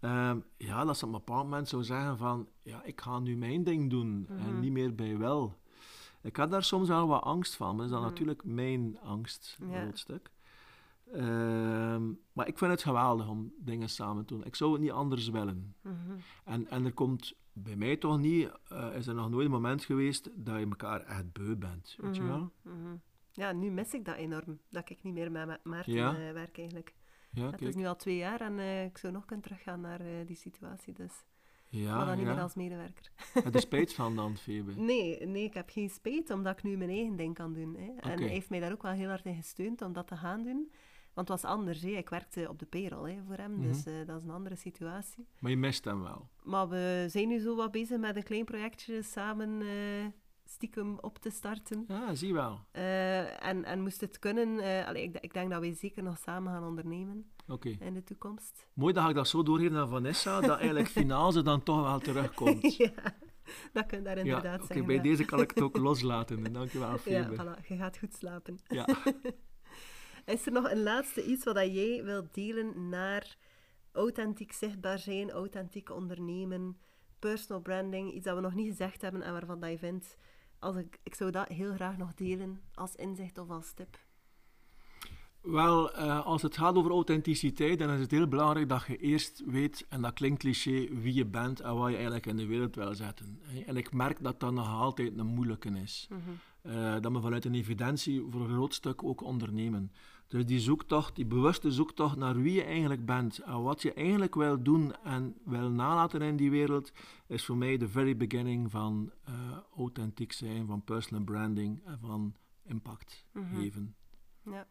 Ehm, 0.00 0.38
ja, 0.56 0.84
dat 0.84 0.98
ze 0.98 1.06
op 1.06 1.12
een 1.12 1.18
bepaald 1.18 1.44
moment 1.44 1.68
zou 1.68 1.84
zeggen 1.84 2.18
van, 2.18 2.48
ja, 2.62 2.82
ik 2.84 3.00
ga 3.00 3.18
nu 3.18 3.36
mijn 3.36 3.64
ding 3.64 3.90
doen 3.90 4.26
en 4.28 4.50
Mhm. 4.52 4.60
niet 4.60 4.72
meer 4.72 4.94
bij 4.94 5.18
wel. 5.18 5.60
Ik 6.22 6.36
had 6.36 6.50
daar 6.50 6.64
soms 6.64 6.88
wel 6.88 7.06
wat 7.06 7.22
angst 7.22 7.54
van, 7.56 7.66
maar 7.68 7.76
dat 7.76 7.84
is 7.84 7.90
dan 7.90 8.00
Mhm. 8.00 8.08
natuurlijk 8.10 8.44
mijn 8.44 8.98
angst, 9.00 9.56
een 9.60 9.70
Ja. 9.70 9.90
stuk. 9.94 10.30
Ehm, 11.12 12.12
maar 12.32 12.46
ik 12.48 12.58
vind 12.58 12.70
het 12.70 12.82
geweldig 12.82 13.28
om 13.28 13.52
dingen 13.58 13.88
samen 13.88 14.24
te 14.24 14.34
doen. 14.34 14.44
Ik 14.44 14.54
zou 14.54 14.72
het 14.72 14.80
niet 14.80 14.90
anders 14.90 15.28
willen. 15.28 15.74
Mhm. 15.80 15.94
En, 16.44 16.68
en 16.68 16.84
er 16.84 16.92
komt 16.92 17.32
bij 17.52 17.76
mij 17.76 17.96
toch 17.96 18.18
niet, 18.18 18.50
eh, 18.68 18.94
is 18.96 19.06
er 19.06 19.14
nog 19.14 19.30
nooit 19.30 19.44
een 19.44 19.50
moment 19.50 19.84
geweest 19.84 20.30
dat 20.34 20.58
je 20.58 20.64
elkaar 20.66 21.00
echt 21.00 21.32
beu 21.32 21.56
bent. 21.56 21.96
Weet 22.00 22.16
je 22.16 22.22
Mhm, 22.22 22.30
wel? 22.32 22.50
mhm. 22.62 22.94
Ja, 23.32 23.52
nu 23.52 23.70
mis 23.70 23.94
ik 23.94 24.04
dat 24.04 24.16
enorm. 24.16 24.58
Dat 24.70 24.90
ik 24.90 25.02
niet 25.02 25.14
meer 25.14 25.30
met 25.32 25.46
Ma- 25.46 25.58
Maarten 25.62 25.92
Ja? 25.92 26.08
eh, 26.16 26.32
werk 26.32 26.58
eigenlijk. 26.58 26.94
Ja, 27.30 27.50
het 27.50 27.62
is 27.62 27.74
nu 27.74 27.86
al 27.86 27.96
twee 27.96 28.16
jaar 28.16 28.40
en 28.40 28.58
eh, 28.58 28.84
ik 28.84 28.98
zou 28.98 29.12
nog 29.12 29.24
kunnen 29.24 29.44
teruggaan 29.44 29.80
naar 29.80 30.00
die 30.26 30.36
situatie. 30.36 30.92
Dus. 30.94 31.24
Maar 31.72 31.80
Ja, 31.82 32.04
dan 32.04 32.16
niet 32.16 32.26
meer 32.26 32.40
als 32.40 32.54
medewerker. 32.54 33.10
Heb 33.32 33.54
je 33.54 33.60
spijt 33.70 33.94
van 33.94 34.16
dan, 34.16 34.36
Febe? 34.36 34.72
Nee, 34.76 35.26
nee, 35.26 35.44
ik 35.44 35.54
heb 35.54 35.70
geen 35.70 35.90
spijt, 35.90 36.30
omdat 36.30 36.56
ik 36.58 36.62
nu 36.64 36.76
mijn 36.76 36.90
eigen 36.90 37.16
ding 37.16 37.34
kan 37.34 37.52
doen. 37.52 37.76
Hè. 37.78 38.10
En 38.10 38.18
hij 38.18 38.28
heeft 38.28 38.50
mij 38.50 38.60
daar 38.60 38.72
ook 38.72 38.82
wel 38.82 38.92
heel 38.92 39.08
hard 39.08 39.24
in 39.24 39.34
gesteund 39.36 39.82
om 39.82 39.92
dat 39.92 40.06
te 40.06 40.16
gaan 40.16 40.42
doen. 40.42 40.72
Want 41.14 41.28
het 41.28 41.40
was 41.42 41.50
anders. 41.50 41.82
Hè. 41.82 41.88
Ik 41.88 42.08
werkte 42.08 42.48
op 42.48 42.58
de 42.58 42.66
payroll 42.66 43.10
hè, 43.12 43.18
voor 43.26 43.36
hem, 43.36 43.60
dus 43.60 43.84
Mhm. 43.84 43.94
eh, 44.00 44.06
dat 44.06 44.18
is 44.18 44.24
een 44.24 44.30
andere 44.30 44.56
situatie. 44.56 45.26
Maar 45.38 45.50
je 45.50 45.56
mist 45.56 45.84
hem 45.84 46.02
wel. 46.02 46.28
Maar 46.42 46.68
we 46.68 47.06
zijn 47.08 47.28
nu 47.28 47.38
zo 47.38 47.56
wat 47.56 47.70
bezig 47.70 47.98
met 47.98 48.16
een 48.16 48.22
klein 48.22 48.44
projectje 48.44 49.02
samen 49.02 49.60
eh, 49.62 50.06
stiekem 50.52 50.98
op 51.00 51.18
te 51.18 51.30
starten. 51.30 51.84
Ja, 51.88 52.14
zie 52.14 52.32
wel. 52.32 52.60
Eh, 52.72 53.46
en, 53.46 53.64
en 53.64 53.80
moest 53.80 54.00
het 54.00 54.18
kunnen, 54.18 54.48
allee, 54.86 55.02
ik, 55.02 55.16
ik 55.20 55.32
denk 55.34 55.50
dat 55.50 55.60
wij 55.60 55.74
zeker 55.74 56.02
nog 56.02 56.18
samen 56.18 56.52
gaan 56.52 56.64
ondernemen 56.64 57.32
Oké. 57.48 57.76
in 57.80 57.94
de 57.94 58.04
toekomst. 58.04 58.66
Mooi 58.74 58.92
dat 58.92 59.08
ik 59.08 59.14
dat 59.14 59.28
zo 59.28 59.42
doorgeef 59.42 59.70
naar 59.70 59.88
Vanessa, 59.88 60.40
dat 60.40 60.56
eigenlijk 60.58 60.88
finaal 60.98 61.32
ze 61.32 61.42
dan 61.42 61.62
toch 61.62 61.80
wel 61.82 61.98
terugkomt. 61.98 62.76
ja, 62.76 62.92
dat 63.72 63.90
je 63.90 64.02
daar 64.02 64.16
Ja, 64.16 64.22
inderdaad 64.24 64.56
oké, 64.58 64.66
zeggen. 64.66 64.86
bij 64.86 64.94
ja. 64.96 65.02
deze 65.02 65.24
kan 65.24 65.40
ik 65.40 65.50
het 65.50 65.60
ook 65.62 65.76
loslaten. 65.88 66.52
Dankjewel, 66.52 66.90
Ja, 66.90 66.98
Febe. 66.98 67.34
voilà, 67.34 67.66
je 67.66 67.76
gaat 67.76 67.98
goed 67.98 68.14
slapen. 68.14 68.58
Ja. 68.68 68.86
Is 70.24 70.46
er 70.46 70.52
nog 70.52 70.70
een 70.70 70.82
laatste 70.82 71.24
iets 71.24 71.44
wat 71.44 71.56
jij 71.56 72.04
wilt 72.04 72.34
delen 72.34 72.88
naar 72.88 73.36
authentiek 73.92 74.52
zichtbaar 74.52 74.98
zijn, 74.98 75.30
authentiek 75.30 75.90
ondernemen, 75.90 76.76
personal 77.18 77.62
branding, 77.62 78.12
iets 78.12 78.24
dat 78.24 78.34
we 78.34 78.40
nog 78.40 78.54
niet 78.54 78.68
gezegd 78.68 79.02
hebben 79.02 79.22
en 79.22 79.32
waarvan 79.32 79.60
dat 79.60 79.70
je 79.70 79.78
vindt 79.78 80.16
als 80.62 80.76
ik, 80.76 80.98
ik 81.02 81.14
zou 81.14 81.30
dat 81.30 81.48
heel 81.48 81.74
graag 81.74 81.96
nog 81.96 82.14
delen 82.14 82.60
als 82.74 82.94
inzicht 82.94 83.38
of 83.38 83.50
als 83.50 83.72
tip. 83.72 83.98
Wel, 85.40 85.98
uh, 85.98 86.26
als 86.26 86.42
het 86.42 86.56
gaat 86.56 86.74
over 86.74 86.90
authenticiteit, 86.90 87.78
dan 87.78 87.90
is 87.90 88.00
het 88.00 88.10
heel 88.10 88.28
belangrijk 88.28 88.68
dat 88.68 88.84
je 88.86 88.96
eerst 88.96 89.42
weet, 89.46 89.86
en 89.88 90.02
dat 90.02 90.12
klinkt 90.12 90.38
cliché, 90.38 90.88
wie 90.94 91.14
je 91.14 91.26
bent 91.26 91.60
en 91.60 91.74
wat 91.74 91.88
je 91.88 91.94
eigenlijk 91.94 92.26
in 92.26 92.36
de 92.36 92.46
wereld 92.46 92.74
wil 92.74 92.94
zetten. 92.94 93.40
En 93.66 93.76
ik 93.76 93.92
merk 93.92 94.22
dat 94.22 94.40
dat 94.40 94.52
nog 94.52 94.68
altijd 94.68 95.18
een 95.18 95.26
moeilijke 95.26 95.68
is. 95.68 96.08
Mm 96.10 96.22
-hmm. 96.24 97.00
dat 97.00 97.12
we 97.12 97.20
vanuit 97.20 97.44
een 97.44 97.54
evidentie 97.54 98.26
voor 98.30 98.40
een 98.40 98.54
groot 98.54 98.74
stuk 98.74 99.04
ook 99.04 99.20
ondernemen. 99.20 99.92
Dus 100.32 100.46
die 100.46 100.60
zoektocht, 100.60 101.16
die 101.16 101.26
bewuste 101.26 101.70
zoektocht 101.70 102.16
naar 102.16 102.40
wie 102.40 102.52
je 102.52 102.64
eigenlijk 102.64 103.04
bent 103.06 103.38
en 103.38 103.62
wat 103.62 103.82
je 103.82 103.92
eigenlijk 103.92 104.34
wil 104.34 104.62
doen 104.62 104.94
en 105.04 105.36
wil 105.44 105.70
nalaten 105.70 106.22
in 106.22 106.36
die 106.36 106.50
wereld, 106.50 106.92
is 107.26 107.44
voor 107.44 107.56
mij 107.56 107.76
de 107.76 107.88
very 107.88 108.16
beginning 108.16 108.70
van 108.70 109.12
uh, 109.28 109.58
authentiek 109.76 110.32
zijn, 110.32 110.66
van 110.66 110.84
personal 110.84 111.24
branding 111.24 111.84
en 111.84 111.98
van 111.98 112.34
impact 112.62 113.26
mm 113.32 113.44
-hmm. 113.44 113.60
geven. 113.60 113.94
Ja. 114.44 114.66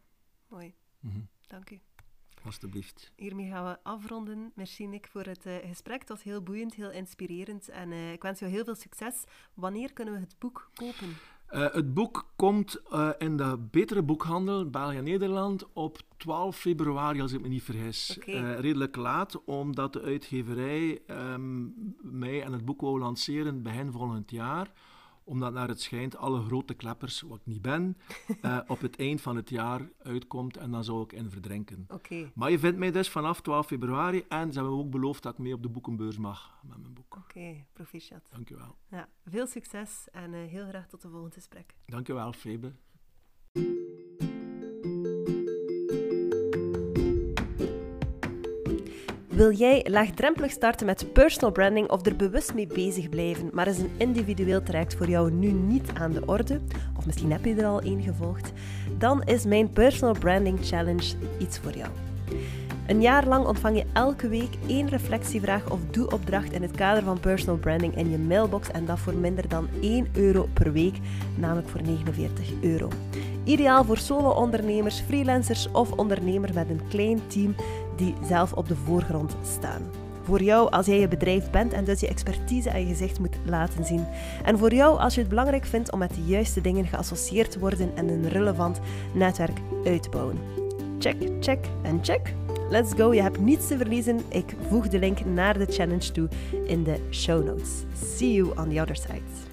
Mooi. 0.48 0.74
Mm 1.00 1.12
-hmm. 1.12 1.28
Dank 1.48 1.70
u. 1.70 1.80
Alsjeblieft. 2.44 3.12
Hiermee 3.16 3.50
gaan 3.50 3.66
we 3.66 3.84
afronden. 3.84 4.52
Merci 4.56 4.88
Nick 4.88 5.08
voor 5.08 5.24
het 5.24 5.46
uh, 5.46 5.56
gesprek. 5.56 6.00
Het 6.00 6.10
was 6.10 6.24
heel 6.24 6.42
boeiend, 6.42 6.74
heel 6.74 6.92
inspirerend. 6.92 7.70
En 7.70 7.92
uh, 7.92 8.12
ik 8.12 8.22
wens 8.22 8.40
jou 8.40 8.52
heel 8.52 8.64
veel 8.64 8.76
succes. 8.76 9.24
Wanneer 9.54 9.94
kunnen 9.94 10.14
we 10.14 10.20
het 10.20 10.36
boek 10.40 10.70
kopen? 10.74 11.16
Uh, 11.54 11.74
het 11.74 11.94
boek 11.94 12.32
komt 12.36 12.82
in 13.18 13.38
de 13.38 13.58
betere 13.72 14.02
boekhandel 14.02 14.70
België-Nederland 14.70 15.74
op 15.74 15.98
12 16.18 16.58
februari, 16.58 17.22
als 17.22 17.32
ik 17.32 17.42
me 17.42 17.48
niet 17.48 17.64
vergis. 17.64 18.18
Okay. 18.18 18.56
redelijk 18.56 18.96
laat, 18.96 19.44
omdat 19.44 19.94
de 19.94 20.02
uitgeverij 20.02 21.02
um, 21.08 21.74
mij 22.02 22.44
en 22.44 22.54
het 22.54 22.66
boek 22.66 22.82
wou 22.82 23.00
lanceren 23.00 23.64
begin 23.64 23.92
volgend 23.92 24.32
jaar 24.32 24.72
omdat 25.32 25.54
naar 25.54 25.68
het 25.68 25.82
schijnt 25.82 26.18
alle 26.18 26.42
grote 26.42 26.74
kleppers, 26.74 27.22
wat 27.22 27.38
ik 27.38 27.46
niet 27.46 27.62
ben, 27.62 27.98
uh, 28.42 28.60
op 28.68 28.82
het 28.82 28.96
eind 28.96 29.22
van 29.22 29.36
het 29.36 29.50
jaar 29.50 29.90
uitkomt 30.04 30.58
en 30.58 30.72
dan 30.72 30.84
zou 30.84 31.04
ik 31.04 31.14
in 31.14 31.30
verdrinken. 31.30 31.86
Okay. 31.90 32.32
Maar 32.36 32.52
je 32.52 32.60
vindt 32.60 32.78
mij 32.78 32.92
dus 32.92 33.10
vanaf 33.10 33.42
12 33.42 33.68
februari 33.68 34.26
en 34.28 34.54
ze 34.54 34.60
hebben 34.60 34.78
ook 34.78 34.90
beloofd 34.90 35.24
dat 35.24 35.34
ik 35.34 35.40
mee 35.40 35.54
op 35.54 35.62
de 35.62 35.70
boekenbeurs 35.70 36.18
mag 36.18 36.60
met 36.64 36.78
mijn 36.78 36.94
boek. 36.94 37.16
Oké, 37.16 37.24
okay, 37.24 37.66
proficiat. 37.74 38.30
Dankjewel. 38.32 38.76
Ja, 38.88 39.10
veel 39.26 39.48
succes 39.48 40.08
en 40.12 40.34
uh, 40.34 40.50
heel 40.50 40.68
graag 40.68 40.88
tot 40.88 41.02
de 41.02 41.10
volgende 41.10 41.36
gesprek. 41.36 41.76
Dankjewel, 41.86 42.34
Febe. 42.34 42.74
Wil 49.42 49.52
jij 49.52 49.86
laagdrempelig 49.90 50.52
starten 50.52 50.86
met 50.86 51.14
personal 51.14 51.52
branding 51.52 51.90
of 51.90 52.06
er 52.06 52.16
bewust 52.16 52.54
mee 52.54 52.68
bezig 52.68 53.10
blijven, 53.10 53.50
maar 53.54 53.68
is 53.68 53.78
een 53.78 53.92
individueel 53.98 54.64
traject 54.64 54.96
voor 54.96 55.10
jou 55.10 55.32
nu 55.32 55.52
niet 55.52 55.90
aan 55.94 56.12
de 56.12 56.26
orde, 56.26 56.60
of 56.98 57.06
misschien 57.06 57.32
heb 57.32 57.46
je 57.46 57.56
er 57.56 57.66
al 57.66 57.82
één 57.82 58.02
gevolgd, 58.02 58.52
dan 58.98 59.24
is 59.24 59.46
mijn 59.46 59.70
Personal 59.70 60.16
Branding 60.20 60.60
Challenge 60.62 61.14
iets 61.38 61.60
voor 61.60 61.72
jou. 61.72 61.90
Een 62.88 63.02
jaar 63.02 63.28
lang 63.28 63.46
ontvang 63.46 63.78
je 63.78 63.86
elke 63.94 64.28
week 64.28 64.54
één 64.68 64.90
reflectievraag 64.90 65.72
of 65.72 65.80
doe-opdracht 65.92 66.52
in 66.52 66.62
het 66.62 66.72
kader 66.72 67.04
van 67.04 67.20
personal 67.20 67.58
branding 67.58 67.96
in 67.96 68.10
je 68.10 68.18
mailbox 68.18 68.72
en 68.72 68.86
dat 68.86 69.00
voor 69.00 69.16
minder 69.16 69.48
dan 69.48 69.68
1 69.82 70.08
euro 70.14 70.48
per 70.54 70.72
week, 70.72 70.96
namelijk 71.38 71.70
voor 71.70 71.82
49 71.82 72.52
euro. 72.62 72.88
Ideaal 73.44 73.84
voor 73.84 73.98
solo-ondernemers, 73.98 75.00
freelancers 75.00 75.72
of 75.72 75.92
ondernemers 75.92 76.52
met 76.52 76.70
een 76.70 76.82
klein 76.90 77.28
team 77.28 77.56
die 78.02 78.14
zelf 78.28 78.54
op 78.54 78.68
de 78.68 78.76
voorgrond 78.76 79.36
staan. 79.44 79.82
Voor 80.24 80.42
jou 80.42 80.72
als 80.72 80.86
jij 80.86 81.00
je 81.00 81.08
bedrijf 81.08 81.50
bent 81.50 81.74
en 81.74 81.86
dus 81.86 82.00
je 82.00 82.08
expertise 82.08 82.70
en 82.70 82.80
je 82.80 82.88
gezicht 82.88 83.20
moet 83.20 83.36
laten 83.46 83.86
zien. 83.86 84.06
En 84.44 84.58
voor 84.58 84.74
jou 84.74 85.00
als 85.00 85.14
je 85.14 85.20
het 85.20 85.30
belangrijk 85.30 85.66
vindt 85.66 85.92
om 85.92 86.00
met 86.00 86.16
de 86.16 86.24
juiste 86.24 86.62
dingen 86.62 86.86
geassocieerd 86.86 87.52
te 87.52 87.60
worden 87.60 87.92
en 87.96 88.10
een 88.10 88.30
relevant 88.30 88.80
netwerk 89.14 89.60
uit 89.86 90.04
te 90.04 90.10
bouwen. 90.10 90.38
Check, 91.00 91.16
check 91.40 91.66
en 91.82 92.00
check. 92.02 92.34
Let's 92.70 92.94
go, 92.94 93.14
je 93.14 93.22
hebt 93.22 93.40
niets 93.40 93.68
te 93.68 93.78
verliezen. 93.78 94.20
Ik 94.30 94.56
voeg 94.68 94.88
de 94.88 95.00
link 95.00 95.26
naar 95.26 95.58
de 95.58 95.66
challenge 95.70 96.12
toe 96.12 96.30
in 96.66 96.84
de 96.84 96.98
show 97.10 97.46
notes. 97.46 97.70
See 98.16 98.34
you 98.34 98.58
on 98.58 98.70
the 98.70 98.82
other 98.82 98.96
side. 98.96 99.51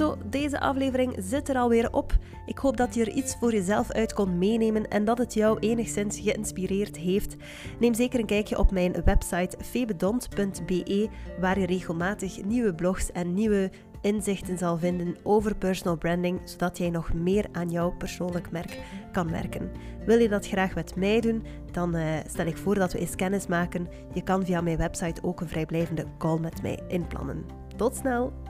Zo, 0.00 0.16
deze 0.24 0.60
aflevering 0.60 1.16
zit 1.18 1.48
er 1.48 1.56
alweer 1.56 1.92
op. 1.92 2.12
Ik 2.46 2.58
hoop 2.58 2.76
dat 2.76 2.94
je 2.94 3.00
er 3.00 3.12
iets 3.12 3.36
voor 3.36 3.52
jezelf 3.52 3.90
uit 3.90 4.12
kon 4.12 4.38
meenemen 4.38 4.88
en 4.88 5.04
dat 5.04 5.18
het 5.18 5.34
jou 5.34 5.58
enigszins 5.58 6.20
geïnspireerd 6.20 6.96
heeft. 6.96 7.36
Neem 7.80 7.94
zeker 7.94 8.20
een 8.20 8.26
kijkje 8.26 8.58
op 8.58 8.70
mijn 8.70 9.04
website 9.04 9.56
febedont.be, 9.64 11.08
waar 11.40 11.58
je 11.58 11.66
regelmatig 11.66 12.44
nieuwe 12.44 12.74
blogs 12.74 13.12
en 13.12 13.34
nieuwe 13.34 13.70
inzichten 14.00 14.58
zal 14.58 14.78
vinden 14.78 15.16
over 15.22 15.56
personal 15.56 15.96
branding, 15.96 16.40
zodat 16.44 16.78
jij 16.78 16.90
nog 16.90 17.12
meer 17.12 17.46
aan 17.52 17.70
jouw 17.70 17.90
persoonlijk 17.96 18.50
merk 18.50 18.78
kan 19.12 19.30
werken. 19.30 19.70
Wil 20.06 20.18
je 20.18 20.28
dat 20.28 20.48
graag 20.48 20.74
met 20.74 20.96
mij 20.96 21.20
doen, 21.20 21.44
dan 21.72 21.96
uh, 21.96 22.02
stel 22.26 22.46
ik 22.46 22.56
voor 22.56 22.74
dat 22.74 22.92
we 22.92 22.98
eens 22.98 23.16
kennis 23.16 23.46
maken. 23.46 23.88
Je 24.14 24.22
kan 24.22 24.44
via 24.44 24.60
mijn 24.60 24.76
website 24.76 25.22
ook 25.22 25.40
een 25.40 25.48
vrijblijvende 25.48 26.04
call 26.18 26.38
met 26.38 26.62
mij 26.62 26.80
inplannen. 26.88 27.44
Tot 27.76 27.96
snel! 27.96 28.49